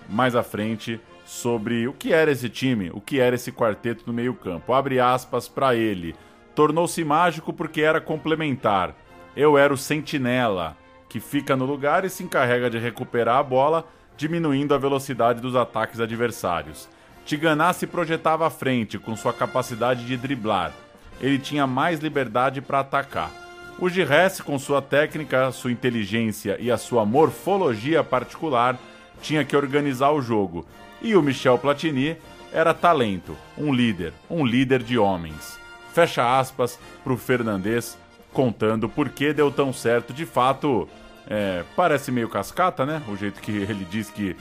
mais 0.07 0.37
à 0.37 0.43
frente 0.43 1.01
sobre 1.25 1.89
o 1.89 1.93
que 1.93 2.13
era 2.13 2.31
esse 2.31 2.49
time, 2.49 2.91
o 2.93 3.01
que 3.01 3.19
era 3.19 3.35
esse 3.35 3.51
quarteto 3.51 4.05
no 4.07 4.13
meio-campo. 4.13 4.73
Abre 4.73 5.01
aspas 5.01 5.49
para 5.49 5.75
ele. 5.75 6.15
Tornou-se 6.55 7.03
mágico 7.05 7.53
porque 7.53 7.81
era 7.81 8.01
complementar. 8.01 8.95
Eu 9.37 9.59
era 9.59 9.73
o 9.73 9.77
sentinela, 9.77 10.77
que 11.09 11.19
fica 11.19 11.57
no 11.57 11.65
lugar 11.65 12.05
e 12.05 12.11
se 12.11 12.23
encarrega 12.23 12.71
de 12.71 12.79
recuperar 12.79 13.39
a 13.39 13.43
bola, 13.43 13.87
diminuindo 14.17 14.75
a 14.75 14.79
velocidade 14.79 15.41
dos 15.41 15.57
ataques 15.57 15.99
adversários. 15.99 16.89
Tiganá 17.25 17.73
se 17.73 17.87
projetava 17.87 18.47
à 18.47 18.51
frente 18.51 18.99
com 18.99 19.17
sua 19.17 19.33
capacidade 19.33 20.05
de 20.05 20.17
driblar. 20.17 20.73
Ele 21.21 21.39
tinha 21.39 21.67
mais 21.67 22.01
liberdade 22.01 22.61
para 22.61 22.81
atacar. 22.81 23.31
O 23.79 23.89
Giresse, 23.89 24.43
com 24.43 24.59
sua 24.59 24.81
técnica, 24.81 25.51
sua 25.51 25.73
inteligência 25.73 26.57
e 26.61 26.71
a 26.71 26.77
sua 26.77 27.05
morfologia 27.05 28.05
particular, 28.05 28.79
tinha 29.21 29.45
que 29.45 29.57
organizar 29.57 30.11
o 30.11 30.23
jogo, 30.23 30.67
e 31.05 31.15
o 31.15 31.23
Michel 31.23 31.59
Platini 31.59 32.17
era 32.51 32.73
talento, 32.73 33.37
um 33.59 33.75
líder, 33.75 34.15
um 34.29 34.45
líder 34.45 34.83
de 34.83 34.97
homens. 34.97 35.61
Fecha 35.93 36.39
aspas 36.39 36.79
para 37.05 37.13
o 37.13 37.19
Fernandes 37.19 37.99
contando 38.33 38.89
por 38.89 39.11
que 39.11 39.35
deu 39.35 39.51
tão 39.51 39.71
certo. 39.71 40.15
De 40.15 40.25
fato, 40.25 40.89
é, 41.29 41.63
parece 41.77 42.11
meio 42.11 42.29
cascata, 42.29 42.87
né? 42.87 43.03
O 43.07 43.17
jeito 43.17 43.43
que 43.43 43.53
ele 43.69 43.85
diz 43.85 44.11
que 44.11 44.35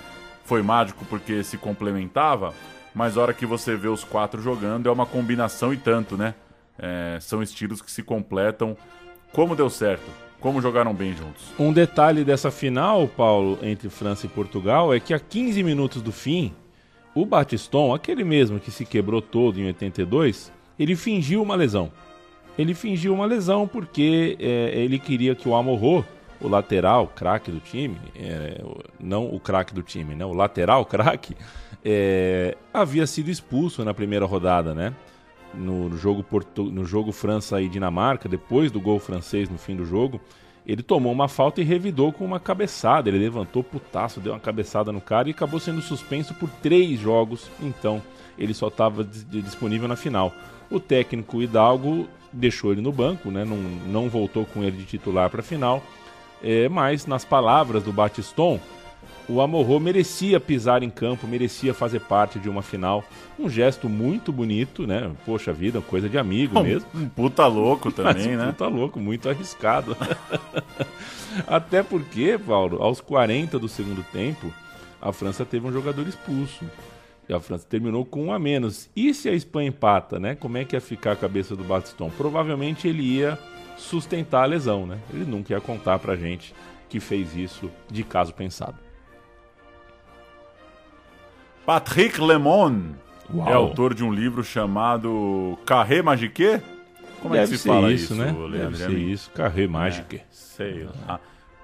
foi 0.45 0.61
mágico 0.61 1.03
porque 1.05 1.43
se 1.43 1.57
complementava, 1.57 2.53
mas 2.95 3.18
a 3.18 3.22
hora 3.22 3.34
que 3.34 3.45
você 3.45 3.76
vê 3.76 3.89
os 3.89 4.05
quatro 4.05 4.41
jogando 4.41 4.88
é 4.88 4.91
uma 4.91 5.05
combinação 5.05 5.74
e 5.74 5.78
tanto, 5.78 6.16
né? 6.16 6.34
É, 6.80 7.18
são 7.20 7.43
estilos 7.43 7.82
que 7.82 7.91
se 7.91 8.01
completam. 8.01 8.78
Como 9.34 9.53
deu 9.53 9.70
certo? 9.70 10.09
Como 10.44 10.62
jogaram 10.62 10.94
bem 10.94 11.16
juntos. 11.16 11.41
Um 11.58 11.72
detalhe 11.72 12.26
dessa 12.26 12.52
final, 12.52 13.08
Paulo, 13.08 13.58
entre 13.62 13.89
França 13.89 14.26
e 14.26 14.30
Portugal, 14.30 14.94
é 14.94 15.00
que 15.00 15.14
a 15.14 15.20
15 15.20 15.64
minutos 15.64 16.02
do 16.02 16.12
fim, 16.12 16.54
o 17.16 17.26
Batiston, 17.26 17.96
aquele 17.96 18.26
mesmo 18.26 18.60
que 18.60 18.70
se 18.70 18.86
quebrou 18.86 19.22
todo 19.22 19.58
em 19.58 19.68
82, 19.68 20.52
ele 20.78 20.98
fingiu 20.98 21.41
uma 21.41 21.56
lesão. 21.56 21.89
Ele 22.58 22.74
fingiu 22.74 23.14
uma 23.14 23.26
lesão 23.26 23.66
porque 23.66 24.36
é, 24.38 24.74
ele 24.76 25.00
queria 25.00 25.34
que 25.34 25.48
o 25.48 25.56
Amorro, 25.56 26.06
o 26.41 26.50
lateral 26.50 27.08
craque 27.08 27.50
do 27.50 27.62
time, 27.62 27.96
é, 28.14 28.62
não 29.00 29.34
o 29.34 29.39
craque 29.39 29.74
do 29.74 29.82
time, 29.82 30.14
né? 30.14 30.26
O 30.26 30.34
lateral 30.34 30.86
craque, 30.86 31.38
é, 31.86 32.58
havia 32.74 33.08
sido 33.08 33.32
expulso 33.32 33.86
na 33.86 33.94
primeira 33.94 34.26
rodada, 34.26 34.76
né? 34.76 34.94
No 35.54 35.95
jogo, 35.97 36.24
Porto, 36.24 36.64
no 36.66 36.86
jogo 36.86 37.12
França 37.12 37.62
e 37.62 37.70
Dinamarca, 37.70 38.28
depois 38.28 38.72
do 38.72 38.82
gol 38.82 38.99
francês 38.99 39.49
no 39.49 39.58
fim 39.58 39.76
do 39.76 39.86
jogo, 39.86 40.20
ele 40.66 40.82
tomou 40.82 41.12
uma 41.12 41.28
falta 41.28 41.62
e 41.62 41.64
revidou 41.64 42.14
com 42.14 42.24
uma 42.24 42.39
cabeçada. 42.39 43.10
Ele 43.10 43.20
levantou 43.20 43.64
putaço, 43.64 44.20
deu 44.20 44.34
uma 44.34 44.39
cabeçada 44.39 44.91
no 44.91 45.01
cara 45.01 45.28
e 45.28 45.32
acabou 45.32 45.60
sendo 45.60 45.82
suspenso 45.82 46.34
por 46.34 46.49
três 46.62 46.99
jogos. 46.99 47.49
Então, 47.62 48.01
ele 48.38 48.54
só 48.54 48.68
estava 48.68 49.04
disponível 49.04 49.88
na 49.88 49.95
final. 49.95 50.34
O 50.72 50.80
técnico 50.80 51.41
Hidalgo 51.41 52.08
deixou 52.32 52.72
ele 52.72 52.82
no 52.82 52.91
banco, 52.91 53.30
né? 53.30 53.43
não, 53.45 53.58
não 53.58 54.10
voltou 54.10 54.45
com 54.45 54.64
ele 54.64 54.78
de 54.78 54.86
titular 54.86 55.30
para 55.30 55.41
a 55.41 55.43
final. 55.43 55.84
É, 56.41 56.68
mas, 56.68 57.06
nas 57.06 57.24
palavras 57.24 57.84
do 57.84 57.93
Batiston, 57.93 58.60
o 59.28 59.42
Amorro 59.42 59.80
merecia 59.80 60.40
pisar 60.40 60.84
em 60.84 60.90
campo, 60.90 61.28
merecia 61.28 61.74
fazer 61.74 62.02
parte 62.02 62.40
de 62.40 62.50
uma 62.50 62.62
final. 62.62 63.04
Um 63.40 63.50
gesto 63.50 63.88
muito 63.88 64.32
bonito, 64.32 64.86
né? 64.86 65.12
Poxa 65.26 65.54
vida, 65.54 65.82
coisa 65.82 66.10
de 66.10 66.18
amigo 66.18 66.60
um, 66.60 66.64
mesmo. 66.64 66.88
Um 66.94 67.08
puta 67.08 67.48
louco 67.48 67.92
também, 67.92 68.36
né? 68.36 68.48
Um 68.48 68.52
puta 68.52 68.68
louco, 68.68 69.00
muito 69.00 69.30
arriscado. 69.30 69.96
Até 71.48 71.82
porque, 71.82 72.38
Paulo, 72.38 72.82
aos 72.82 73.00
40 73.02 73.58
do 73.58 73.68
segundo 73.68 74.04
tempo, 74.12 74.54
a 75.02 75.12
França 75.12 75.46
teve 75.46 75.66
um 75.66 75.72
jogador 75.72 76.08
expulso. 76.08 76.66
E 77.28 77.34
a 77.34 77.40
França 77.40 77.66
terminou 77.68 78.04
com 78.04 78.26
um 78.26 78.34
a 78.34 78.40
menos. 78.40 78.90
E 78.96 79.14
se 79.14 79.30
a 79.30 79.34
Espanha 79.34 79.70
empata, 79.70 80.20
né? 80.20 80.36
Como 80.36 80.58
é 80.58 80.66
que 80.66 80.76
ia 80.76 80.82
ficar 80.82 81.14
a 81.14 81.16
cabeça 81.16 81.56
do 81.56 81.64
Baston? 81.64 82.12
Provavelmente 82.18 82.88
ele 82.88 83.04
ia 83.04 83.40
sustentar 83.78 84.44
a 84.44 84.48
lesão, 84.48 84.86
né? 84.86 85.00
Ele 85.14 85.24
nunca 85.24 85.54
ia 85.54 85.62
contar 85.62 86.00
pra 86.00 86.18
gente 86.18 86.54
que 86.90 87.00
fez 87.00 87.36
isso 87.36 87.72
de 87.90 88.04
caso 88.04 88.34
pensado. 88.34 88.78
Patrick 91.66 92.20
Lemon 92.20 92.93
Uau. 93.34 93.49
é 93.49 93.53
autor 93.53 93.93
de 93.93 94.03
um 94.03 94.11
livro 94.11 94.43
chamado 94.43 95.57
Carré 95.66 96.01
Magique? 96.01 96.61
Como 97.22 97.34
Deve 97.34 97.45
é 97.45 97.49
que 97.51 97.57
se 97.57 97.68
fala 97.68 97.91
isso, 97.91 98.14
isso 98.14 98.16
né? 98.16 98.36
Deve 98.51 98.78
ser 98.78 98.91
isso, 98.91 99.32
Carré 99.32 99.66
Magique. 99.66 100.18
É, 100.18 100.24
sei 100.30 100.88
lá. 101.07 101.22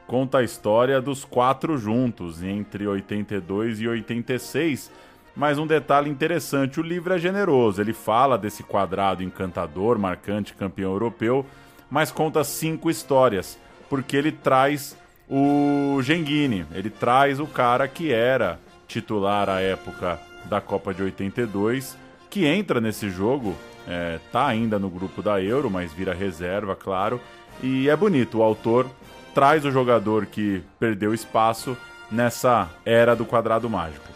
Conta 0.08 0.38
a 0.38 0.44
história 0.44 1.02
dos 1.02 1.26
quatro 1.26 1.78
juntos 1.78 2.42
entre 2.42 2.88
82 2.88 3.82
e 3.82 3.88
86, 3.88 4.90
Mas 5.36 5.58
um 5.58 5.68
detalhe 5.68 6.10
interessante, 6.10 6.80
o 6.80 6.84
livro 6.84 7.14
é 7.14 7.20
generoso. 7.20 7.82
Ele 7.82 7.94
fala 7.94 8.38
desse 8.38 8.64
quadrado 8.64 9.22
encantador, 9.22 10.00
marcante 10.00 10.54
campeão 10.54 10.94
europeu, 10.94 11.46
mas 11.92 12.10
conta 12.10 12.44
cinco 12.44 12.90
histórias, 12.90 13.60
porque 13.90 14.16
ele 14.18 14.32
traz 14.32 14.98
o 15.30 16.00
Genghini, 16.02 16.66
ele 16.74 16.90
traz 16.90 17.40
o 17.40 17.46
cara 17.46 17.88
que 17.88 18.12
era 18.12 18.60
titular 18.90 19.48
à 19.48 19.62
época 19.62 20.20
da 20.46 20.60
Copa 20.60 20.94
de 20.94 21.04
82, 21.04 21.96
que 22.30 22.46
entra 22.46 22.82
nesse 22.82 23.10
jogo, 23.10 23.56
é, 23.88 24.20
tá 24.32 24.48
ainda 24.48 24.78
no 24.78 24.90
grupo 24.90 25.22
da 25.22 25.42
Euro, 25.42 25.70
mas 25.70 25.94
vira 25.94 26.14
reserva, 26.14 26.76
claro. 26.76 27.22
E 27.62 27.88
é 27.88 27.96
bonito, 27.96 28.40
o 28.40 28.44
autor 28.44 28.90
traz 29.34 29.64
o 29.64 29.72
jogador 29.72 30.26
que 30.26 30.62
perdeu 30.80 31.14
espaço 31.14 31.78
nessa 32.12 32.70
era 32.84 33.16
do 33.16 33.26
quadrado 33.26 33.70
mágico. 33.70 34.08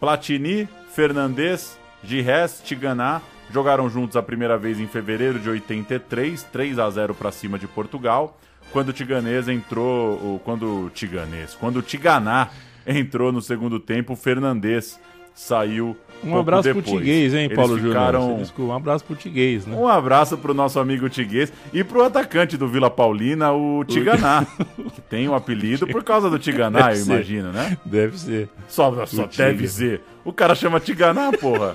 Platini, 0.00 0.68
Fernandes, 0.94 1.78
Gires, 2.02 2.60
Tiganá 2.64 3.20
jogaram 3.50 3.88
juntos 3.88 4.16
a 4.16 4.22
primeira 4.22 4.56
vez 4.56 4.80
em 4.80 4.86
fevereiro 4.86 5.38
de 5.38 5.48
83, 5.48 6.42
3 6.44 6.78
a 6.78 6.90
0 6.90 7.14
para 7.14 7.30
cima 7.30 7.58
de 7.58 7.68
Portugal. 7.68 8.38
Quando 8.72 8.88
o 8.88 8.92
Tiganês 8.92 9.48
entrou, 9.48 10.40
quando 10.42 10.86
o 10.86 10.90
Tiganês, 10.90 11.54
quando 11.54 11.76
o 11.76 11.82
Tiganá 11.82 12.48
entrou 12.86 13.32
no 13.32 13.40
segundo 13.40 13.78
tempo, 13.78 14.12
o 14.12 14.16
Fernandes 14.16 14.98
saiu 15.34 15.96
um 16.24 16.38
abraço 16.38 16.62
depois. 16.62 16.84
português, 16.84 17.34
hein, 17.34 17.48
Paulo 17.48 17.76
ficaram... 17.78 18.20
Júnior? 18.20 18.38
Desculpa, 18.38 18.72
um 18.72 18.76
abraço 18.76 19.04
português, 19.04 19.66
né? 19.66 19.76
Um 19.76 19.88
abraço 19.88 20.38
pro 20.38 20.54
nosso 20.54 20.78
amigo 20.78 21.08
Tiguês 21.08 21.52
e 21.72 21.82
pro 21.82 22.04
atacante 22.04 22.56
do 22.56 22.68
Vila 22.68 22.88
Paulina, 22.88 23.52
o 23.52 23.84
Tiganá, 23.84 24.46
que 24.94 25.00
tem 25.00 25.26
o 25.26 25.32
um 25.32 25.34
apelido 25.34 25.86
por 25.88 26.04
causa 26.04 26.30
do 26.30 26.38
Tiganá, 26.38 26.82
Deve 26.82 26.92
eu 27.00 27.04
ser. 27.04 27.12
imagino, 27.12 27.52
né? 27.52 27.76
Deve 27.84 28.18
ser. 28.18 28.48
Só, 28.68 29.06
só 29.06 29.26
deve 29.26 29.66
ser. 29.66 30.00
O 30.24 30.32
cara 30.32 30.54
chama 30.54 30.78
Tiganá, 30.78 31.32
porra. 31.32 31.74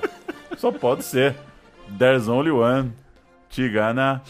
só 0.58 0.72
pode 0.72 1.03
ser. 1.03 1.36
There's 1.97 2.30
only 2.30 2.51
one. 2.51 2.93
Tiganá. 3.49 4.22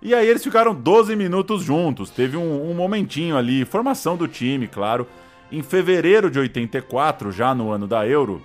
E 0.00 0.14
aí 0.14 0.26
eles 0.26 0.42
ficaram 0.42 0.74
12 0.74 1.16
minutos 1.16 1.62
juntos. 1.62 2.10
Teve 2.10 2.36
um, 2.36 2.70
um 2.70 2.74
momentinho 2.74 3.36
ali, 3.36 3.64
formação 3.64 4.16
do 4.16 4.28
time, 4.28 4.66
claro. 4.66 5.06
Em 5.50 5.62
fevereiro 5.62 6.30
de 6.30 6.38
84, 6.38 7.30
já 7.30 7.54
no 7.54 7.70
ano 7.70 7.86
da 7.86 8.06
Euro, 8.06 8.42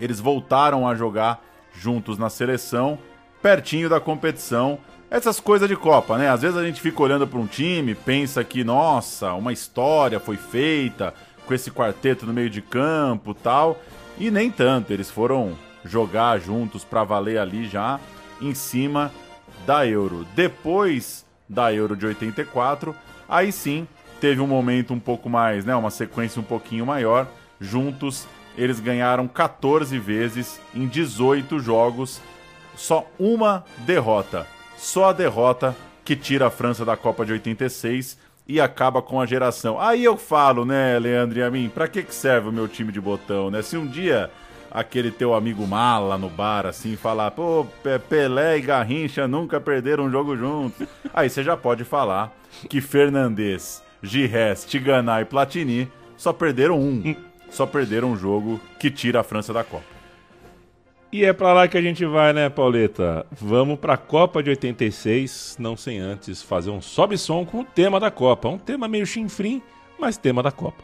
eles 0.00 0.18
voltaram 0.18 0.88
a 0.88 0.94
jogar 0.94 1.44
juntos 1.74 2.16
na 2.16 2.30
seleção, 2.30 2.98
pertinho 3.42 3.88
da 3.88 4.00
competição. 4.00 4.78
Essas 5.10 5.38
coisas 5.38 5.68
de 5.68 5.76
Copa, 5.76 6.16
né? 6.16 6.30
Às 6.30 6.42
vezes 6.42 6.56
a 6.56 6.64
gente 6.64 6.80
fica 6.80 7.02
olhando 7.02 7.26
para 7.26 7.38
um 7.38 7.46
time, 7.46 7.94
pensa 7.94 8.42
que, 8.42 8.64
nossa, 8.64 9.34
uma 9.34 9.52
história 9.52 10.18
foi 10.18 10.36
feita 10.36 11.12
com 11.46 11.52
esse 11.52 11.70
quarteto 11.70 12.24
no 12.24 12.32
meio 12.32 12.48
de 12.48 12.62
campo 12.62 13.34
tal. 13.34 13.78
E 14.18 14.30
nem 14.30 14.50
tanto, 14.50 14.92
eles 14.92 15.10
foram 15.10 15.56
jogar 15.84 16.40
juntos 16.40 16.84
para 16.84 17.04
valer 17.04 17.38
ali 17.38 17.68
já 17.68 18.00
em 18.40 18.54
cima 18.54 19.12
da 19.66 19.86
Euro. 19.86 20.26
Depois 20.34 21.24
da 21.48 21.72
Euro 21.72 21.94
de 21.94 22.06
84, 22.06 22.94
aí 23.28 23.52
sim 23.52 23.86
teve 24.24 24.40
um 24.40 24.46
momento 24.46 24.94
um 24.94 24.98
pouco 24.98 25.28
mais, 25.28 25.66
né? 25.66 25.76
Uma 25.76 25.90
sequência 25.90 26.40
um 26.40 26.44
pouquinho 26.44 26.86
maior. 26.86 27.26
Juntos 27.60 28.26
eles 28.56 28.80
ganharam 28.80 29.28
14 29.28 29.98
vezes 29.98 30.58
em 30.74 30.86
18 30.86 31.58
jogos, 31.58 32.22
só 32.74 33.06
uma 33.18 33.62
derrota. 33.80 34.46
Só 34.78 35.10
a 35.10 35.12
derrota 35.12 35.76
que 36.02 36.16
tira 36.16 36.46
a 36.46 36.50
França 36.50 36.86
da 36.86 36.96
Copa 36.96 37.26
de 37.26 37.32
86 37.32 38.16
e 38.48 38.58
acaba 38.62 39.02
com 39.02 39.20
a 39.20 39.26
geração. 39.26 39.78
Aí 39.78 40.02
eu 40.02 40.16
falo, 40.16 40.64
né, 40.64 40.98
Leandro 40.98 41.38
e 41.38 41.42
a 41.42 41.50
mim, 41.50 41.68
pra 41.68 41.86
que 41.86 42.02
que 42.02 42.14
serve 42.14 42.48
o 42.48 42.52
meu 42.52 42.66
time 42.66 42.90
de 42.90 43.02
botão, 43.02 43.50
né? 43.50 43.60
Se 43.60 43.76
um 43.76 43.86
dia 43.86 44.30
aquele 44.70 45.10
teu 45.10 45.34
amigo 45.34 45.66
mala 45.66 46.16
no 46.16 46.30
bar 46.30 46.64
assim 46.64 46.96
falar, 46.96 47.30
pô, 47.32 47.66
Pe- 47.82 47.98
Pelé 47.98 48.56
e 48.56 48.62
Garrincha 48.62 49.28
nunca 49.28 49.60
perderam 49.60 50.04
um 50.04 50.10
jogo 50.10 50.34
juntos. 50.34 50.88
Aí 51.12 51.28
você 51.28 51.42
já 51.44 51.58
pode 51.58 51.84
falar 51.84 52.32
que 52.70 52.80
Fernandes, 52.80 53.83
Gires, 54.04 54.64
Tiganá 54.64 55.20
e 55.20 55.24
Platini 55.24 55.90
só 56.16 56.32
perderam 56.32 56.78
um. 56.78 57.14
Só 57.50 57.66
perderam 57.66 58.12
um 58.12 58.16
jogo 58.16 58.60
que 58.80 58.90
tira 58.90 59.20
a 59.20 59.22
França 59.22 59.52
da 59.52 59.62
Copa. 59.62 59.94
E 61.12 61.24
é 61.24 61.32
pra 61.32 61.52
lá 61.52 61.68
que 61.68 61.78
a 61.78 61.82
gente 61.82 62.04
vai, 62.04 62.32
né, 62.32 62.48
Pauleta? 62.48 63.24
Vamos 63.30 63.78
pra 63.78 63.96
Copa 63.96 64.42
de 64.42 64.50
86, 64.50 65.56
não 65.60 65.76
sem 65.76 66.00
antes 66.00 66.42
fazer 66.42 66.70
um 66.70 66.80
sobe-som 66.80 67.44
com 67.44 67.60
o 67.60 67.64
tema 67.64 68.00
da 68.00 68.10
Copa. 68.10 68.48
Um 68.48 68.58
tema 68.58 68.88
meio 68.88 69.06
chinfrim, 69.06 69.62
mas 69.96 70.16
tema 70.16 70.42
da 70.42 70.50
Copa. 70.50 70.82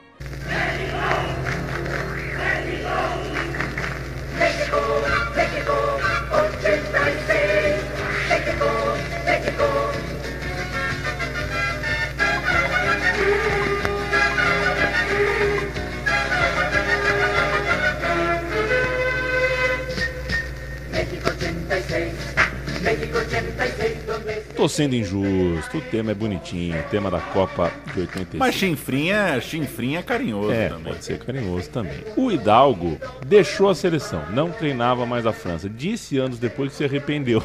Tô 24.61 24.69
sendo 24.69 24.95
injusto, 24.95 25.79
o 25.79 25.81
tema 25.81 26.11
é 26.11 26.15
bonitinho, 26.15 26.79
o 26.79 26.83
tema 26.91 27.11
da 27.11 27.19
Copa 27.19 27.73
de 27.95 28.01
86. 28.01 28.39
Mas 28.39 28.55
chinfrim 28.55 29.09
é, 29.09 29.41
chinfrim 29.41 29.97
é 29.97 30.03
carinhoso 30.03 30.53
É, 30.53 30.69
também. 30.69 30.93
pode 30.93 31.03
ser 31.03 31.19
carinhoso 31.19 31.71
também. 31.71 32.05
O 32.15 32.31
Hidalgo 32.31 32.99
deixou 33.27 33.71
a 33.71 33.75
seleção, 33.75 34.23
não 34.33 34.51
treinava 34.51 35.07
mais 35.07 35.25
a 35.25 35.33
França. 35.33 35.67
Disse 35.67 36.19
anos 36.19 36.39
depois 36.39 36.73
que 36.73 36.77
se 36.77 36.85
arrependeu. 36.85 37.43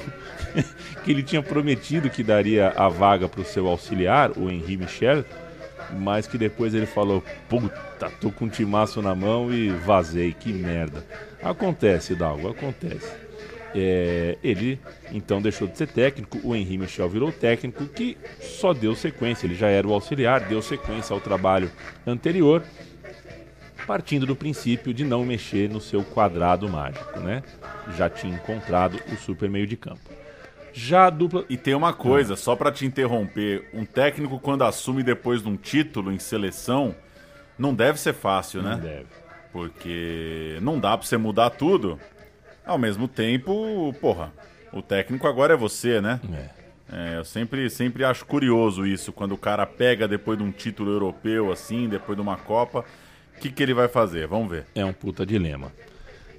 que 1.05 1.11
ele 1.11 1.23
tinha 1.23 1.41
prometido 1.41 2.09
que 2.09 2.21
daria 2.21 2.73
a 2.75 2.89
vaga 2.89 3.29
para 3.29 3.39
o 3.39 3.45
seu 3.45 3.65
auxiliar, 3.69 4.31
o 4.37 4.51
Henri 4.51 4.75
Michel, 4.75 5.23
mas 5.97 6.27
que 6.27 6.37
depois 6.37 6.73
ele 6.73 6.85
falou: 6.85 7.23
Puta, 7.47 8.11
tô 8.19 8.29
com 8.29 8.43
um 8.43 8.49
timaço 8.49 9.01
na 9.01 9.15
mão 9.15 9.53
e 9.53 9.69
vazei, 9.69 10.33
que 10.37 10.51
merda. 10.51 11.01
Acontece, 11.41 12.11
Hidalgo, 12.11 12.49
acontece. 12.49 13.09
É, 13.77 14.37
ele 14.41 14.79
então 15.11 15.41
deixou 15.41 15.67
de 15.67 15.77
ser 15.77 15.87
técnico, 15.89 16.39
o 16.45 16.55
Henri 16.55 16.77
Michel 16.77 17.09
virou 17.09 17.29
técnico, 17.29 17.85
que 17.87 18.17
só 18.39 18.73
deu 18.73 18.95
sequência, 18.95 19.45
ele 19.45 19.53
já 19.53 19.67
era 19.67 19.85
o 19.85 19.93
auxiliar, 19.93 20.47
deu 20.47 20.61
sequência 20.61 21.13
ao 21.13 21.19
trabalho 21.19 21.69
anterior, 22.07 22.63
partindo 23.85 24.25
do 24.25 24.33
princípio 24.33 24.93
de 24.93 25.03
não 25.03 25.25
mexer 25.25 25.69
no 25.69 25.81
seu 25.81 26.05
quadrado 26.05 26.69
mágico, 26.69 27.19
né? 27.19 27.43
Já 27.97 28.09
tinha 28.09 28.33
encontrado 28.33 28.97
o 29.11 29.17
super 29.17 29.49
meio 29.49 29.67
de 29.67 29.75
campo. 29.75 30.09
Já 30.71 31.07
a 31.07 31.09
dupla. 31.09 31.45
E 31.49 31.57
tem 31.57 31.73
uma 31.73 31.93
coisa, 31.93 32.35
só 32.35 32.55
pra 32.55 32.71
te 32.71 32.85
interromper, 32.85 33.69
um 33.73 33.85
técnico 33.85 34.39
quando 34.39 34.63
assume 34.63 35.03
depois 35.03 35.41
de 35.41 35.49
um 35.49 35.55
título 35.55 36.11
em 36.11 36.19
seleção, 36.19 36.95
não 37.57 37.73
deve 37.73 37.99
ser 37.99 38.13
fácil, 38.13 38.61
né? 38.61 38.71
Não 38.71 38.79
deve. 38.79 39.05
Porque 39.51 40.57
não 40.61 40.79
dá 40.79 40.97
pra 40.97 41.07
você 41.07 41.17
mudar 41.17 41.49
tudo. 41.51 41.99
Ao 42.65 42.77
mesmo 42.77 43.07
tempo, 43.07 43.93
porra, 44.01 44.33
o 44.73 44.81
técnico 44.81 45.27
agora 45.27 45.53
é 45.53 45.57
você, 45.57 46.01
né? 46.01 46.19
É. 46.33 46.65
É, 46.91 47.17
eu 47.17 47.25
sempre, 47.25 47.67
sempre 47.69 48.03
acho 48.03 48.25
curioso 48.25 48.85
isso, 48.85 49.11
quando 49.11 49.31
o 49.31 49.37
cara 49.37 49.65
pega 49.65 50.07
depois 50.07 50.37
de 50.37 50.43
um 50.43 50.51
título 50.51 50.91
europeu, 50.91 51.51
assim, 51.51 51.89
depois 51.89 52.15
de 52.15 52.21
uma 52.21 52.37
Copa, 52.37 52.85
o 53.35 53.39
que, 53.39 53.51
que 53.51 53.63
ele 53.63 53.73
vai 53.73 53.87
fazer? 53.87 54.27
Vamos 54.27 54.49
ver. 54.49 54.65
É 54.75 54.85
um 54.85 54.93
puta 54.93 55.25
dilema. 55.25 55.71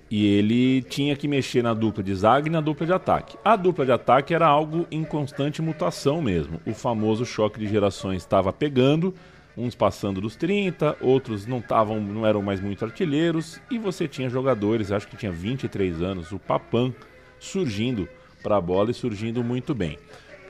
E 0.09 0.25
ele 0.25 0.83
tinha 0.83 1.17
que 1.17 1.27
mexer 1.27 1.63
na 1.63 1.75
dupla 1.75 2.03
de 2.03 2.15
zaga 2.15 2.47
e 2.47 2.51
na 2.51 2.61
dupla 2.61 2.87
de 2.87 2.93
ataque. 2.93 3.37
A 3.45 3.57
dupla 3.57 3.85
de 3.85 3.91
ataque 3.91 4.33
era 4.33 4.47
algo 4.47 4.87
em 4.89 5.03
constante 5.03 5.61
mutação 5.61 6.23
mesmo. 6.23 6.61
O 6.65 6.73
famoso 6.73 7.27
choque 7.27 7.59
de 7.59 7.67
gerações 7.67 8.23
estava 8.23 8.53
pegando, 8.53 9.13
uns 9.57 9.75
passando 9.75 10.21
dos 10.21 10.37
30, 10.37 10.97
outros 11.01 11.47
não 11.47 11.59
estavam, 11.59 12.01
não 12.01 12.27
eram 12.27 12.43
mais 12.43 12.61
muito 12.61 12.85
artilheiros, 12.85 13.61
e 13.71 13.79
você 13.79 14.07
tinha 14.07 14.29
jogadores, 14.29 14.93
acho 14.93 15.09
que 15.09 15.17
tinha 15.17 15.33
23 15.33 16.03
anos, 16.03 16.33
o 16.33 16.39
Papan 16.39 16.93
surgindo 17.39 18.09
para 18.43 18.57
a 18.57 18.61
bola 18.61 18.91
e 18.91 18.95
surgindo 18.95 19.43
muito 19.43 19.75
bem. 19.75 19.99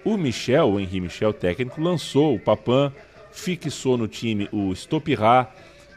O 0.04 0.16
Michel, 0.16 0.70
o 0.70 0.80
Henri 0.80 1.00
Michel, 1.00 1.32
técnico, 1.32 1.80
lançou 1.80 2.34
o 2.34 2.38
Papan, 2.38 2.92
fixou 3.30 3.96
no 3.96 4.08
time 4.08 4.48
o 4.52 4.74
Stopirá 4.74 5.52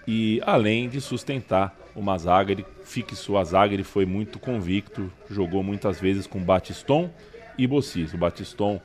e 0.07 0.41
além 0.45 0.89
de 0.89 0.99
sustentar 0.99 1.77
uma 1.95 2.17
zaga, 2.17 2.51
ele 2.51 2.65
fixou 2.83 3.37
a 3.37 3.43
zaga, 3.43 3.73
ele 3.73 3.83
foi 3.83 4.05
muito 4.05 4.39
convicto, 4.39 5.11
jogou 5.29 5.61
muitas 5.61 5.99
vezes 5.99 6.25
com 6.25 6.39
Batiston 6.39 7.11
e 7.57 7.67
Bossis. 7.67 8.13
O 8.13 8.17
Batiston, 8.17 8.81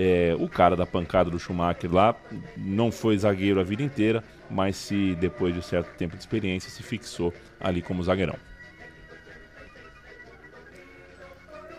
é, 0.00 0.32
o 0.38 0.48
cara 0.48 0.76
da 0.76 0.86
pancada 0.86 1.28
do 1.28 1.40
Schumacher 1.40 1.92
lá, 1.92 2.14
não 2.56 2.92
foi 2.92 3.18
zagueiro 3.18 3.58
a 3.58 3.64
vida 3.64 3.82
inteira, 3.82 4.22
mas 4.48 4.76
se 4.76 5.16
depois 5.16 5.52
de 5.52 5.58
um 5.58 5.62
certo 5.62 5.88
tempo 5.96 6.14
de 6.14 6.22
experiência 6.22 6.70
se 6.70 6.84
fixou 6.84 7.34
ali 7.60 7.82
como 7.82 8.00
zagueirão. 8.04 8.36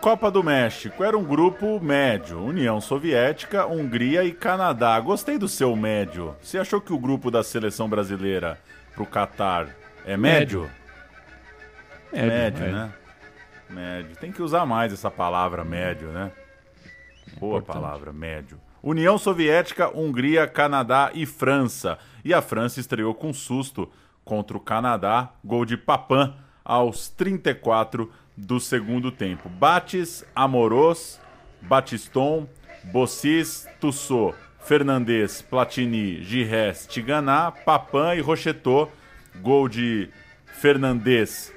Copa 0.01 0.29
do 0.29 0.43
México 0.43 1.01
era 1.01 1.17
um 1.17 1.23
grupo 1.23 1.79
médio. 1.79 2.43
União 2.43 2.81
Soviética, 2.81 3.65
Hungria 3.65 4.23
e 4.25 4.33
Canadá. 4.33 4.99
Gostei 4.99 5.37
do 5.37 5.47
seu 5.47 5.73
médio. 5.75 6.35
Você 6.41 6.57
achou 6.57 6.81
que 6.81 6.91
o 6.91 6.99
grupo 6.99 7.31
da 7.31 7.41
seleção 7.41 7.89
brasileira 7.89 8.57
pro 8.95 9.05
Catar 9.05 9.69
é 10.05 10.17
médio? 10.17 10.69
Médio, 12.11 12.29
médio, 12.29 12.59
médio. 12.59 12.75
né? 12.75 12.93
Médio. 13.69 14.15
Tem 14.17 14.31
que 14.31 14.41
usar 14.41 14.65
mais 14.65 14.91
essa 14.91 15.11
palavra 15.11 15.63
médio, 15.63 16.09
né? 16.09 16.31
Boa 17.37 17.59
Importante. 17.59 17.81
palavra, 17.81 18.13
médio. 18.13 18.59
União 18.81 19.17
Soviética, 19.17 19.89
Hungria, 19.95 20.47
Canadá 20.47 21.11
e 21.13 21.25
França. 21.25 21.97
E 22.23 22.33
a 22.33 22.41
França 22.41 22.79
estreou 22.79 23.13
com 23.13 23.33
susto 23.33 23.89
contra 24.23 24.55
o 24.55 24.59
Canadá, 24.59 25.33
gol 25.43 25.65
de 25.65 25.75
Papan 25.75 26.35
aos 26.63 27.09
34 27.09 28.11
do 28.37 28.59
segundo 28.59 29.11
tempo. 29.11 29.49
Bates, 29.49 30.23
Amoros, 30.35 31.19
Batiston, 31.61 32.47
Bossis, 32.85 33.67
Tussot, 33.79 34.35
Fernandes, 34.59 35.41
Platini, 35.41 36.23
Gires, 36.23 36.85
Tiganá, 36.85 37.51
Papan 37.51 38.15
e 38.15 38.21
Rochetot. 38.21 38.91
Gol 39.41 39.67
de 39.67 40.09
Fernandes 40.45 41.53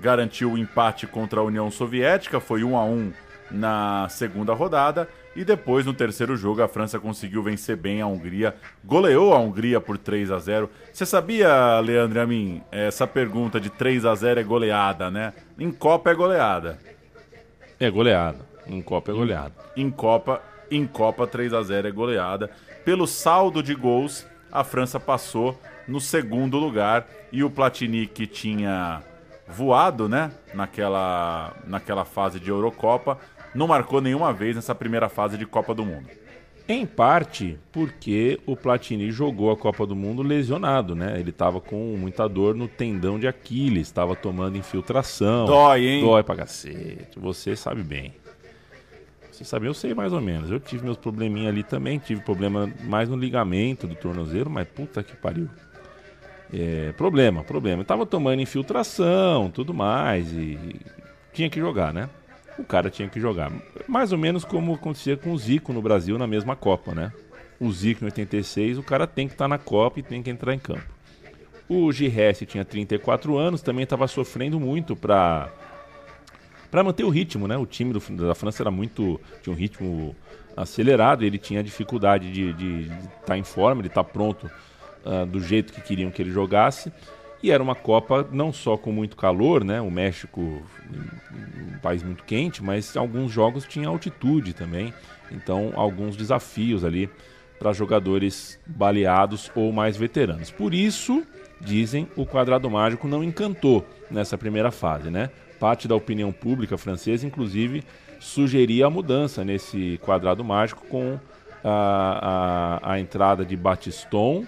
garantiu 0.00 0.52
o 0.52 0.58
empate 0.58 1.06
contra 1.06 1.40
a 1.40 1.44
União 1.44 1.70
Soviética, 1.70 2.40
foi 2.40 2.62
1 2.64 2.76
a 2.76 2.84
1 2.84 3.12
na 3.50 4.08
segunda 4.08 4.52
rodada. 4.52 5.08
E 5.34 5.44
depois, 5.44 5.84
no 5.84 5.92
terceiro 5.92 6.36
jogo, 6.36 6.62
a 6.62 6.68
França 6.68 6.98
conseguiu 6.98 7.42
vencer 7.42 7.76
bem 7.76 8.00
a 8.00 8.06
Hungria, 8.06 8.54
goleou 8.84 9.34
a 9.34 9.38
Hungria 9.38 9.80
por 9.80 9.98
3 9.98 10.30
a 10.30 10.38
0 10.38 10.70
Você 10.92 11.04
sabia, 11.04 11.78
Leandro 11.80 12.20
a 12.20 12.26
mim, 12.26 12.62
essa 12.72 13.06
pergunta 13.06 13.60
de 13.60 13.68
3 13.68 14.06
a 14.06 14.14
0 14.14 14.40
é 14.40 14.42
goleada, 14.42 15.10
né? 15.10 15.34
Em 15.58 15.70
Copa 15.70 16.10
é 16.10 16.14
goleada. 16.14 16.78
É 17.78 17.90
goleada. 17.90 18.38
Em 18.66 18.80
Copa 18.80 19.10
é 19.10 19.14
goleada. 19.14 19.52
Em 19.76 19.90
Copa, 19.90 20.42
em 20.70 20.86
Copa 20.86 21.26
3 21.26 21.52
a 21.52 21.62
0 21.62 21.88
é 21.88 21.90
goleada. 21.90 22.50
Pelo 22.84 23.06
saldo 23.06 23.62
de 23.62 23.74
gols, 23.74 24.26
a 24.50 24.64
França 24.64 24.98
passou 24.98 25.60
no 25.86 26.00
segundo 26.00 26.56
lugar 26.56 27.06
e 27.30 27.44
o 27.44 27.50
Platini 27.50 28.06
que 28.06 28.26
tinha 28.26 29.02
voado, 29.46 30.08
né, 30.08 30.32
naquela 30.54 31.54
naquela 31.66 32.04
fase 32.04 32.40
de 32.40 32.50
Eurocopa, 32.50 33.18
não 33.56 33.66
marcou 33.66 34.00
nenhuma 34.00 34.32
vez 34.32 34.54
nessa 34.54 34.74
primeira 34.74 35.08
fase 35.08 35.36
de 35.36 35.46
Copa 35.46 35.74
do 35.74 35.84
Mundo. 35.84 36.08
Em 36.68 36.84
parte 36.84 37.56
porque 37.70 38.40
o 38.44 38.56
Platini 38.56 39.10
jogou 39.12 39.52
a 39.52 39.56
Copa 39.56 39.86
do 39.86 39.94
Mundo 39.94 40.20
lesionado, 40.22 40.96
né? 40.96 41.18
Ele 41.18 41.30
tava 41.30 41.60
com 41.60 41.96
muita 41.96 42.28
dor 42.28 42.56
no 42.56 42.66
tendão 42.66 43.20
de 43.20 43.28
Aquiles, 43.28 43.86
estava 43.86 44.16
tomando 44.16 44.58
infiltração. 44.58 45.46
Dói, 45.46 45.86
hein? 45.86 46.04
Dói 46.04 46.24
pra 46.24 46.34
cacete. 46.34 47.18
Você 47.18 47.54
sabe 47.54 47.84
bem. 47.84 48.14
Você 49.30 49.44
sabe, 49.44 49.66
eu 49.66 49.74
sei 49.74 49.94
mais 49.94 50.12
ou 50.12 50.20
menos. 50.20 50.50
Eu 50.50 50.58
tive 50.58 50.84
meus 50.84 50.96
probleminha 50.96 51.50
ali 51.50 51.62
também, 51.62 51.98
tive 51.98 52.22
problema 52.22 52.72
mais 52.84 53.08
no 53.08 53.16
ligamento 53.16 53.86
do 53.86 53.94
tornozelo, 53.94 54.50
mas 54.50 54.66
puta 54.66 55.02
que 55.02 55.14
pariu. 55.14 55.48
É, 56.52 56.92
problema, 56.96 57.44
problema. 57.44 57.82
Eu 57.82 57.86
tava 57.86 58.06
tomando 58.06 58.40
infiltração, 58.40 59.50
tudo 59.50 59.74
mais 59.74 60.32
e 60.32 60.58
tinha 61.32 61.50
que 61.50 61.60
jogar, 61.60 61.92
né? 61.92 62.08
O 62.58 62.64
cara 62.64 62.90
tinha 62.90 63.08
que 63.08 63.20
jogar. 63.20 63.52
Mais 63.86 64.12
ou 64.12 64.18
menos 64.18 64.44
como 64.44 64.74
acontecia 64.74 65.16
com 65.16 65.32
o 65.32 65.38
Zico 65.38 65.72
no 65.72 65.82
Brasil 65.82 66.16
na 66.18 66.26
mesma 66.26 66.56
Copa, 66.56 66.94
né? 66.94 67.12
O 67.60 67.70
Zico 67.72 68.04
em 68.04 68.06
86, 68.06 68.78
o 68.78 68.82
cara 68.82 69.06
tem 69.06 69.26
que 69.28 69.34
estar 69.34 69.48
na 69.48 69.58
Copa 69.58 70.00
e 70.00 70.02
tem 70.02 70.22
que 70.22 70.30
entrar 70.30 70.54
em 70.54 70.58
campo. 70.58 70.82
O 71.68 71.90
Giresse 71.92 72.46
tinha 72.46 72.64
34 72.64 73.36
anos, 73.36 73.60
também 73.62 73.82
estava 73.84 74.06
sofrendo 74.06 74.58
muito 74.60 74.94
para 74.96 75.50
para 76.70 76.82
manter 76.82 77.04
o 77.04 77.08
ritmo, 77.08 77.46
né? 77.48 77.56
O 77.56 77.64
time 77.64 77.92
do- 77.92 78.26
da 78.26 78.34
França 78.34 78.62
era 78.62 78.70
muito 78.70 79.20
tinha 79.42 79.52
um 79.54 79.56
ritmo 79.56 80.14
acelerado, 80.56 81.24
ele 81.24 81.38
tinha 81.38 81.62
dificuldade 81.62 82.30
de 82.30 82.90
estar 83.20 83.36
em 83.38 83.44
forma, 83.44 83.82
de 83.82 83.88
estar 83.88 84.04
pronto 84.04 84.50
ah, 85.04 85.24
do 85.24 85.40
jeito 85.40 85.72
que 85.72 85.80
queriam 85.80 86.10
que 86.10 86.20
ele 86.22 86.30
jogasse. 86.32 86.92
E 87.42 87.50
era 87.50 87.62
uma 87.62 87.74
Copa 87.74 88.26
não 88.32 88.52
só 88.52 88.76
com 88.76 88.90
muito 88.90 89.16
calor, 89.16 89.62
né? 89.62 89.80
O 89.80 89.90
México, 89.90 90.40
um 90.40 91.78
país 91.82 92.02
muito 92.02 92.24
quente, 92.24 92.62
mas 92.62 92.96
alguns 92.96 93.30
jogos 93.30 93.64
tinha 93.64 93.88
altitude 93.88 94.52
também. 94.52 94.92
Então, 95.30 95.72
alguns 95.74 96.16
desafios 96.16 96.84
ali 96.84 97.10
para 97.58 97.72
jogadores 97.72 98.58
baleados 98.66 99.50
ou 99.54 99.72
mais 99.72 99.96
veteranos. 99.96 100.50
Por 100.50 100.74
isso, 100.74 101.26
dizem, 101.60 102.08
o 102.16 102.26
quadrado 102.26 102.70
mágico 102.70 103.08
não 103.08 103.24
encantou 103.24 103.86
nessa 104.10 104.36
primeira 104.36 104.70
fase, 104.70 105.10
né? 105.10 105.30
Parte 105.58 105.88
da 105.88 105.94
opinião 105.94 106.32
pública 106.32 106.76
francesa, 106.76 107.26
inclusive, 107.26 107.82
sugeria 108.20 108.86
a 108.86 108.90
mudança 108.90 109.44
nesse 109.44 109.98
quadrado 110.02 110.44
mágico 110.44 110.86
com 110.86 111.18
a, 111.64 112.80
a, 112.82 112.92
a 112.92 113.00
entrada 113.00 113.44
de 113.44 113.56
Batiston, 113.56 114.44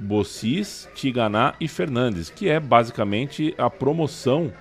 Bossis, 0.00 0.88
Tiganá 0.94 1.54
e 1.60 1.68
Fernandes, 1.68 2.30
que 2.30 2.48
é 2.48 2.58
basicamente 2.58 3.54
a 3.58 3.68
promoção 3.68 4.52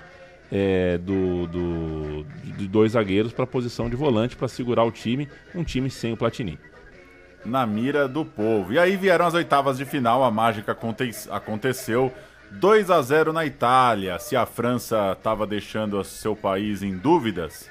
é, 0.51 0.97
do, 0.97 1.47
do- 1.47 2.23
de 2.57 2.67
dois 2.67 2.91
zagueiros 2.93 3.31
para 3.31 3.43
a 3.43 3.47
posição 3.47 3.89
de 3.89 3.95
volante 3.95 4.35
para 4.35 4.47
segurar 4.47 4.83
o 4.83 4.91
time, 4.91 5.29
um 5.55 5.63
time 5.63 5.89
sem 5.89 6.11
o 6.13 6.17
Platini. 6.17 6.57
na 7.45 7.65
mira 7.65 8.07
do 8.07 8.25
povo. 8.25 8.73
E 8.73 8.77
aí 8.79 8.97
vieram 8.97 9.25
as 9.25 9.33
oitavas 9.33 9.77
de 9.77 9.85
final, 9.85 10.23
a 10.23 10.29
mágica 10.31 10.73
aconte- 10.73 11.11
aconteceu. 11.29 12.11
2 12.51 12.89
a 12.89 12.99
0 13.01 13.31
na 13.31 13.45
Itália. 13.45 14.17
Se 14.19 14.35
a 14.35 14.45
França 14.45 15.13
estava 15.17 15.45
deixando 15.47 16.03
seu 16.03 16.35
país 16.35 16.81
em 16.83 16.97
dúvidas, 16.97 17.69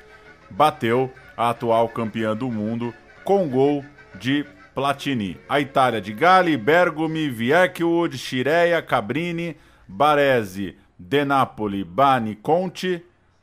bateu 0.49 1.13
a 1.37 1.51
atual 1.51 1.89
campeã 1.89 2.35
do 2.35 2.49
mundo 2.51 2.95
com 3.25 3.49
gol 3.49 3.85
de 4.19 4.45
Platini. 4.79 5.37
A 5.49 5.59
Itália 5.59 6.01
de 6.01 6.13
Gali, 6.13 6.57
Bergomi, 6.57 7.29
Vieckwood, 7.29 8.17
Chireia, 8.17 8.81
Cabrini, 8.81 9.57
Baresi, 9.89 10.77
De 10.97 11.25
Napoli, 11.25 11.83
Bani, 11.83 12.37
Conti, 12.37 13.03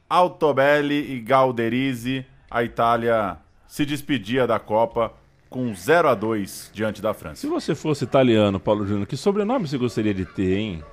Altobelli 0.09 1.11
e 1.11 1.19
Galderizi. 1.19 2.25
A 2.49 2.63
Itália 2.63 3.37
se 3.67 3.85
despedia 3.85 4.47
da 4.47 4.59
Copa 4.59 5.11
com 5.49 5.75
0 5.75 6.07
a 6.07 6.15
2 6.15 6.71
diante 6.73 7.01
da 7.01 7.13
França. 7.13 7.41
Se 7.41 7.47
você 7.47 7.75
fosse 7.75 8.05
italiano, 8.05 8.57
Paulo 8.57 8.87
Júnior, 8.87 9.05
que 9.05 9.17
sobrenome 9.17 9.67
você 9.67 9.77
gostaria 9.77 10.13
de 10.13 10.23
ter, 10.23 10.57
hein? 10.57 10.83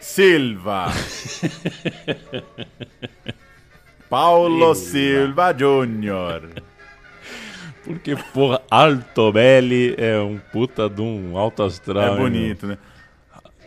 Silva. 0.00 0.86
Paulo 4.08 4.74
Silva 4.74 5.52
Júnior. 5.52 6.48
Porque, 7.88 8.14
porra, 8.34 8.60
Altobelli 8.70 9.94
é 9.96 10.18
um 10.20 10.38
puta 10.38 10.90
de 10.90 11.00
um 11.00 11.38
alto 11.38 11.62
astral. 11.62 12.14
É 12.14 12.18
bonito, 12.18 12.66
né? 12.66 12.76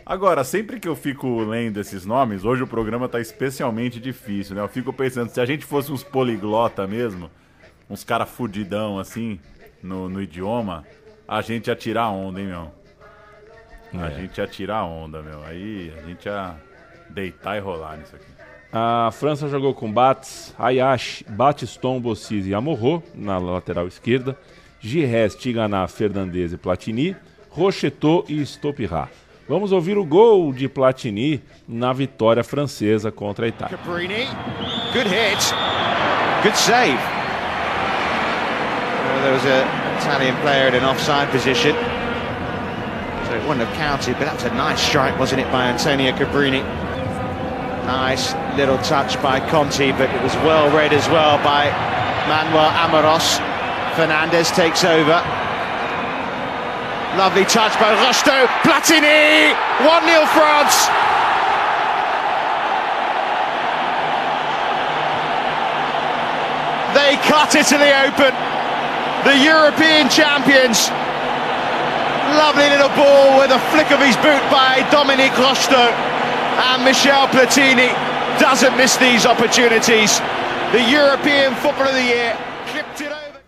Agora, 0.06 0.44
sempre 0.44 0.78
que 0.78 0.86
eu 0.86 0.94
fico 0.94 1.40
lendo 1.42 1.80
esses 1.80 2.06
nomes, 2.06 2.44
hoje 2.44 2.62
o 2.62 2.66
programa 2.68 3.08
tá 3.08 3.20
especialmente 3.20 3.98
difícil, 3.98 4.54
né? 4.54 4.62
Eu 4.62 4.68
fico 4.68 4.92
pensando, 4.92 5.28
se 5.28 5.40
a 5.40 5.44
gente 5.44 5.64
fosse 5.64 5.90
uns 5.90 6.04
poliglota 6.04 6.86
mesmo, 6.86 7.28
uns 7.90 8.04
cara 8.04 8.24
fudidão 8.24 8.98
assim, 9.00 9.40
no, 9.82 10.08
no 10.08 10.22
idioma, 10.22 10.84
a 11.26 11.40
gente 11.40 11.66
ia 11.66 11.74
tirar 11.74 12.08
onda, 12.10 12.40
hein, 12.40 12.46
meu? 12.46 12.70
A 14.00 14.06
É. 14.06 14.14
gente 14.20 14.38
ia 14.38 14.46
tirar 14.46 14.84
onda, 14.84 15.20
meu. 15.20 15.42
Aí 15.44 15.92
a 15.98 16.06
gente 16.06 16.26
ia 16.26 16.54
deitar 17.10 17.56
e 17.56 17.60
rolar 17.60 17.96
nisso 17.96 18.14
aqui. 18.14 18.26
A 18.72 19.10
França 19.12 19.48
jogou 19.48 19.74
com 19.74 19.92
Bates, 19.92 20.54
Ayash, 20.58 21.22
Batiston, 21.28 22.00
Bossis 22.00 22.46
e 22.46 22.54
Amorro 22.54 23.02
na 23.14 23.36
lateral 23.36 23.86
esquerda, 23.86 24.34
Gires, 24.80 25.34
Tiganá, 25.34 25.86
Fernandes 25.86 26.54
e 26.54 26.56
Platini, 26.56 27.14
Rochetot 27.50 28.32
e 28.32 28.40
Stopirá. 28.46 29.08
Vamos 29.46 29.72
ouvir 29.72 29.98
o 29.98 30.04
gol 30.06 30.54
de 30.54 30.70
Platini 30.70 31.42
na 31.68 31.92
vitória 31.92 32.42
francesa 32.42 33.12
contra 33.12 33.44
a 33.44 33.48
Itália. 33.48 33.76
Cabrini, 33.76 34.26
good 34.94 35.06
hit, 35.06 35.54
good 36.42 36.56
save. 36.56 36.96
Uh, 39.02 39.22
there 39.22 39.34
was 39.34 39.44
an 39.44 39.68
Italian 39.98 40.34
player 40.40 40.68
in 40.68 40.76
an 40.76 40.84
offside 40.84 41.30
position, 41.30 41.74
so 43.28 43.34
it 43.34 43.42
wouldn't 43.46 43.68
have 43.68 43.76
counted. 43.76 44.16
But 44.16 44.24
that 44.24 44.34
was 44.36 44.44
a 44.44 44.54
nice 44.54 44.80
strike, 44.80 45.18
wasn't 45.18 45.42
it, 45.42 45.52
by 45.52 45.66
Antonio 45.66 46.12
Cabrini? 46.12 46.64
Nice 47.86 48.34
little 48.54 48.78
touch 48.78 49.20
by 49.20 49.40
Conti, 49.50 49.90
but 49.90 50.08
it 50.14 50.22
was 50.22 50.34
well 50.46 50.70
read 50.70 50.92
as 50.92 51.08
well 51.08 51.36
by 51.42 51.66
Manuel 52.30 52.70
Amoros. 52.78 53.42
Fernandez 53.98 54.52
takes 54.52 54.84
over. 54.84 55.18
Lovely 57.18 57.44
touch 57.44 57.74
by 57.82 57.90
Rosto. 57.98 58.46
Platini! 58.62 59.50
1 59.82 60.06
0 60.06 60.24
France. 60.30 60.86
They 66.94 67.18
cut 67.26 67.50
Italy 67.58 67.90
open. 68.06 68.30
The 69.26 69.42
European 69.42 70.08
champions. 70.08 70.86
Lovely 72.38 72.70
little 72.70 72.94
ball 72.94 73.42
with 73.42 73.50
a 73.50 73.58
flick 73.74 73.90
of 73.90 73.98
his 73.98 74.14
boot 74.22 74.40
by 74.54 74.86
Dominic 74.92 75.36
Rosto. 75.36 76.11
And 76.58 76.84
Michel 76.84 77.28
Platini 77.28 77.88
doesn't 78.38 78.76
miss 78.76 78.96
these 78.96 79.26
opportunities. 79.26 80.20
The 80.72 80.82
European 80.90 81.54
Footballer 81.56 81.90
of 81.90 81.94
the 81.94 82.02
Year 82.02 82.36
clipped 82.66 83.00
it 83.02 83.12
over. 83.12 83.40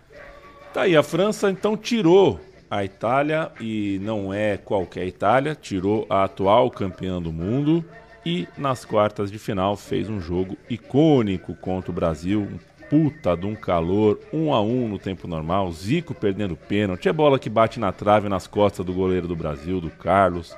Tá 0.73 0.81
aí, 0.81 0.95
a 0.95 1.03
França 1.03 1.49
então 1.49 1.77
tirou 1.77 2.39
a 2.69 2.83
Itália, 2.83 3.51
e 3.59 3.99
não 4.01 4.33
é 4.33 4.57
qualquer 4.57 5.05
Itália, 5.05 5.55
tirou 5.55 6.05
a 6.09 6.23
atual 6.23 6.69
campeã 6.69 7.21
do 7.21 7.31
mundo, 7.31 7.85
E 8.25 8.47
nas 8.57 8.83
quartas 8.83 9.31
de 9.31 9.37
final 9.37 9.77
fez 9.77 10.09
um 10.09 10.19
jogo 10.19 10.57
icônico 10.67 11.53
contra 11.53 11.91
o 11.91 11.93
Brasil, 11.93 12.41
um 12.41 12.57
puta 12.89 13.37
de 13.37 13.45
um 13.45 13.53
calor, 13.53 14.19
um 14.33 14.51
a 14.51 14.59
um 14.61 14.87
no 14.87 14.97
tempo 14.97 15.27
normal, 15.27 15.71
Zico 15.71 16.15
perdendo 16.15 16.55
pênalti, 16.55 17.07
é 17.07 17.13
bola 17.13 17.37
que 17.37 17.49
bate 17.49 17.79
na 17.79 17.91
trave 17.91 18.27
nas 18.27 18.47
costas 18.47 18.83
do 18.83 18.93
goleiro 18.93 19.27
do 19.27 19.35
Brasil, 19.35 19.79
do 19.79 19.91
Carlos. 19.91 20.55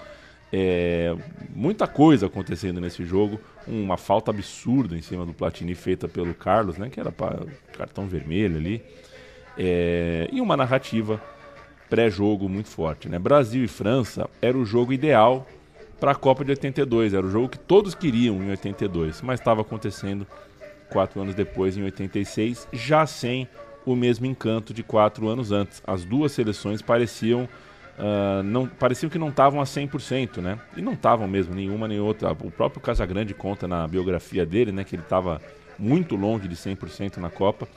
É, 0.51 1.13
muita 1.53 1.87
coisa 1.87 2.27
acontecendo 2.27 2.79
nesse 2.79 3.03
jogo, 3.03 3.39
uma 3.67 3.97
falta 3.97 4.31
absurda 4.31 4.95
em 4.97 5.01
cima 5.01 5.25
do 5.25 5.33
Platini 5.33 5.75
feita 5.75 6.07
pelo 6.07 6.33
Carlos, 6.33 6.77
né, 6.77 6.89
que 6.89 6.99
era 6.99 7.11
para 7.11 7.45
cartão 7.77 8.07
vermelho 8.07 8.57
ali, 8.57 8.81
é, 9.57 10.29
e 10.31 10.39
uma 10.39 10.55
narrativa 10.55 11.21
pré-jogo 11.89 12.47
muito 12.47 12.69
forte. 12.69 13.09
Né? 13.09 13.19
Brasil 13.19 13.63
e 13.63 13.67
França 13.67 14.29
era 14.41 14.57
o 14.57 14.65
jogo 14.65 14.93
ideal 14.93 15.47
para 15.99 16.11
a 16.11 16.15
Copa 16.15 16.45
de 16.45 16.51
82, 16.51 17.13
era 17.13 17.25
o 17.25 17.29
jogo 17.29 17.49
que 17.49 17.59
todos 17.59 17.95
queriam 17.95 18.41
em 18.41 18.49
82, 18.51 19.21
mas 19.21 19.39
estava 19.39 19.61
acontecendo 19.61 20.27
quatro 20.89 21.21
anos 21.21 21.35
depois, 21.35 21.75
em 21.75 21.83
86, 21.83 22.67
já 22.71 23.05
sem 23.05 23.47
o 23.85 23.95
mesmo 23.95 24.25
encanto 24.25 24.73
de 24.73 24.83
quatro 24.83 25.27
anos 25.27 25.51
antes. 25.51 25.81
As 25.85 26.05
duas 26.05 26.31
seleções 26.31 26.81
pareciam 26.81 27.47
Uh, 27.97 28.43
não, 28.43 28.67
pareciam 28.67 29.09
que 29.09 29.17
não 29.17 29.29
estavam 29.29 29.59
a 29.59 29.63
100%, 29.63 30.37
né? 30.37 30.59
E 30.75 30.81
não 30.81 30.93
estavam 30.93 31.27
mesmo, 31.27 31.55
nenhuma 31.55 31.87
nem 31.87 31.99
outra. 31.99 32.31
O 32.31 32.51
próprio 32.51 32.79
Casagrande 32.79 33.33
conta 33.33 33.67
na 33.67 33.87
biografia 33.87 34.45
dele, 34.45 34.71
né? 34.71 34.83
Que 34.83 34.95
ele 34.95 35.01
estava 35.01 35.41
muito 35.79 36.15
longe 36.15 36.47
de 36.47 36.55
100% 36.55 37.17
na 37.17 37.29
Copa 37.29 37.67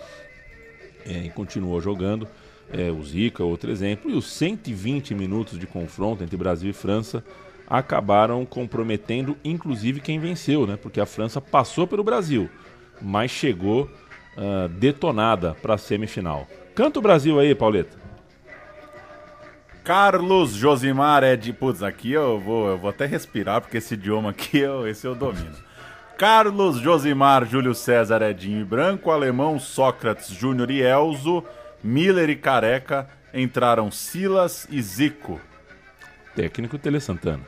é, 1.07 1.25
e 1.25 1.31
continuou 1.31 1.81
jogando. 1.81 2.29
É, 2.73 2.91
o 2.91 3.03
Zico 3.03 3.43
é 3.43 3.45
outro 3.45 3.71
exemplo. 3.71 4.11
E 4.11 4.15
os 4.15 4.31
120 4.31 5.15
minutos 5.15 5.59
de 5.59 5.67
confronto 5.67 6.23
entre 6.23 6.37
Brasil 6.37 6.71
e 6.71 6.75
França 6.75 7.25
acabaram 7.67 8.45
comprometendo, 8.45 9.37
inclusive, 9.45 10.01
quem 10.01 10.19
venceu, 10.19 10.67
né? 10.67 10.77
Porque 10.77 11.01
a 11.01 11.07
França 11.07 11.41
passou 11.41 11.87
pelo 11.87 12.05
Brasil, 12.05 12.51
mas 13.01 13.31
chegou 13.31 13.85
uh, 14.37 14.69
detonada 14.69 15.57
para 15.63 15.75
a 15.75 15.79
semifinal. 15.79 16.47
Canta 16.75 16.99
o 16.99 17.03
Brasil 17.03 17.39
aí, 17.39 17.55
Pauleta. 17.55 17.97
Carlos 19.85 20.53
Josimar 20.53 21.25
é 21.25 21.37
de. 21.37 21.53
Putz, 21.53 21.83
aqui 21.83 22.13
eu 22.13 22.39
vou, 22.39 22.69
eu 22.69 22.79
vou 22.79 22.91
até 22.91 23.07
respirar, 23.07 23.61
porque 23.61 23.79
esse 23.79 23.95
idioma 23.95 24.31
aqui 24.31 24.59
eu, 24.59 24.87
esse 24.87 25.07
eu 25.07 25.15
domino. 25.15 25.57
Carlos 26.19 26.79
Josimar 26.79 27.47
Júlio 27.47 27.75
César 27.75 28.21
Edinho 28.23 28.61
e 28.61 28.65
Branco, 28.65 29.11
Alemão 29.11 29.59
Sócrates 29.59 30.29
Júnior 30.29 30.71
e 30.71 30.83
Elzo, 30.83 31.43
Miller 31.83 32.29
e 32.29 32.37
Careca, 32.37 33.09
entraram 33.33 33.91
Silas 33.91 34.67
e 34.71 34.83
Zico. 34.83 35.41
Técnico 36.37 36.79
Tele 36.79 37.01
Santana. 37.01 37.43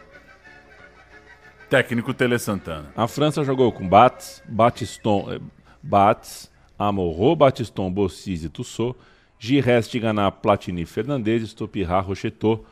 Técnico 1.68 2.14
Tele 2.14 2.38
Santana. 2.38 2.90
A 2.96 3.06
França 3.06 3.44
jogou 3.44 3.70
com 3.72 3.86
Bates, 3.86 4.42
Batiston, 4.48 5.32
eh, 5.32 5.40
Bates, 5.82 6.50
Amorro, 6.78 7.36
Batiston, 7.36 7.90
Bossis 7.90 8.44
e 8.44 8.48
Tussaud. 8.48 8.96
Gires, 9.44 9.88
Tiganá, 9.88 10.30
Platini, 10.30 10.86
Fernandes, 10.86 11.50
Stopirá, 11.50 11.98
Rochetot, 11.98 12.62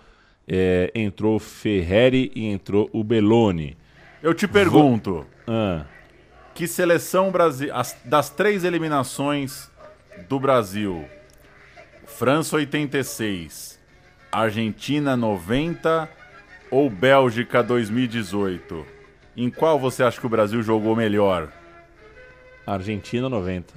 é, 0.47 0.89
entrou 0.95 1.41
Ferreri 1.41 2.31
e 2.33 2.47
entrou 2.47 2.89
o 2.93 3.03
Belloni. 3.03 3.77
Eu 4.23 4.33
te 4.33 4.47
pergunto, 4.47 5.27
ah. 5.49 5.85
que 6.55 6.69
seleção 6.69 7.33
Brasil, 7.33 7.75
as, 7.75 7.97
das 8.05 8.31
três 8.31 8.63
eliminações 8.63 9.69
do 10.29 10.39
Brasil, 10.39 11.05
França 12.07 12.55
86, 12.55 13.77
Argentina 14.31 15.17
90 15.17 16.09
ou 16.71 16.89
Bélgica 16.89 17.65
2018, 17.65 18.87
em 19.37 19.51
qual 19.51 19.77
você 19.77 20.05
acha 20.05 20.21
que 20.21 20.27
o 20.27 20.31
Brasil 20.31 20.63
jogou 20.63 20.95
melhor? 20.95 21.53
Argentina 22.65 23.29
90. 23.29 23.75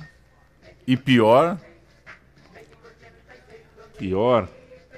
E 0.86 0.96
pior? 0.96 1.58
Pior 4.04 4.48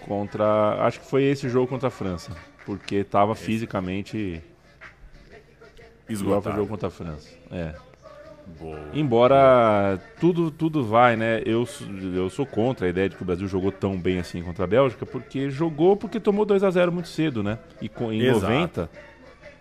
contra. 0.02 0.86
Acho 0.86 1.00
que 1.00 1.06
foi 1.06 1.24
esse 1.24 1.48
jogo 1.50 1.68
contra 1.68 1.88
a 1.88 1.92
França. 1.92 2.32
Porque 2.66 2.96
estava 2.96 3.36
fisicamente. 3.36 4.42
Esgotado. 6.10 6.56
o 6.56 6.58
jogo 6.58 6.70
contra 6.70 6.88
a 6.88 6.92
França. 6.92 7.30
É. 7.52 7.74
Boa. 8.60 8.80
Embora 8.94 10.00
tudo 10.20 10.52
tudo 10.52 10.84
vai, 10.84 11.16
né? 11.16 11.42
Eu, 11.46 11.68
eu 12.16 12.30
sou 12.30 12.46
contra 12.46 12.86
a 12.86 12.90
ideia 12.90 13.10
de 13.10 13.16
que 13.16 13.24
o 13.24 13.26
Brasil 13.26 13.48
jogou 13.48 13.72
tão 13.72 13.98
bem 13.98 14.20
assim 14.20 14.44
contra 14.44 14.66
a 14.66 14.68
Bélgica, 14.68 15.04
porque 15.04 15.50
jogou 15.50 15.98
porque 15.98 16.20
tomou 16.20 16.46
2 16.46 16.64
a 16.64 16.70
0 16.70 16.92
muito 16.92 17.08
cedo, 17.08 17.42
né? 17.42 17.58
E 17.82 17.90
com, 17.90 18.14
em 18.14 18.22
Exato. 18.22 18.54
90 18.54 18.90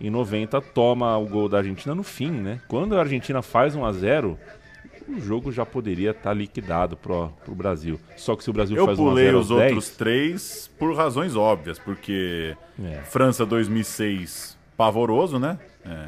em 0.01 0.11
90 0.11 0.61
toma 0.61 1.17
o 1.17 1.27
gol 1.27 1.49
da 1.49 1.59
Argentina 1.59 1.95
no 1.95 2.03
fim, 2.03 2.31
né? 2.31 2.61
Quando 2.69 2.95
a 2.97 3.01
Argentina 3.01 3.41
faz 3.41 3.75
1 3.75 3.85
a 3.87 3.93
0 3.93 4.39
o 5.09 5.21
jogo 5.21 5.53
já 5.53 5.65
poderia 5.67 6.11
estar 6.11 6.23
tá 6.23 6.33
liquidado 6.33 6.97
pro, 6.97 7.29
pro 7.45 7.55
Brasil. 7.55 7.99
Só 8.17 8.35
que 8.37 8.45
se 8.45 8.51
o 8.51 8.53
Brasil 8.53 8.77
eu 8.77 8.87
faz 8.87 8.99
um 8.99 9.05
pulei 9.05 9.35
os 9.35 9.49
10... 9.49 9.61
outros 9.61 9.91
três 9.91 10.71
por 10.79 10.95
razões 10.95 11.37
óbvias, 11.37 11.79
porque 11.79 12.57
é. 12.83 13.03
França 13.05 13.45
2006 13.45 14.57
pavoroso, 14.77 15.39
né? 15.39 15.59
É, 15.85 16.07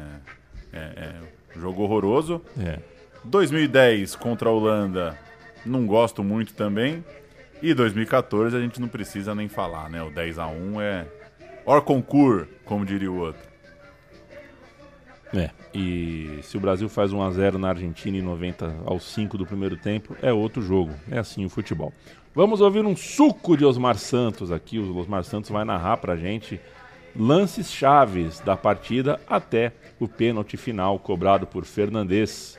é, 0.73 0.79
é, 0.79 1.59
jogo 1.59 1.83
horroroso. 1.83 2.41
É. 2.59 2.79
2010 3.23 4.15
contra 4.15 4.49
a 4.49 4.51
Holanda 4.51 5.17
não 5.65 5.85
gosto 5.85 6.23
muito 6.23 6.53
também. 6.53 7.03
E 7.61 7.73
2014 7.73 8.55
a 8.55 8.59
gente 8.59 8.79
não 8.79 8.87
precisa 8.87 9.33
nem 9.33 9.47
falar, 9.47 9.89
né? 9.89 10.01
O 10.03 10.11
10 10.11 10.39
a 10.39 10.47
1 10.47 10.81
é 10.81 11.07
or 11.65 11.81
concur, 11.81 12.47
como 12.63 12.85
diria 12.85 13.11
o 13.11 13.17
outro. 13.17 13.46
É, 15.33 15.49
e 15.73 16.39
se 16.41 16.55
o 16.55 16.59
Brasil 16.59 16.87
faz 16.87 17.11
1 17.11 17.21
a 17.21 17.31
0 17.31 17.57
na 17.57 17.69
Argentina 17.69 18.17
em 18.17 18.21
90 18.21 18.77
aos 18.85 19.03
5 19.13 19.37
do 19.37 19.45
primeiro 19.45 19.75
tempo, 19.75 20.15
é 20.21 20.31
outro 20.31 20.61
jogo. 20.61 20.93
É 21.11 21.19
assim 21.19 21.45
o 21.45 21.49
futebol. 21.49 21.93
Vamos 22.33 22.61
ouvir 22.61 22.85
um 22.85 22.95
suco 22.95 23.57
de 23.57 23.65
Osmar 23.65 23.97
Santos 23.97 24.51
aqui. 24.51 24.79
O 24.79 24.95
Osmar 24.95 25.23
Santos 25.23 25.49
vai 25.49 25.65
narrar 25.65 25.97
pra 25.97 26.15
gente 26.15 26.59
lances 27.15 27.71
chaves 27.71 28.39
da 28.39 28.55
partida 28.55 29.19
até 29.27 29.73
o 29.99 30.07
pênalti 30.07 30.55
final 30.55 30.99
cobrado 30.99 31.47
por 31.47 31.65
Fernandes, 31.65 32.57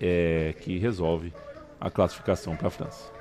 é, 0.00 0.54
que 0.60 0.78
resolve 0.78 1.32
a 1.78 1.90
classificação 1.90 2.56
para 2.56 2.68
a 2.68 2.70
França. 2.70 3.19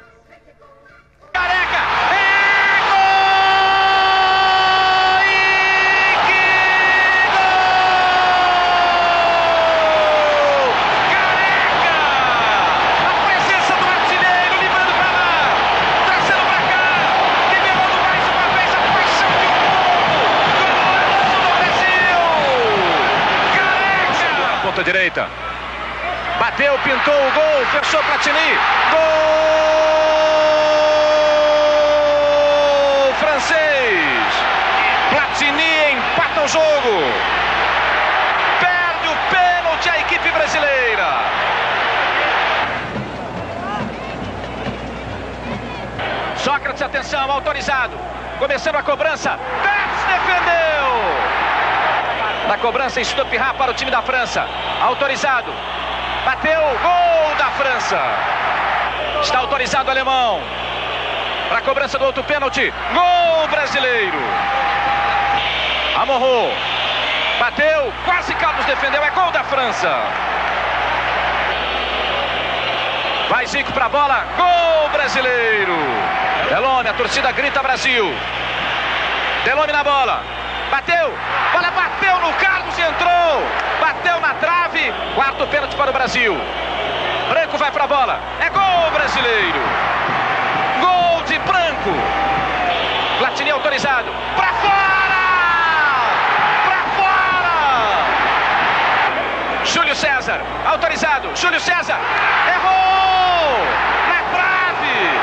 Direita. 24.91 25.27
Bateu, 26.39 26.73
pintou 26.79 27.13
o 27.13 27.31
gol, 27.31 27.65
fechou 27.73 28.01
Platini. 28.05 28.57
Gol 28.91 28.99
francês. 33.19 34.33
Platini 35.11 35.93
empata 35.93 36.41
o 36.41 36.47
jogo. 36.47 37.03
Perde 38.59 39.07
o 39.09 39.15
pênalti 39.29 39.89
a 39.89 39.99
equipe 39.99 40.31
brasileira. 40.31 41.07
Sócrates, 46.37 46.81
atenção, 46.81 47.31
autorizado. 47.31 47.95
Começando 48.39 48.77
a 48.77 48.81
cobrança. 48.81 49.37
Betts 49.61 50.03
defendeu. 50.05 50.68
Na 52.49 52.57
cobrança, 52.57 52.99
Stopirá 53.03 53.53
para 53.53 53.69
o 53.69 53.75
time 53.75 53.91
da 53.91 54.01
França. 54.01 54.43
Autorizado. 54.81 55.53
Bateu. 56.25 56.59
Gol 56.59 57.35
da 57.37 57.45
França. 57.51 58.01
Está 59.21 59.37
autorizado 59.37 59.87
o 59.87 59.91
alemão. 59.91 60.41
Para 61.47 61.59
a 61.59 61.61
cobrança 61.61 61.99
do 61.99 62.05
outro 62.05 62.23
pênalti. 62.23 62.73
Gol 62.91 63.47
brasileiro. 63.49 64.17
Amorrou. 66.01 66.51
Bateu. 67.39 67.93
Quase 68.03 68.33
Carlos 68.33 68.65
defendeu. 68.65 69.03
É 69.03 69.11
gol 69.11 69.29
da 69.29 69.43
França. 69.43 69.95
Vai 73.29 73.45
Zico 73.45 73.71
para 73.73 73.85
a 73.85 73.89
bola. 73.89 74.25
Gol 74.35 74.89
brasileiro. 74.89 75.77
Delome, 76.49 76.89
a 76.89 76.93
torcida 76.93 77.31
grita 77.31 77.61
Brasil. 77.61 78.11
Delome 79.45 79.71
na 79.71 79.83
bola. 79.83 80.23
Bateu, 80.71 81.13
bola 81.51 81.71
bateu 81.71 82.08
no 82.19 82.33
Carlos 82.33 82.77
entrou. 82.77 83.43
Bateu 83.79 84.19
na 84.19 84.33
trave. 84.35 84.93
Quarto 85.15 85.47
pênalti 85.47 85.75
para 85.75 85.89
o 85.89 85.93
Brasil. 85.93 86.37
Branco 87.29 87.57
vai 87.57 87.71
para 87.71 87.83
a 87.83 87.87
bola. 87.87 88.19
É 88.39 88.49
gol 88.49 88.91
brasileiro. 88.91 89.59
Gol 90.79 91.23
de 91.23 91.39
Branco. 91.39 91.93
Platini 93.19 93.51
autorizado. 93.51 94.11
Para 94.35 94.53
fora! 94.53 94.79
Para 96.65 96.83
fora! 96.95 98.05
Júlio 99.65 99.93
César, 99.93 100.41
autorizado. 100.65 101.35
Júlio 101.35 101.59
César, 101.59 101.99
errou! 102.47 103.59
Na 104.07 104.23
trave! 104.31 105.19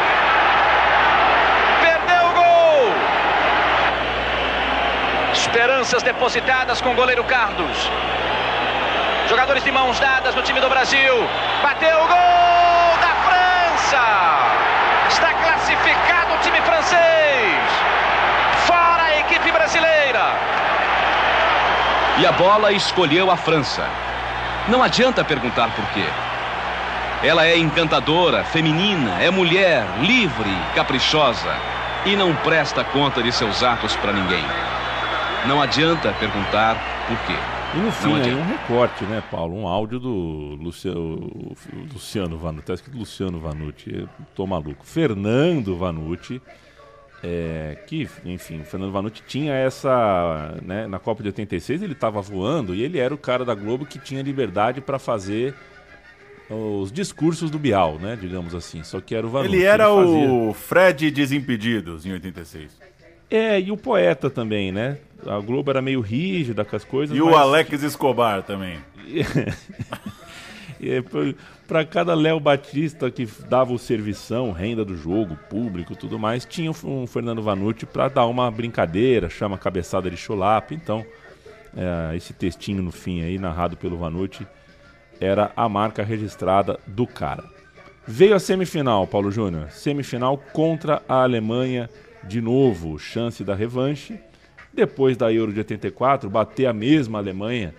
Perdeu 1.80 2.26
o 2.26 2.32
gol! 2.34 2.92
Esperanças 5.56 6.02
depositadas 6.02 6.82
com 6.82 6.90
o 6.90 6.94
goleiro 6.94 7.24
Carlos. 7.24 7.90
Jogadores 9.26 9.64
de 9.64 9.72
mãos 9.72 9.98
dadas 9.98 10.34
no 10.34 10.42
time 10.42 10.60
do 10.60 10.68
Brasil. 10.68 11.14
Bateu 11.62 11.96
o 11.96 12.06
gol 12.06 12.98
da 13.00 13.14
França! 13.24 14.02
Está 15.08 15.32
classificado 15.32 16.34
o 16.34 16.38
time 16.42 16.60
francês! 16.60 17.56
Fora 18.66 19.02
a 19.04 19.18
equipe 19.20 19.50
brasileira! 19.50 20.24
E 22.18 22.26
a 22.26 22.32
bola 22.32 22.70
escolheu 22.72 23.30
a 23.30 23.36
França. 23.38 23.88
Não 24.68 24.82
adianta 24.82 25.24
perguntar 25.24 25.70
por 25.70 25.86
quê. 25.86 26.04
Ela 27.22 27.46
é 27.46 27.56
encantadora, 27.56 28.44
feminina, 28.44 29.22
é 29.22 29.30
mulher, 29.30 29.86
livre, 30.02 30.54
caprichosa 30.74 31.54
e 32.04 32.14
não 32.14 32.34
presta 32.36 32.84
conta 32.84 33.22
de 33.22 33.32
seus 33.32 33.62
atos 33.62 33.96
para 33.96 34.12
ninguém. 34.12 34.44
Não 35.46 35.62
adianta 35.62 36.12
perguntar 36.14 36.74
por 37.06 37.16
quê. 37.26 37.34
E 37.76 37.78
no 37.78 37.92
fim, 37.92 38.20
aí 38.20 38.34
um 38.34 38.44
recorte, 38.44 39.04
né, 39.04 39.22
Paulo? 39.30 39.54
Um 39.54 39.68
áudio 39.68 40.00
do 40.00 40.56
Luciano, 40.60 41.54
Luciano 41.92 42.36
Vanucci. 42.36 42.66
Tá 42.66 42.74
escrito 42.74 42.98
Luciano 42.98 43.38
Vanucci, 43.38 44.08
tô 44.34 44.44
maluco. 44.44 44.84
Fernando 44.84 45.76
Vanucci, 45.76 46.42
é, 47.22 47.78
que, 47.86 48.08
enfim, 48.24 48.64
Fernando 48.64 48.90
Vanucci 48.90 49.22
tinha 49.26 49.54
essa. 49.54 50.58
Né, 50.62 50.88
na 50.88 50.98
Copa 50.98 51.22
de 51.22 51.28
86 51.28 51.82
ele 51.82 51.92
estava 51.92 52.20
voando 52.20 52.74
e 52.74 52.82
ele 52.82 52.98
era 52.98 53.14
o 53.14 53.18
cara 53.18 53.44
da 53.44 53.54
Globo 53.54 53.86
que 53.86 54.00
tinha 54.00 54.22
liberdade 54.22 54.80
para 54.80 54.98
fazer 54.98 55.54
os 56.50 56.90
discursos 56.90 57.50
do 57.50 57.58
Bial, 57.58 57.98
né, 58.00 58.18
digamos 58.20 58.52
assim. 58.52 58.82
Só 58.82 59.00
que 59.00 59.14
era 59.14 59.24
o 59.24 59.30
Vanucci. 59.30 59.54
Ele 59.54 59.64
era 59.64 59.84
ele 59.84 60.28
o 60.28 60.52
Fred 60.52 61.08
Desimpedidos 61.10 62.04
em 62.04 62.12
86. 62.12 62.86
É, 63.30 63.60
e 63.60 63.70
o 63.70 63.76
poeta 63.76 64.30
também, 64.30 64.70
né? 64.70 64.98
A 65.24 65.38
Globo 65.40 65.70
era 65.70 65.80
meio 65.80 66.00
rígida 66.00 66.64
com 66.64 66.76
as 66.76 66.84
coisas. 66.84 67.16
E 67.16 67.20
mas... 67.20 67.32
o 67.32 67.36
Alex 67.36 67.82
Escobar 67.82 68.42
também. 68.42 68.78
para 71.66 71.84
cada 71.84 72.14
Léo 72.14 72.38
Batista 72.38 73.10
que 73.10 73.26
dava 73.48 73.72
o 73.72 73.78
servição, 73.78 74.52
renda 74.52 74.84
do 74.84 74.96
jogo, 74.96 75.36
público 75.48 75.96
tudo 75.96 76.18
mais, 76.18 76.44
tinha 76.44 76.70
um 76.84 77.06
Fernando 77.06 77.42
Vanucci 77.42 77.86
para 77.86 78.08
dar 78.08 78.26
uma 78.26 78.50
brincadeira, 78.50 79.28
chama 79.28 79.58
cabeçada 79.58 80.10
de 80.10 80.16
chulapa. 80.16 80.74
Então, 80.74 81.04
é, 81.76 82.16
esse 82.16 82.32
textinho 82.32 82.82
no 82.82 82.92
fim 82.92 83.22
aí, 83.22 83.38
narrado 83.38 83.76
pelo 83.76 83.96
Vanucci, 83.96 84.46
era 85.20 85.50
a 85.56 85.68
marca 85.68 86.02
registrada 86.02 86.78
do 86.86 87.06
cara. 87.06 87.44
Veio 88.06 88.34
a 88.34 88.38
semifinal, 88.38 89.06
Paulo 89.06 89.32
Júnior. 89.32 89.70
Semifinal 89.70 90.38
contra 90.52 91.02
a 91.08 91.22
Alemanha 91.22 91.90
de 92.22 92.40
novo 92.40 92.98
chance 92.98 93.42
da 93.42 93.54
revanche. 93.54 94.20
Depois 94.76 95.16
da 95.16 95.32
Euro 95.32 95.54
de 95.54 95.60
84, 95.60 96.28
bater 96.28 96.66
a 96.66 96.72
mesma 96.72 97.16
Alemanha 97.16 97.74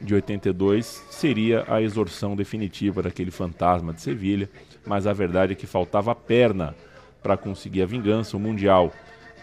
de 0.00 0.12
82 0.14 1.06
seria 1.08 1.64
a 1.68 1.80
exorsão 1.80 2.34
definitiva 2.34 3.00
daquele 3.00 3.30
fantasma 3.30 3.92
de 3.92 4.00
Sevilha, 4.02 4.50
mas 4.84 5.06
a 5.06 5.12
verdade 5.12 5.52
é 5.52 5.54
que 5.54 5.64
faltava 5.64 6.12
perna 6.12 6.74
para 7.22 7.36
conseguir 7.36 7.82
a 7.82 7.86
vingança. 7.86 8.36
O 8.36 8.40
Mundial 8.40 8.92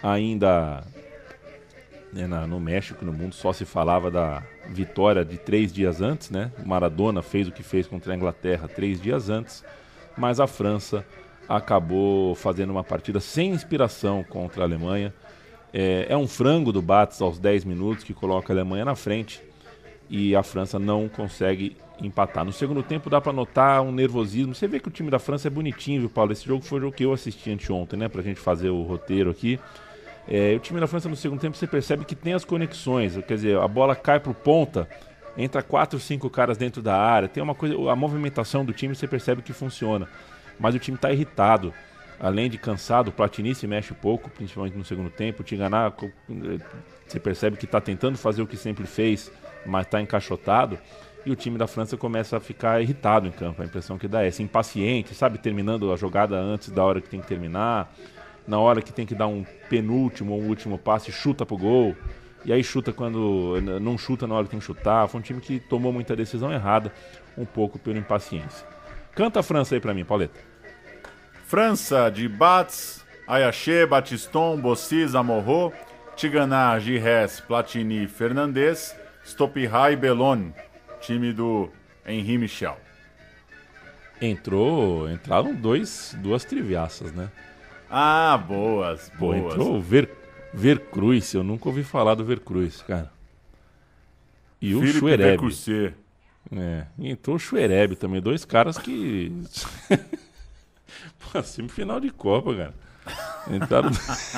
ainda 0.03 0.84
né, 2.12 2.28
na, 2.28 2.45
no 2.45 2.60
México, 2.60 3.05
no 3.05 3.14
mundo, 3.14 3.34
só 3.34 3.53
se 3.53 3.64
falava 3.64 4.12
da 4.12 4.43
vitória 4.68 5.24
de 5.24 5.38
três 5.38 5.72
dias 5.72 6.01
antes, 6.01 6.30
né? 6.30 6.51
Maradona 6.66 7.22
fez 7.22 7.47
o 7.47 7.53
que 7.53 7.64
fez 7.64 7.88
contra 7.88 8.12
a 8.12 8.16
Inglaterra 8.18 8.68
três 8.68 8.99
dias 8.99 9.30
antes, 9.30 9.64
mas 10.18 10.41
a 10.41 10.47
França 10.47 11.05
acabou 11.47 12.36
fazendo 12.36 12.72
uma 12.72 12.84
partida 12.84 13.22
sem 13.22 13.51
inspiração 13.51 14.26
contra 14.26 14.64
a 14.64 14.66
Alemanha. 14.66 15.14
É, 15.80 16.07
é 16.09 16.17
um 16.17 16.28
frango 16.28 16.71
do 16.71 16.82
Bates 16.82 17.21
aos 17.21 17.38
10 17.38 17.63
minutos 17.63 18.03
que 18.03 18.11
coloca 18.11 18.51
a 18.51 18.55
Alemanha 18.55 18.84
na 18.84 18.95
frente 18.95 19.39
e 20.09 20.36
a 20.36 20.41
França 20.41 20.80
não 20.80 21.07
consegue 21.07 21.78
empatar. 22.01 22.43
No 22.43 22.51
segundo 22.51 22.82
tempo 22.82 23.11
dá 23.11 23.21
para 23.21 23.32
notar 23.32 23.84
um 23.84 23.91
nervosismo. 23.91 24.55
Você 24.55 24.67
vê 24.67 24.80
que 24.80 24.88
o 24.88 24.91
time 24.91 25.11
da 25.11 25.19
França 25.19 25.49
é 25.49 25.51
bonitinho, 25.51 25.99
viu, 25.99 26.09
Paulo? 26.09 26.32
Esse 26.32 26.47
jogo 26.47 26.63
foi 26.63 26.80
o 26.80 26.82
jogo 26.82 26.95
que 26.95 27.05
eu 27.05 27.13
assisti 27.13 27.51
anteontem, 27.51 27.99
né, 27.99 28.07
pra 28.09 28.23
gente 28.23 28.39
fazer 28.39 28.71
o 28.71 28.82
roteiro 28.82 29.30
aqui. 29.30 29.59
É, 30.28 30.55
o 30.55 30.59
time 30.59 30.80
da 30.80 30.88
França 30.88 31.07
no 31.07 31.15
segundo 31.15 31.39
tempo 31.39 31.55
você 31.55 31.67
percebe 31.67 32.05
que 32.05 32.15
tem 32.15 32.34
as 32.34 32.43
conexões, 32.43 33.15
quer 33.28 33.36
dizer, 33.36 33.59
a 33.59 33.67
bola 33.67 33.95
cai 33.95 34.19
pro 34.19 34.34
ponta, 34.34 34.89
entra 35.38 35.61
quatro, 35.61 35.99
cinco 35.99 36.28
caras 36.28 36.57
dentro 36.57 36.82
da 36.82 36.97
área, 36.97 37.30
tem 37.30 37.41
uma 37.43 37.53
coisa, 37.53 37.75
a 37.89 37.95
movimentação 37.95 38.65
do 38.65 38.73
time 38.73 38.95
você 38.95 39.07
percebe 39.07 39.43
que 39.43 39.53
funciona 39.53 40.09
mas 40.59 40.75
o 40.75 40.80
time 40.80 40.95
está 40.95 41.11
irritado. 41.11 41.73
Além 42.20 42.49
de 42.49 42.57
cansado, 42.57 43.09
o 43.09 43.11
Platini 43.11 43.53
se 43.53 43.68
mexe 43.68 43.93
pouco, 43.93 44.30
principalmente 44.30 44.76
no 44.76 44.84
segundo 44.84 45.09
tempo. 45.09 45.41
O 45.41 45.45
Tinganá, 45.45 45.93
você 47.05 47.20
percebe 47.20 47.57
que 47.57 47.65
está 47.65 47.80
tentando 47.80 48.18
fazer 48.18 48.41
o 48.41 48.47
que 48.47 48.57
sempre 48.57 48.88
fez, 48.88 49.32
mas 49.65 49.86
está 49.86 50.01
encaixotado. 50.01 50.80
E 51.26 51.32
o 51.32 51.36
time 51.36 51.57
da 51.57 51.68
França 51.68 51.97
começa 51.97 52.38
a 52.38 52.39
ficar 52.39 52.82
irritado 52.82 53.28
em 53.28 53.32
campo. 53.32 53.61
A 53.61 53.65
impressão 53.65 53.97
que 53.97 54.07
dá 54.07 54.24
é 54.24 54.28
essa, 54.28 54.41
impaciente, 54.41 55.13
sabe? 55.13 55.38
Terminando 55.38 55.91
a 55.91 55.95
jogada 55.95 56.38
antes 56.38 56.70
da 56.70 56.84
hora 56.84 57.01
que 57.01 57.09
tem 57.09 57.20
que 57.20 57.28
terminar. 57.28 57.93
Na 58.47 58.57
hora 58.59 58.82
que 58.82 58.93
tem 58.93 59.05
que 59.05 59.13
dar 59.13 59.28
um 59.28 59.45
penúltimo 59.70 60.34
ou 60.34 60.41
um 60.41 60.47
último 60.47 60.78
passe, 60.78 61.11
chuta 61.11 61.45
pro 61.45 61.57
gol. 61.57 61.95
E 62.45 62.53
aí 62.53 62.63
chuta 62.63 62.93
quando 62.93 63.59
não 63.82 63.97
chuta 63.97 64.26
na 64.26 64.36
hora 64.36 64.45
que 64.45 64.51
tem 64.51 64.59
que 64.59 64.65
chutar. 64.65 65.07
Foi 65.07 65.20
um 65.20 65.24
time 65.24 65.41
que 65.41 65.59
tomou 65.59 65.91
muita 65.91 66.15
decisão 66.15 66.51
errada, 66.51 66.91
um 67.38 67.45
pouco 67.45 67.78
pela 67.78 67.97
impaciência. 67.97 68.65
Canta 69.13 69.41
a 69.41 69.43
França 69.43 69.76
aí 69.76 69.82
pra 69.82 69.93
mim, 69.93 70.05
Pauleta. 70.05 70.39
França 71.48 72.10
de 72.10 72.28
Bats, 72.28 73.06
Ayaché, 73.26 73.86
Batiston, 73.86 74.60
Bossis, 74.60 75.16
Amorro, 75.16 75.72
Tiganá, 76.18 76.78
Gires, 76.78 77.39
Platini, 77.39 78.06
Fernandes, 78.06 78.93
Stopihai, 79.24 79.95
Belon, 79.95 80.52
time 81.00 81.32
do 81.32 81.70
Henri 82.06 82.38
Michel. 82.38 82.78
Entrou, 84.22 85.10
entraram 85.10 85.56
dois, 85.56 86.14
duas 86.20 86.43
triviaças, 86.43 87.14
né? 87.14 87.30
Ah, 87.89 88.38
boas, 88.38 89.10
Pô, 89.18 89.32
boas. 89.32 89.54
entrou 89.54 89.78
o 89.78 89.82
Ver, 89.82 90.10
Vercruz, 90.54 91.34
eu 91.34 91.43
nunca 91.43 91.70
ouvi 91.70 91.82
falar 91.84 92.16
do 92.16 92.26
Vercruz, 92.26 92.82
cara. 92.82 93.10
E 94.62 94.76
o 94.76 94.86
Schwereb. 94.86 95.39
É, 96.52 96.86
e 97.00 97.10
entrou 97.10 97.38
o 97.38 97.39
Schwereb 97.39 97.95
também, 97.95 98.20
dois 98.20 98.43
caras 98.43 98.78
que. 98.78 99.32
Pô, 101.20 101.42
semifinal 101.42 102.00
de 102.00 102.10
Copa, 102.10 102.56
cara. 102.56 102.74
Entraram... 103.50 103.92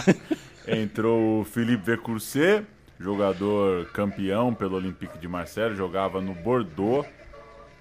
Entrou 0.68 1.42
o 1.42 1.44
Philippe 1.46 1.84
Vercourset, 1.84 2.64
jogador 3.00 3.88
campeão 3.88 4.54
pelo 4.54 4.76
Olympique 4.76 5.18
de 5.18 5.28
Marseille, 5.28 5.76
jogava 5.76 6.22
no 6.22 6.36
Bordeaux. 6.36 7.08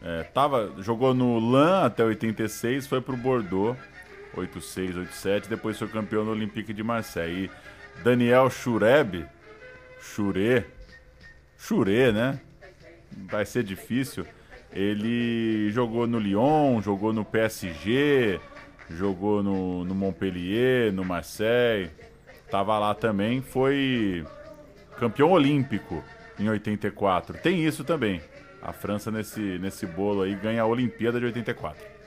É, 0.01 0.23
tava, 0.23 0.73
jogou 0.79 1.13
no 1.13 1.39
LAN 1.39 1.85
até 1.85 2.03
86, 2.03 2.87
foi 2.87 3.03
pro 3.03 3.17
Bordeaux, 3.17 3.77
86, 4.35 4.97
87, 4.97 5.49
depois 5.51 5.79
foi 5.79 5.89
campeão 5.89 6.25
no 6.25 6.31
Olympique 6.31 6.73
de 6.73 6.83
Marseille. 6.83 7.51
E 7.99 8.03
Daniel 8.03 8.49
Chureb, 8.49 9.27
Chure, 10.01 10.65
Chure, 11.59 12.13
né? 12.13 12.41
vai 13.13 13.45
ser 13.45 13.63
difícil. 13.63 14.27
Ele 14.73 15.71
jogou 15.71 16.07
no 16.07 16.19
Lyon, 16.19 16.81
jogou 16.83 17.13
no 17.13 17.25
PSG, 17.25 18.39
jogou 18.91 19.43
no, 19.43 19.85
no 19.85 19.95
Montpellier, 19.95 20.93
no 20.93 21.05
Marseille, 21.05 21.91
tava 22.51 22.79
lá 22.79 22.95
também, 22.95 23.43
foi 23.43 24.25
campeão 24.99 25.31
olímpico 25.31 26.03
em 26.39 26.49
84. 26.49 27.39
Tem 27.39 27.65
isso 27.65 27.85
também. 27.85 28.21
A 28.63 28.73
França 28.73 29.11
nesse, 29.11 29.41
nesse 29.59 29.87
bolo 29.87 30.23
aí 30.23 30.35
ganha 30.35 30.63
a 30.63 30.67
Olimpíada 30.67 31.19
de 31.19 31.27
84. 31.27 31.99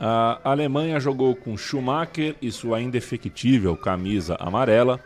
A 0.00 0.38
Alemanha 0.44 1.00
jogou 1.00 1.34
com 1.34 1.56
Schumacher 1.56 2.36
e 2.40 2.52
sua 2.52 2.80
indefectível 2.80 3.76
camisa 3.76 4.36
amarela. 4.38 5.00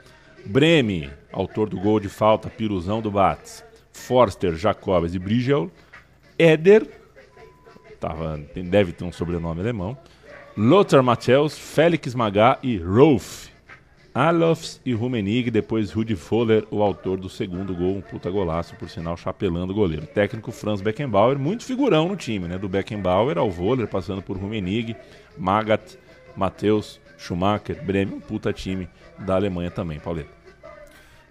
Breme, 0.45 1.11
autor 1.32 1.68
do 1.68 1.80
gol 1.80 1.99
de 1.99 2.09
falta, 2.09 2.51
piruzão 2.51 3.01
do 3.01 3.11
Bates. 3.11 3.64
Forster, 3.93 4.55
Jacobs 4.55 5.14
e 5.14 5.18
Brigel, 5.18 5.70
Eder, 6.38 6.86
tava, 8.01 8.38
deve 8.55 8.93
ter 8.93 9.05
um 9.05 9.12
sobrenome 9.12 9.61
alemão, 9.61 9.97
Lothar 10.55 11.03
Matthäus, 11.03 11.57
Félix 11.57 12.14
Magá 12.14 12.59
e 12.62 12.76
Rolf. 12.76 13.48
Alofs 14.14 14.78
e 14.84 14.92
Rumenig, 14.92 15.50
depois 15.50 15.90
Rudi 15.90 16.14
Foller, 16.14 16.66
o 16.70 16.82
autor 16.82 17.18
do 17.18 17.30
segundo 17.30 17.74
gol, 17.74 17.96
um 17.96 18.00
puta 18.03 18.30
golaço, 18.30 18.76
por 18.76 18.90
sinal, 18.90 19.16
chapelando 19.16 19.72
o 19.72 19.74
goleiro. 19.74 20.07
Técnico 20.07 20.53
Franz 20.53 20.82
Beckenbauer, 20.82 21.38
muito 21.38 21.64
figurão 21.64 22.09
no 22.09 22.16
time, 22.16 22.46
né? 22.46 22.59
Do 22.59 22.68
Beckenbauer 22.68 23.38
ao 23.38 23.50
Voller, 23.50 23.88
passando 23.88 24.20
por 24.20 24.36
Rumenig, 24.36 24.94
Magat, 25.38 25.96
Matheus, 26.36 27.00
Schumacher, 27.16 27.82
Bremen, 27.82 28.16
um 28.16 28.20
puta 28.20 28.53
time 28.53 28.86
da 29.20 29.36
Alemanha 29.36 29.70
também, 29.70 29.98
Pauleta. 29.98 30.28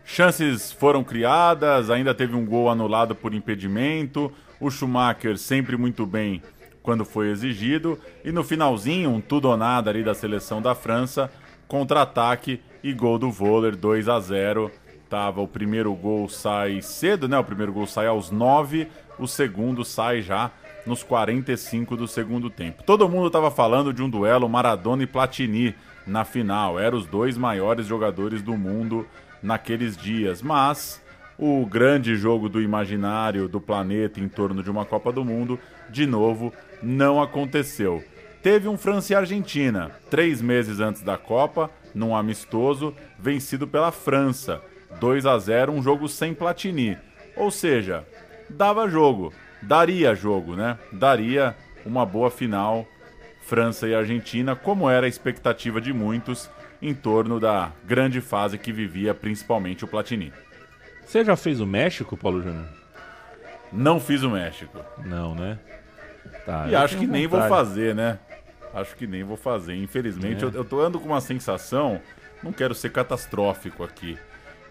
Chances 0.04 0.72
foram 0.72 1.04
criadas, 1.04 1.92
ainda 1.92 2.16
teve 2.16 2.36
um 2.36 2.44
gol 2.44 2.72
anulado 2.72 3.14
por 3.14 3.36
impedimento. 3.36 4.34
O 4.60 4.72
Schumacher 4.72 5.38
sempre 5.38 5.78
muito 5.78 6.08
bem 6.08 6.42
quando 6.84 7.06
foi 7.06 7.30
exigido. 7.30 7.98
E 8.24 8.32
no 8.32 8.44
finalzinho, 8.44 9.10
um 9.10 9.22
tudo 9.22 9.50
ou 9.50 9.58
nada 9.58 9.90
ali 9.90 10.04
da 10.04 10.14
seleção 10.14 10.62
da 10.62 10.76
França, 10.76 11.32
contra-ataque 11.68 12.62
e 12.84 12.94
gol 12.94 13.18
do 13.18 13.32
Voller, 13.32 13.76
2 13.76 14.10
a 14.10 14.20
0 14.20 14.72
Tava, 15.10 15.42
o 15.42 15.48
primeiro 15.48 15.94
gol 15.94 16.30
sai 16.30 16.82
cedo, 16.82 17.28
né? 17.28 17.38
O 17.38 17.44
primeiro 17.44 17.74
gol 17.74 17.86
sai 17.86 18.08
aos 18.08 18.32
9, 18.32 18.88
o 19.20 19.28
segundo 19.28 19.84
sai 19.84 20.22
já 20.22 20.52
nos 20.86 21.04
45 21.04 21.98
do 21.98 22.08
segundo 22.08 22.50
tempo. 22.50 22.82
Todo 22.84 23.10
mundo 23.10 23.28
estava 23.28 23.52
falando 23.52 23.94
de 23.94 24.02
um 24.02 24.10
duelo 24.10 24.48
Maradona 24.48 25.04
e 25.04 25.08
Platini 25.08 25.76
na 26.08 26.24
final. 26.24 26.80
Eram 26.80 26.98
os 26.98 27.06
dois 27.06 27.38
maiores 27.38 27.88
jogadores 27.88 28.42
do 28.42 28.56
mundo 28.56 29.06
naqueles 29.44 29.98
dias, 29.98 30.42
mas 30.42 31.02
o 31.38 31.66
grande 31.66 32.16
jogo 32.16 32.48
do 32.48 32.62
imaginário 32.62 33.50
do 33.50 33.60
planeta 33.60 34.20
em 34.20 34.30
torno 34.30 34.64
de 34.64 34.72
uma 34.72 34.86
Copa 34.86 35.12
do 35.12 35.26
Mundo, 35.26 35.60
de 35.90 36.06
novo, 36.06 36.54
não 36.82 37.22
aconteceu. 37.22 38.04
Teve 38.42 38.68
um 38.68 38.78
França 38.78 39.14
e 39.14 39.16
Argentina, 39.16 39.92
três 40.10 40.42
meses 40.42 40.80
antes 40.80 41.02
da 41.02 41.18
Copa, 41.18 41.70
num 41.94 42.16
amistoso, 42.16 42.96
vencido 43.20 43.68
pela 43.68 43.92
França. 43.92 44.62
2 45.00 45.26
a 45.26 45.38
0 45.38 45.72
um 45.72 45.82
jogo 45.82 46.08
sem 46.08 46.34
Platini. 46.34 46.98
Ou 47.36 47.50
seja, 47.52 48.06
dava 48.50 48.90
jogo, 48.90 49.34
daria 49.62 50.16
jogo, 50.16 50.56
né? 50.56 50.78
Daria 50.92 51.56
uma 51.86 52.06
boa 52.06 52.30
final 52.30 52.86
França 53.42 53.88
e 53.88 53.96
Argentina, 53.96 54.56
como 54.56 54.90
era 54.90 55.06
a 55.06 55.10
expectativa 55.10 55.82
de 55.82 55.92
muitos 55.92 56.50
em 56.82 56.94
torno 56.94 57.40
da 57.40 57.72
grande 57.86 58.22
fase 58.22 58.58
que 58.58 58.72
vivia 58.72 59.14
principalmente 59.14 59.84
o 59.84 59.88
Platini. 59.88 60.32
Você 61.06 61.24
já 61.26 61.36
fez 61.36 61.60
o 61.60 61.66
México, 61.66 62.16
Paulo 62.16 62.42
Júnior? 62.42 62.66
Não 63.72 64.00
fiz 64.00 64.24
o 64.24 64.30
México. 64.30 64.80
Não, 65.06 65.36
né? 65.36 65.60
Tá, 66.46 66.68
e 66.70 66.76
acho 66.76 66.98
que 66.98 67.08
nem 67.08 67.28
vou 67.28 67.42
fazer, 67.48 67.94
né? 67.96 68.20
Acho 68.74 68.96
que 68.96 69.06
nem 69.06 69.24
vou 69.24 69.38
fazer. 69.38 69.76
Infelizmente, 69.76 70.44
é. 70.44 70.48
eu, 70.48 70.52
eu 70.52 70.66
tô 70.66 70.80
ando 70.80 71.00
com 71.00 71.08
uma 71.08 71.22
sensação, 71.22 72.02
não 72.42 72.52
quero 72.52 72.74
ser 72.74 72.92
catastrófico 72.92 73.84
aqui, 73.84 74.18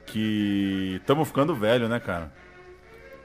que 0.06 0.96
estamos 1.00 1.28
ficando 1.28 1.54
velho, 1.54 1.88
né, 1.88 2.00
cara? 2.00 2.32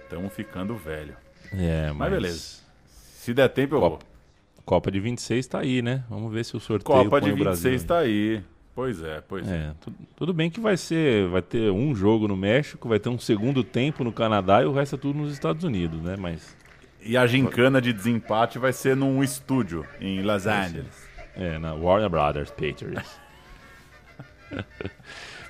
Estamos 0.03 0.33
ficando 0.33 0.75
velho. 0.75 1.15
É, 1.53 1.87
mas... 1.87 1.97
mas 1.97 2.11
beleza. 2.11 2.65
Se 2.85 3.33
der 3.33 3.49
tempo, 3.49 3.75
eu 3.75 3.79
Copa, 3.79 3.95
vou. 3.95 4.63
Copa 4.65 4.91
de 4.91 4.99
26 4.99 5.47
tá 5.47 5.59
aí, 5.59 5.81
né? 5.81 6.03
Vamos 6.09 6.31
ver 6.31 6.45
se 6.45 6.55
o 6.55 6.59
sorteio 6.59 7.03
Copa 7.03 7.19
de 7.21 7.31
põe 7.31 7.33
o 7.33 7.35
26 7.35 7.83
Brasil. 7.83 7.87
tá 7.87 7.97
aí. 7.99 8.43
Pois 8.75 9.01
é, 9.01 9.21
pois 9.21 9.49
é. 9.49 9.55
É, 9.55 9.73
tu- 9.79 9.93
tudo 10.17 10.33
bem 10.33 10.51
que 10.51 10.59
vai 10.59 10.75
ser, 10.75 11.27
vai 11.29 11.41
ter 11.41 11.71
um 11.71 11.95
jogo 11.95 12.27
no 12.27 12.35
México, 12.35 12.89
vai 12.89 12.99
ter 12.99 13.07
um 13.07 13.17
segundo 13.17 13.63
tempo 13.63 14.03
no 14.03 14.11
Canadá 14.11 14.61
e 14.61 14.65
o 14.65 14.73
resto 14.73 14.95
é 14.95 14.97
tudo 14.99 15.17
nos 15.17 15.31
Estados 15.31 15.63
Unidos, 15.63 16.01
né? 16.01 16.17
Mas 16.19 16.54
E 17.05 17.15
a 17.15 17.27
gincana 17.27 17.79
de 17.79 17.93
desempate 17.93 18.57
vai 18.57 18.73
ser 18.73 18.95
num 18.95 19.23
estúdio 19.23 19.85
em 20.01 20.23
Los 20.23 20.47
Angeles. 20.47 21.07
é 21.35 21.59
na 21.59 21.75
Warner 21.75 22.09
Brothers 22.09 22.49
Pictures. 22.49 23.05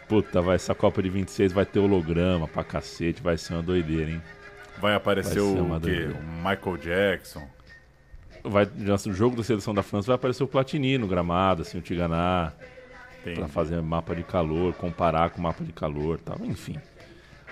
Puta, 0.07 0.41
vai 0.41 0.55
essa 0.55 0.75
Copa 0.75 1.01
de 1.01 1.09
26 1.09 1.53
vai 1.53 1.65
ter 1.65 1.79
holograma 1.79 2.45
pra 2.45 2.61
cacete, 2.61 3.23
vai 3.23 3.37
ser 3.37 3.53
uma 3.53 3.63
doideira, 3.63 4.11
hein? 4.11 4.21
Vai 4.79 4.93
aparecer 4.95 5.39
Vai 5.39 5.77
o 5.77 5.79
quê? 5.79 6.09
O 6.13 6.23
Michael 6.47 6.77
Jackson. 6.77 7.47
Vai, 8.43 8.67
no 8.75 9.13
jogo 9.13 9.37
da 9.37 9.43
seleção 9.43 9.73
da 9.73 9.81
França 9.81 10.07
vai 10.07 10.15
aparecer 10.15 10.43
o 10.43 10.47
Platini 10.47 10.97
no 10.97 11.07
gramado, 11.07 11.61
assim, 11.61 11.77
o 11.77 11.81
Tiganá, 11.81 12.51
pra 13.33 13.47
fazer 13.47 13.81
mapa 13.81 14.13
de 14.13 14.23
calor, 14.23 14.73
comparar 14.73 15.29
com 15.29 15.39
o 15.39 15.43
mapa 15.43 15.63
de 15.63 15.71
calor, 15.71 16.19
tal, 16.19 16.37
enfim. 16.43 16.77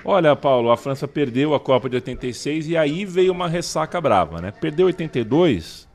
Olha, 0.06 0.36
Paulo, 0.36 0.70
a 0.70 0.76
França 0.76 1.08
perdeu 1.08 1.54
a 1.54 1.60
Copa 1.60 1.90
de 1.90 1.96
86 1.96 2.68
e 2.68 2.76
aí 2.76 3.06
veio 3.06 3.32
uma 3.32 3.48
ressaca 3.48 4.02
brava, 4.02 4.42
né? 4.42 4.52
Perdeu 4.52 4.88
82, 4.88 5.88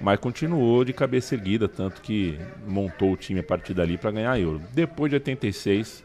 mas 0.00 0.20
continuou 0.20 0.84
de 0.84 0.92
cabeça 0.92 1.34
erguida, 1.34 1.66
tanto 1.66 2.00
que 2.00 2.38
montou 2.64 3.12
o 3.12 3.16
time 3.16 3.40
a 3.40 3.42
partir 3.42 3.74
dali 3.74 3.98
para 3.98 4.12
ganhar 4.12 4.30
a 4.30 4.38
Euro. 4.38 4.62
Depois 4.72 5.10
de 5.10 5.16
86, 5.16 6.04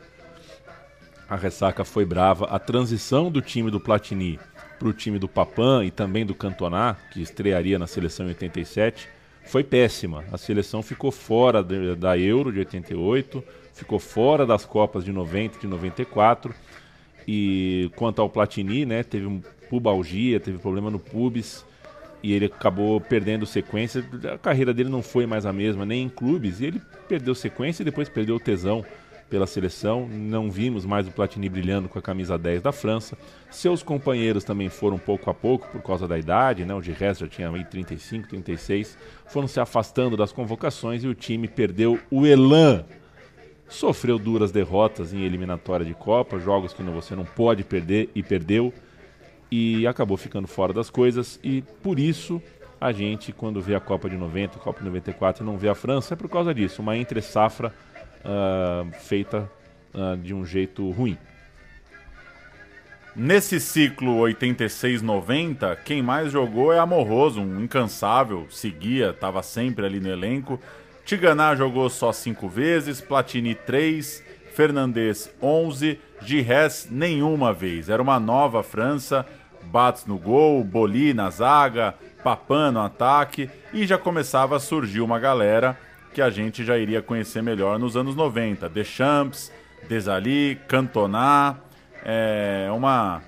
a 1.30 1.36
ressaca 1.36 1.86
foi 1.86 2.04
brava. 2.04 2.46
A 2.46 2.58
transição 2.58 3.30
do 3.30 3.42
time 3.42 3.70
do 3.70 3.80
Platini 3.80 4.40
para 4.80 4.88
o 4.88 4.94
time 4.94 5.20
do 5.20 5.28
Papan 5.28 5.86
e 5.86 5.92
também 5.92 6.26
do 6.26 6.34
Cantona, 6.34 6.98
que 7.12 7.22
estrearia 7.22 7.78
na 7.78 7.86
seleção 7.86 8.26
em 8.26 8.30
87, 8.30 9.08
foi 9.46 9.64
péssima. 9.64 10.24
A 10.32 10.38
seleção 10.38 10.82
ficou 10.82 11.12
fora 11.12 11.64
da 11.64 12.18
Euro 12.18 12.52
de 12.52 12.58
88, 12.58 13.44
ficou 13.72 14.00
fora 14.00 14.48
das 14.48 14.66
Copas 14.66 15.06
de 15.06 15.12
90 15.12 15.58
e 15.58 15.62
de 15.62 15.68
94. 15.68 16.56
E 17.34 17.90
quanto 17.96 18.22
ao 18.22 18.30
Platini, 18.30 18.86
né, 18.86 19.04
teve 19.04 19.42
pubalgia, 19.70 20.38
teve 20.38 20.58
problema 20.58 20.92
no 20.92 21.00
pubis 21.00 21.66
e 22.22 22.34
ele 22.34 22.48
acabou 22.48 23.00
perdendo 23.00 23.46
sequência. 23.46 24.04
A 24.34 24.38
carreira 24.38 24.74
dele 24.74 24.90
não 24.90 25.02
foi 25.02 25.26
mais 25.26 25.46
a 25.46 25.54
mesma, 25.54 25.86
nem 25.86 26.04
em 26.04 26.10
clubes, 26.10 26.60
e 26.60 26.66
ele 26.66 26.82
perdeu 27.08 27.34
sequência 27.34 27.84
e 27.84 27.86
depois 27.86 28.10
perdeu 28.10 28.36
o 28.36 28.40
tesão 28.40 28.84
pela 29.30 29.48
seleção. 29.48 30.10
Não 30.10 30.52
vimos 30.52 30.86
mais 30.86 31.08
o 31.08 31.12
Platini 31.12 31.48
brilhando 31.48 31.88
com 31.88 31.98
a 31.98 32.02
camisa 32.02 32.38
10 32.38 32.64
da 32.64 32.74
França. 32.74 33.18
Seus 33.50 33.82
companheiros 33.82 34.44
também 34.44 34.68
foram 34.68 34.98
pouco 34.98 35.30
a 35.30 35.34
pouco 35.34 35.70
por 35.70 35.82
causa 35.82 36.06
da 36.06 36.20
idade, 36.20 36.66
né? 36.66 36.74
O 36.74 36.82
resto 36.82 37.22
já 37.22 37.28
tinha 37.30 37.50
aí 37.50 37.64
35, 37.64 38.28
36, 38.28 38.98
foram 39.28 39.48
se 39.48 39.62
afastando 39.62 40.18
das 40.18 40.34
convocações 40.34 41.06
e 41.06 41.08
o 41.08 41.16
time 41.16 41.48
perdeu 41.48 41.98
o 42.12 42.28
elan 42.28 42.84
sofreu 43.72 44.20
duras 44.20 44.52
derrotas 44.52 45.14
em 45.14 45.24
eliminatória 45.24 45.86
de 45.86 45.94
Copa, 45.94 46.38
jogos 46.38 46.74
que 46.74 46.84
você 46.84 47.16
não 47.16 47.26
pode 47.26 47.64
perder 47.64 48.10
e 48.14 48.22
perdeu, 48.22 48.74
e 49.50 49.88
acabou 49.88 50.18
ficando 50.18 50.48
fora 50.48 50.74
das 50.74 50.90
coisas. 50.90 51.40
E 51.44 51.62
por 51.82 51.98
isso 51.98 52.42
a 52.80 52.92
gente, 52.92 53.32
quando 53.32 53.62
vê 53.62 53.74
a 53.74 53.80
Copa 53.80 54.10
de 54.10 54.18
90, 54.18 54.58
a 54.58 54.60
Copa 54.60 54.80
de 54.80 54.86
94 54.86 55.44
e 55.44 55.46
não 55.46 55.58
vê 55.58 55.70
a 55.70 55.76
França, 55.76 56.14
é 56.14 56.18
por 56.18 56.30
causa 56.30 56.54
disso, 56.54 56.82
uma 56.82 56.98
entre-safra 56.98 57.74
ah, 58.26 58.86
feita 59.00 59.50
ah, 59.94 60.18
de 60.22 60.34
um 60.34 60.46
jeito 60.46 60.90
ruim. 60.92 61.18
Nesse 63.16 63.60
ciclo 63.60 64.20
86-90, 64.22 65.78
quem 65.84 66.02
mais 66.02 66.32
jogou 66.32 66.72
é 66.72 66.80
Amoroso, 66.80 67.42
um 67.42 67.62
incansável, 67.62 68.48
seguia, 68.50 69.10
estava 69.10 69.44
sempre 69.44 69.86
ali 69.86 70.00
no 70.00 70.10
elenco. 70.10 70.60
Tiganá 71.06 71.56
jogou 71.56 71.90
só 71.90 72.12
cinco 72.12 72.48
vezes, 72.48 73.02
Platini 73.02 73.56
três, 73.56 74.24
Fernandes 74.54 75.30
11, 75.42 76.00
Gires 76.22 76.88
nenhuma 76.90 77.54
vez. 77.54 77.90
Era 77.90 78.02
uma 78.02 78.20
nova 78.20 78.64
França, 78.64 79.26
Bates 79.64 80.06
no 80.06 80.18
gol, 80.18 80.64
Boli 80.64 81.14
na 81.14 81.30
zaga, 81.30 81.96
Papan 82.24 82.72
no 82.72 82.82
ataque 82.82 83.50
e 83.74 83.86
já 83.86 83.98
começava 83.98 84.56
a 84.56 84.60
surgir 84.60 85.02
uma 85.02 85.20
galera 85.20 85.78
que 86.14 86.22
a 86.22 86.30
gente 86.30 86.64
já 86.64 86.78
iria 86.78 87.02
conhecer 87.02 87.42
melhor 87.42 87.80
nos 87.80 87.96
anos 87.98 88.16
90. 88.16 88.70
Deschamps, 88.70 89.52
Desali, 89.88 90.60
Cantona, 90.68 91.58
é 92.04 92.70
uma, 92.72 93.22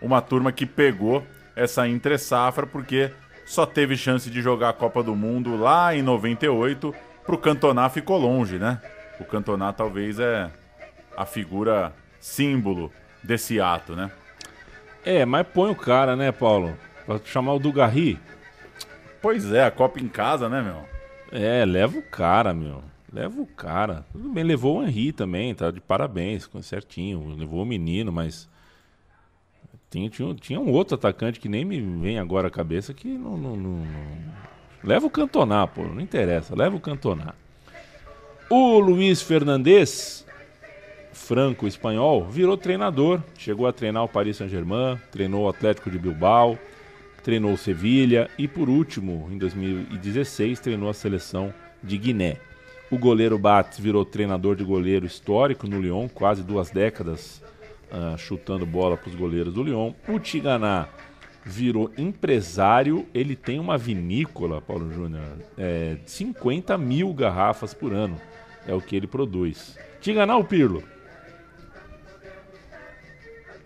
uma 0.00 0.20
turma 0.20 0.50
que 0.50 0.66
pegou 0.66 1.24
essa 1.54 1.86
entre-safra 1.86 2.66
porque 2.66 3.12
só 3.44 3.66
teve 3.66 3.96
chance 3.96 4.30
de 4.30 4.40
jogar 4.40 4.70
a 4.70 4.72
Copa 4.72 5.02
do 5.02 5.14
Mundo 5.14 5.56
lá 5.56 5.94
em 5.94 6.02
98, 6.02 6.94
pro 7.24 7.38
Cantona 7.38 7.88
ficou 7.88 8.18
longe, 8.18 8.58
né? 8.58 8.80
O 9.20 9.24
Cantona 9.24 9.72
talvez 9.72 10.18
é 10.18 10.50
a 11.16 11.24
figura 11.24 11.92
símbolo 12.20 12.90
desse 13.22 13.60
ato, 13.60 13.94
né? 13.94 14.10
É, 15.04 15.24
mas 15.24 15.46
põe 15.46 15.70
o 15.70 15.76
cara, 15.76 16.14
né, 16.16 16.30
Paulo? 16.32 16.76
Pra 17.04 17.18
chamar 17.24 17.54
o 17.54 17.58
Dugarry. 17.58 18.18
Pois 19.20 19.52
é, 19.52 19.64
a 19.64 19.70
Copa 19.70 20.00
em 20.00 20.08
casa, 20.08 20.48
né, 20.48 20.62
meu? 20.62 20.82
É, 21.32 21.64
leva 21.64 21.98
o 21.98 22.02
cara, 22.02 22.52
meu. 22.52 22.82
Leva 23.12 23.40
o 23.40 23.46
cara. 23.46 24.04
Tudo 24.12 24.28
bem, 24.30 24.42
levou 24.44 24.78
o 24.78 24.82
Henry 24.82 25.12
também, 25.12 25.54
tá 25.54 25.70
de 25.70 25.80
parabéns, 25.80 26.44
ficou 26.44 26.62
certinho. 26.62 27.34
Levou 27.36 27.62
o 27.62 27.66
menino, 27.66 28.10
mas. 28.12 28.48
Tinha, 29.90 30.08
tinha, 30.08 30.34
tinha 30.34 30.58
um 30.60 30.70
outro 30.70 30.94
atacante 30.94 31.38
que 31.38 31.48
nem 31.48 31.64
me 31.64 31.78
vem 32.00 32.18
agora 32.18 32.48
à 32.48 32.50
cabeça 32.50 32.94
que 32.94 33.08
não. 33.08 33.36
não- 33.36 33.56
não- 33.56 33.70
não- 33.84 34.32
Leva 34.84 35.06
o 35.06 35.10
Cantoná, 35.10 35.66
pô, 35.66 35.82
não 35.82 36.00
interessa, 36.00 36.56
leva 36.56 36.74
o 36.74 36.80
Cantoná. 36.80 37.34
O 38.50 38.78
Luiz 38.78 39.22
Fernandes, 39.22 40.26
franco 41.12 41.66
espanhol, 41.66 42.24
virou 42.28 42.56
treinador. 42.56 43.20
Chegou 43.38 43.66
a 43.66 43.72
treinar 43.72 44.04
o 44.04 44.08
Paris 44.08 44.36
Saint-Germain, 44.36 44.98
treinou 45.10 45.44
o 45.44 45.48
Atlético 45.48 45.90
de 45.90 45.98
Bilbao, 45.98 46.58
treinou 47.22 47.52
o 47.52 47.56
Sevilha 47.56 48.28
e, 48.36 48.48
por 48.48 48.68
último, 48.68 49.28
em 49.30 49.38
2016, 49.38 50.58
treinou 50.58 50.90
a 50.90 50.94
seleção 50.94 51.54
de 51.82 51.96
Guiné. 51.96 52.38
O 52.90 52.98
goleiro 52.98 53.38
Bates 53.38 53.78
virou 53.78 54.04
treinador 54.04 54.56
de 54.56 54.64
goleiro 54.64 55.06
histórico 55.06 55.66
no 55.66 55.80
Lyon, 55.80 56.08
quase 56.08 56.42
duas 56.42 56.70
décadas 56.70 57.42
ah, 57.90 58.16
chutando 58.18 58.66
bola 58.66 58.96
para 58.96 59.08
os 59.08 59.14
goleiros 59.14 59.54
do 59.54 59.62
Lyon. 59.62 59.92
O 60.08 60.18
Tiganá 60.18 60.88
virou 61.44 61.90
empresário, 61.96 63.06
ele 63.12 63.34
tem 63.34 63.58
uma 63.58 63.76
vinícola, 63.76 64.60
Paulo 64.60 64.92
Júnior, 64.92 65.22
é, 65.58 65.96
50 66.06 66.76
mil 66.78 67.12
garrafas 67.12 67.74
por 67.74 67.92
ano 67.92 68.20
é 68.66 68.74
o 68.74 68.80
que 68.80 68.94
ele 68.94 69.06
produz. 69.06 69.78
Tiganá 70.00 70.36
ou 70.36 70.44
Pirlo? 70.44 70.82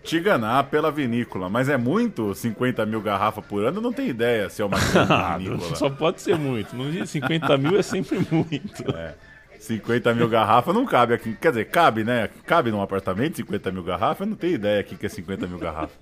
Tiganá 0.03 0.63
pela 0.63 0.89
vinícola, 0.89 1.49
mas 1.49 1.67
é 1.67 1.75
muito 1.75 2.33
50 2.33 2.85
mil 2.85 3.01
garrafas 3.01 3.45
por 3.45 3.63
ano, 3.63 3.79
eu 3.79 3.81
não 3.81 3.91
tenho 3.91 4.09
ideia 4.09 4.49
se 4.49 4.61
é 4.61 4.65
uma 4.65 4.77
Ah, 5.09 5.37
vinícola. 5.37 5.75
Só 5.75 5.89
pode 5.89 6.21
ser 6.21 6.37
muito. 6.37 6.75
No 6.75 6.89
dia 6.89 7.05
50 7.05 7.57
mil 7.57 7.77
é 7.77 7.81
sempre 7.81 8.25
muito. 8.31 8.89
É. 8.95 9.15
50 9.59 10.13
mil 10.13 10.29
garrafas 10.29 10.73
não 10.73 10.85
cabe 10.85 11.13
aqui. 11.13 11.35
Quer 11.35 11.49
dizer, 11.49 11.65
cabe, 11.65 12.05
né? 12.05 12.29
Cabe 12.45 12.71
num 12.71 12.81
apartamento 12.81 13.35
50 13.35 13.69
mil 13.71 13.83
garrafas, 13.83 14.21
eu 14.21 14.27
não 14.27 14.37
tenho 14.37 14.53
ideia 14.53 14.79
aqui 14.79 14.95
que 14.95 15.05
é 15.05 15.09
50 15.09 15.45
mil 15.45 15.57
garrafas. 15.59 15.97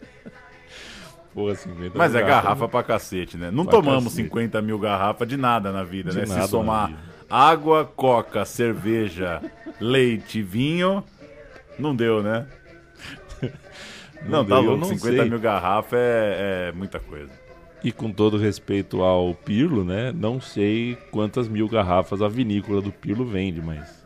Porra, 1.36 1.54
50 1.54 1.92
Mas 1.98 2.14
mil 2.14 2.22
é 2.22 2.24
garrafa 2.24 2.68
pra 2.70 2.82
cacete, 2.82 3.36
né? 3.36 3.52
Não 3.52 3.66
Pra 3.66 3.74
tomamos 3.74 4.06
cacete. 4.14 4.24
50 4.24 4.62
mil 4.62 4.80
garrafas 4.80 5.28
de 5.28 5.36
nada 5.36 5.70
na 5.72 5.84
vida, 5.84 6.12
De 6.12 6.20
né? 6.20 6.26
Se 6.26 6.48
somar 6.48 6.94
água, 7.30 7.84
coca, 7.84 8.46
cerveja, 8.46 9.42
leite, 9.78 10.42
vinho, 10.42 11.04
não 11.78 11.94
deu, 11.94 12.24
né? 12.24 12.48
Não, 14.24 14.40
Não 14.40 14.46
tá 14.46 14.56
deu, 14.56 14.64
louco. 14.72 14.78
não 14.80 14.88
50 14.88 15.18
sei. 15.18 15.30
mil 15.30 15.40
garrafas 15.40 16.00
é, 16.00 16.70
é 16.70 16.72
muita 16.72 17.00
coisa. 17.02 17.32
E 17.84 17.92
com 17.92 18.10
todo 18.12 18.38
respeito 18.38 19.04
ao 19.04 19.36
Pirlo, 19.36 19.84
né? 19.84 20.12
Não 20.16 20.40
sei 20.42 20.98
quantas 21.12 21.48
mil 21.50 21.68
garrafas 21.68 22.22
a 22.22 22.28
vinícola 22.30 22.82
do 22.82 22.92
Pirlo 22.92 23.26
vende, 23.26 23.62
mas. 23.62 24.04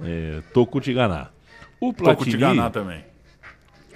É, 0.00 0.40
Toco. 0.54 0.78
O 0.78 0.80
Toco 1.92 2.24
te 2.24 2.36
Platini, 2.36 2.36
enganar 2.36 2.70
também. 2.70 3.04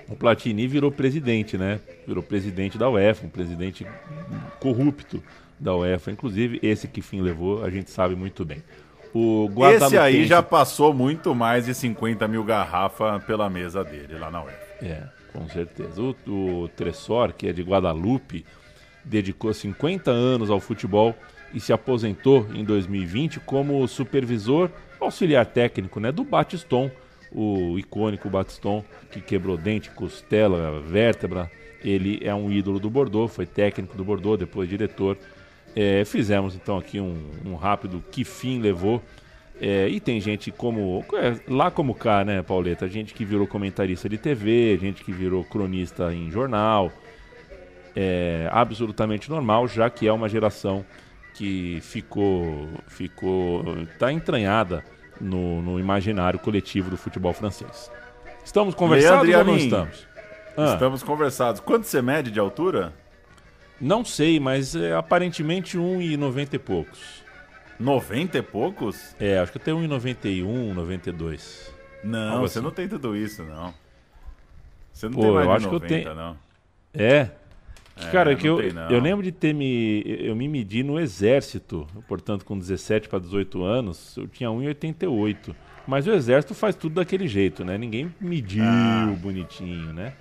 O 0.09 0.15
Platini 0.15 0.67
virou 0.67 0.91
presidente, 0.93 1.59
né? 1.59 1.81
Virou 2.07 2.23
presidente 2.23 2.79
da 2.79 2.89
UEFA, 2.89 3.27
um 3.27 3.31
presidente 3.31 3.87
corrupto 4.61 5.23
da 5.59 5.75
UEFA. 5.75 6.11
Inclusive, 6.11 6.61
esse 6.63 6.87
que 6.87 7.03
fim 7.03 7.21
levou, 7.21 7.65
a 7.65 7.71
gente 7.71 7.91
sabe 7.91 8.15
muito 8.15 8.45
bem. 8.45 8.63
O 9.13 9.49
Esse 9.73 9.97
aí 9.97 10.27
já 10.27 10.43
passou 10.43 10.93
muito 10.93 11.35
mais 11.35 11.65
de 11.65 11.75
50 11.75 12.29
mil 12.29 12.45
garrafas 12.45 13.25
pela 13.25 13.49
mesa 13.49 13.83
dele 13.83 14.19
lá 14.19 14.31
na 14.31 14.45
UEFA. 14.45 14.67
É, 14.83 15.03
com 15.33 15.49
certeza. 15.49 16.03
O, 16.03 16.15
o 16.27 16.69
Tressor, 16.69 17.33
que 17.33 17.49
é 17.49 17.53
de 17.53 17.63
Guadalupe, 17.63 18.45
dedicou 19.05 19.55
50 19.55 20.11
anos 20.11 20.51
ao 20.51 20.61
futebol 20.61 21.15
e 21.55 21.61
se 21.61 21.73
aposentou 21.73 22.47
em 22.55 22.65
2020 22.65 23.41
como 23.41 23.87
supervisor 23.89 24.71
auxiliar 25.01 25.47
técnico 25.47 26.01
né, 26.01 26.13
do 26.13 26.25
Batiston, 26.25 26.91
o 27.37 27.79
icônico 27.79 28.31
Batiston, 28.31 28.83
que 29.11 29.21
quebrou 29.21 29.59
dente, 29.59 29.91
costela, 29.91 30.81
vértebra. 30.81 31.51
Ele 31.85 32.19
é 32.23 32.35
um 32.35 32.51
ídolo 32.51 32.81
do 32.81 32.89
Bordeaux, 32.89 33.33
foi 33.33 33.45
técnico 33.45 33.95
do 33.95 34.03
Bordeaux, 34.03 34.39
depois 34.39 34.67
diretor. 34.67 35.19
É, 35.75 36.03
fizemos 36.07 36.55
então 36.55 36.79
aqui 36.79 36.99
um, 36.99 37.31
um 37.45 37.55
rápido 37.55 38.03
que 38.11 38.25
fim 38.25 38.59
levou. 38.59 39.03
É, 39.61 39.87
e 39.87 40.01
tem 40.01 40.19
gente 40.19 40.51
como. 40.51 41.05
é, 41.13 41.39
lá 41.47 41.71
como 41.71 41.95
cá, 41.95 42.25
né, 42.25 42.43
Pauleta? 42.43 42.89
Gente 42.89 43.13
que 43.13 43.25
virou 43.25 43.47
comentarista 43.47 44.09
de 44.09 44.17
TV, 44.17 44.79
gente 44.81 45.05
que 45.05 45.13
virou 45.13 45.45
cronista 45.45 46.15
em 46.15 46.31
jornal. 46.31 46.91
É 47.95 48.49
absolutamente 48.51 49.29
normal, 49.29 49.69
já 49.69 49.91
que 49.91 50.07
é 50.09 50.13
uma 50.13 50.29
geração 50.29 50.85
que 51.35 51.81
ficou. 51.83 52.67
ficou. 52.89 53.63
tá 53.99 54.11
entranhada 54.11 54.83
no, 55.21 55.63
no 55.63 55.81
imaginário 55.81 56.39
coletivo 56.39 56.91
do 56.91 56.97
futebol 56.97 57.33
francês. 57.33 57.91
Estamos 58.45 58.75
conversados 58.75 59.35
ou 59.35 59.45
não 59.45 59.57
estamos? 59.57 60.07
Ah. 60.57 60.73
Estamos 60.73 61.03
conversados. 61.03 61.61
Quanto 61.61 61.85
você 61.87 62.01
mede 62.01 62.31
de 62.31 62.41
altura? 62.41 62.93
Não 63.81 64.05
sei, 64.05 64.41
mas 64.41 64.75
é 64.75 64.95
aparentemente 64.95 65.77
1,90 65.77 66.55
e 66.55 66.59
poucos. 66.59 67.25
90 67.79 68.39
e 68.39 68.43
poucos? 68.43 69.15
É, 69.21 69.39
acho 69.39 69.53
que 69.53 69.59
até 69.59 69.71
1,91, 69.71 70.73
92. 70.73 71.75
Não, 72.03 72.41
você 72.41 72.59
assim. 72.59 72.65
não 72.65 72.73
tem 72.73 72.89
tudo 72.89 73.15
isso, 73.15 73.43
não. 73.43 73.75
Você 74.93 75.07
não 75.07 75.15
Pô, 75.15 75.21
tem 75.23 75.31
mais 75.33 75.47
eu 75.47 75.53
acho 75.53 75.69
que 75.69 75.75
eu 75.75 75.81
90, 75.81 75.89
tenho- 75.89 76.15
não. 76.15 76.37
É. 76.95 77.31
É, 77.97 78.11
cara, 78.11 78.33
não 78.33 78.39
que 78.39 78.47
eu, 78.47 78.57
tem, 78.59 78.73
eu 78.91 79.01
lembro 79.01 79.23
de 79.25 79.33
ter 79.33 79.55
me. 79.55 80.03
Eu 80.07 80.37
me 80.37 80.47
medi 80.49 80.83
no 80.83 81.01
exército, 81.01 81.87
portanto, 82.07 82.45
com 82.45 82.59
17 82.59 83.09
para 83.09 83.19
18 83.19 83.63
anos, 83.65 84.17
eu 84.17 84.29
tinha 84.29 84.51
1,88. 84.51 85.55
Mas 85.87 86.07
o 86.07 86.13
exército 86.13 86.55
faz 86.55 86.75
tudo 86.75 86.97
daquele 86.97 87.27
jeito, 87.29 87.65
né? 87.65 87.79
Ninguém 87.79 88.13
mediu 88.21 88.65
Ah. 88.65 89.15
bonitinho, 89.19 89.93
né? 89.93 90.13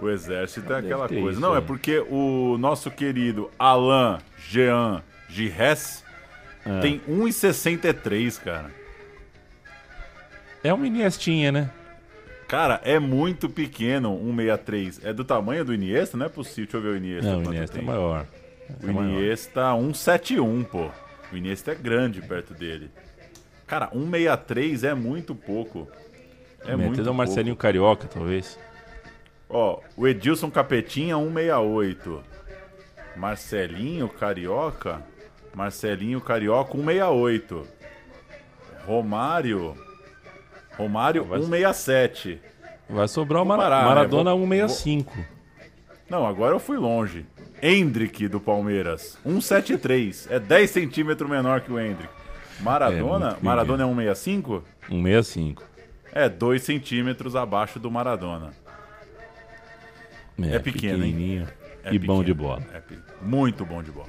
O 0.00 0.08
exército 0.08 0.72
é 0.72 0.78
aquela 0.78 1.08
coisa. 1.08 1.40
Não, 1.40 1.54
é 1.54 1.58
aí. 1.58 1.64
porque 1.64 1.98
o 2.08 2.56
nosso 2.58 2.88
querido 2.90 3.50
Alain 3.58 4.18
Jean 4.48 5.02
Gires 5.28 6.04
Ah. 6.64 6.78
tem 6.80 7.00
1,63, 7.08 8.38
cara. 8.38 8.70
É 10.62 10.72
uma 10.72 10.86
Iniestinha, 10.86 11.50
né? 11.52 11.70
Cara, 12.48 12.80
é 12.82 12.98
muito 12.98 13.46
pequeno, 13.46 14.18
1,63. 14.18 15.04
É 15.04 15.12
do 15.12 15.22
tamanho 15.22 15.66
do 15.66 15.74
Iniesta? 15.74 16.16
Não 16.16 16.24
é 16.24 16.28
possível. 16.30 16.64
Deixa 16.64 16.76
eu 16.78 16.80
ver 16.80 16.88
o 16.88 16.96
Iniesta. 16.96 17.30
Não, 17.30 17.40
o 17.40 17.44
Iniesta 17.44 17.78
é 17.78 17.82
maior. 17.82 18.26
O 18.82 18.88
É 18.88 18.92
maior. 18.92 19.10
Iniesta 19.10 19.74
171, 19.74 20.64
pô. 20.64 20.90
O 21.30 21.36
Iniesta 21.36 21.72
é 21.72 21.74
grande 21.74 22.22
perto 22.22 22.54
dele. 22.54 22.90
Cara, 23.66 23.90
163 23.92 24.82
é 24.82 24.94
muito 24.94 25.34
pouco. 25.34 25.86
É 26.62 26.74
Metade 26.74 26.82
muito 26.86 27.06
é 27.06 27.10
o 27.10 27.14
Marcelinho 27.14 27.54
pouco. 27.54 27.62
Carioca, 27.62 28.08
talvez. 28.08 28.58
Ó, 29.46 29.80
o 29.94 30.08
Edilson 30.08 30.50
Capetinha 30.50 31.16
168. 31.18 32.22
Marcelinho 33.14 34.08
Carioca. 34.08 35.02
Marcelinho 35.54 36.20
Carioca 36.22 36.72
168. 36.72 37.66
Romário. 38.86 39.87
Romário 40.78 41.24
Vai- 41.24 41.40
167. 41.40 42.40
Vai 42.88 43.06
sobrar 43.08 43.42
o 43.42 43.46
Mara- 43.46 43.62
parar, 43.62 43.82
né? 43.82 43.88
Maradona 43.88 44.30
Vou- 44.34 44.46
165. 44.48 45.12
Não, 46.08 46.26
agora 46.26 46.54
eu 46.54 46.58
fui 46.60 46.78
longe. 46.78 47.26
Hendrick 47.60 48.28
do 48.28 48.40
Palmeiras, 48.40 49.18
173. 49.24 50.28
É 50.30 50.38
10 50.38 50.70
centímetros 50.70 51.28
menor 51.28 51.60
que 51.60 51.72
o 51.72 51.78
Hendrick. 51.78 52.08
Maradona, 52.60 53.36
É, 53.40 53.44
Maradona 53.44 53.82
é 53.82 53.86
165? 53.86 54.64
165. 54.88 55.62
É 56.12 56.28
2 56.28 56.62
centímetros 56.62 57.36
abaixo 57.36 57.78
do 57.78 57.90
Maradona. 57.90 58.52
É, 60.40 60.58
pequeno, 60.58 61.04
hein? 61.04 61.46
É 61.84 61.92
e 61.92 61.98
bom 61.98 62.18
pequeno. 62.20 62.24
de 62.24 62.34
bola. 62.34 62.62
É 62.72 62.80
pe- 62.80 62.98
muito 63.20 63.64
bom 63.66 63.82
de 63.82 63.90
bola. 63.90 64.08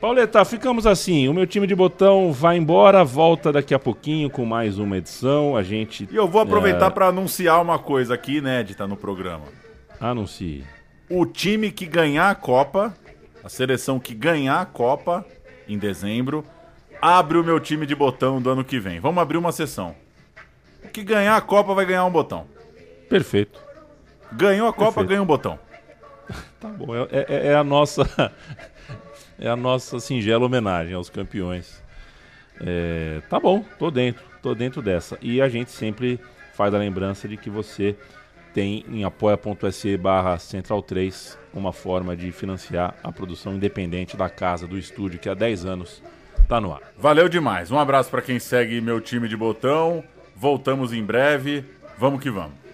Pauleta, 0.00 0.44
ficamos 0.44 0.86
assim. 0.86 1.26
O 1.28 1.34
meu 1.34 1.46
time 1.46 1.66
de 1.66 1.74
botão 1.74 2.32
vai 2.32 2.56
embora, 2.58 3.02
volta 3.04 3.50
daqui 3.50 3.74
a 3.74 3.78
pouquinho 3.78 4.28
com 4.28 4.44
mais 4.44 4.78
uma 4.78 4.98
edição. 4.98 5.56
A 5.56 5.62
gente. 5.62 6.06
E 6.10 6.16
eu 6.16 6.28
vou 6.28 6.40
aproveitar 6.40 6.86
é, 6.86 6.90
para 6.90 7.06
anunciar 7.06 7.60
uma 7.62 7.78
coisa 7.78 8.14
aqui 8.14 8.36
inédita 8.36 8.86
no 8.86 8.96
programa. 8.96 9.44
Anuncie. 9.98 10.64
O 11.08 11.24
time 11.24 11.70
que 11.70 11.86
ganhar 11.86 12.30
a 12.30 12.34
Copa, 12.34 12.94
a 13.42 13.48
seleção 13.48 13.98
que 13.98 14.14
ganhar 14.14 14.60
a 14.60 14.66
Copa 14.66 15.24
em 15.66 15.78
dezembro, 15.78 16.44
abre 17.00 17.38
o 17.38 17.44
meu 17.44 17.58
time 17.58 17.86
de 17.86 17.94
botão 17.94 18.40
do 18.40 18.50
ano 18.50 18.64
que 18.64 18.78
vem. 18.78 19.00
Vamos 19.00 19.22
abrir 19.22 19.38
uma 19.38 19.52
sessão. 19.52 19.94
O 20.84 20.88
que 20.88 21.02
ganhar 21.02 21.36
a 21.36 21.40
Copa 21.40 21.72
vai 21.74 21.86
ganhar 21.86 22.04
um 22.04 22.10
botão. 22.10 22.46
Perfeito. 23.08 23.58
Ganhou 24.32 24.68
a 24.68 24.72
Copa, 24.72 24.86
Perfeito. 24.92 25.08
ganha 25.08 25.22
um 25.22 25.26
botão. 25.26 25.58
Tá 26.58 26.68
bom. 26.68 26.86
É, 26.96 27.06
é- 27.28 27.46
é 27.48 27.54
a 27.54 27.62
nossa. 27.62 28.32
É 29.38 29.48
a 29.48 29.56
nossa 29.56 30.00
singela 30.00 30.46
homenagem 30.46 30.94
aos 30.94 31.10
campeões. 31.10 31.82
É, 32.60 33.20
tá 33.28 33.38
bom, 33.38 33.64
tô 33.78 33.90
dentro. 33.90 34.24
Tô 34.42 34.54
dentro 34.54 34.80
dessa. 34.80 35.18
E 35.20 35.42
a 35.42 35.48
gente 35.48 35.70
sempre 35.72 36.20
faz 36.54 36.72
a 36.72 36.78
lembrança 36.78 37.26
de 37.26 37.36
que 37.36 37.50
você 37.50 37.96
tem 38.54 38.84
em 38.88 39.04
apoia.se 39.04 39.96
barra 39.96 40.38
Central 40.38 40.80
3 40.82 41.36
uma 41.52 41.72
forma 41.72 42.16
de 42.16 42.30
financiar 42.32 42.94
a 43.02 43.10
produção 43.10 43.54
independente 43.54 44.16
da 44.16 44.30
casa, 44.30 44.66
do 44.66 44.78
estúdio, 44.78 45.18
que 45.18 45.28
há 45.28 45.34
10 45.34 45.66
anos 45.66 46.02
tá 46.48 46.60
no 46.60 46.72
ar. 46.72 46.80
Valeu 46.96 47.28
demais. 47.28 47.70
Um 47.70 47.78
abraço 47.78 48.08
para 48.08 48.22
quem 48.22 48.38
segue 48.38 48.80
meu 48.80 49.00
time 49.00 49.28
de 49.28 49.36
botão. 49.36 50.04
Voltamos 50.34 50.92
em 50.92 51.02
breve. 51.02 51.64
Vamos 51.98 52.20
que 52.20 52.30
vamos. 52.30 52.65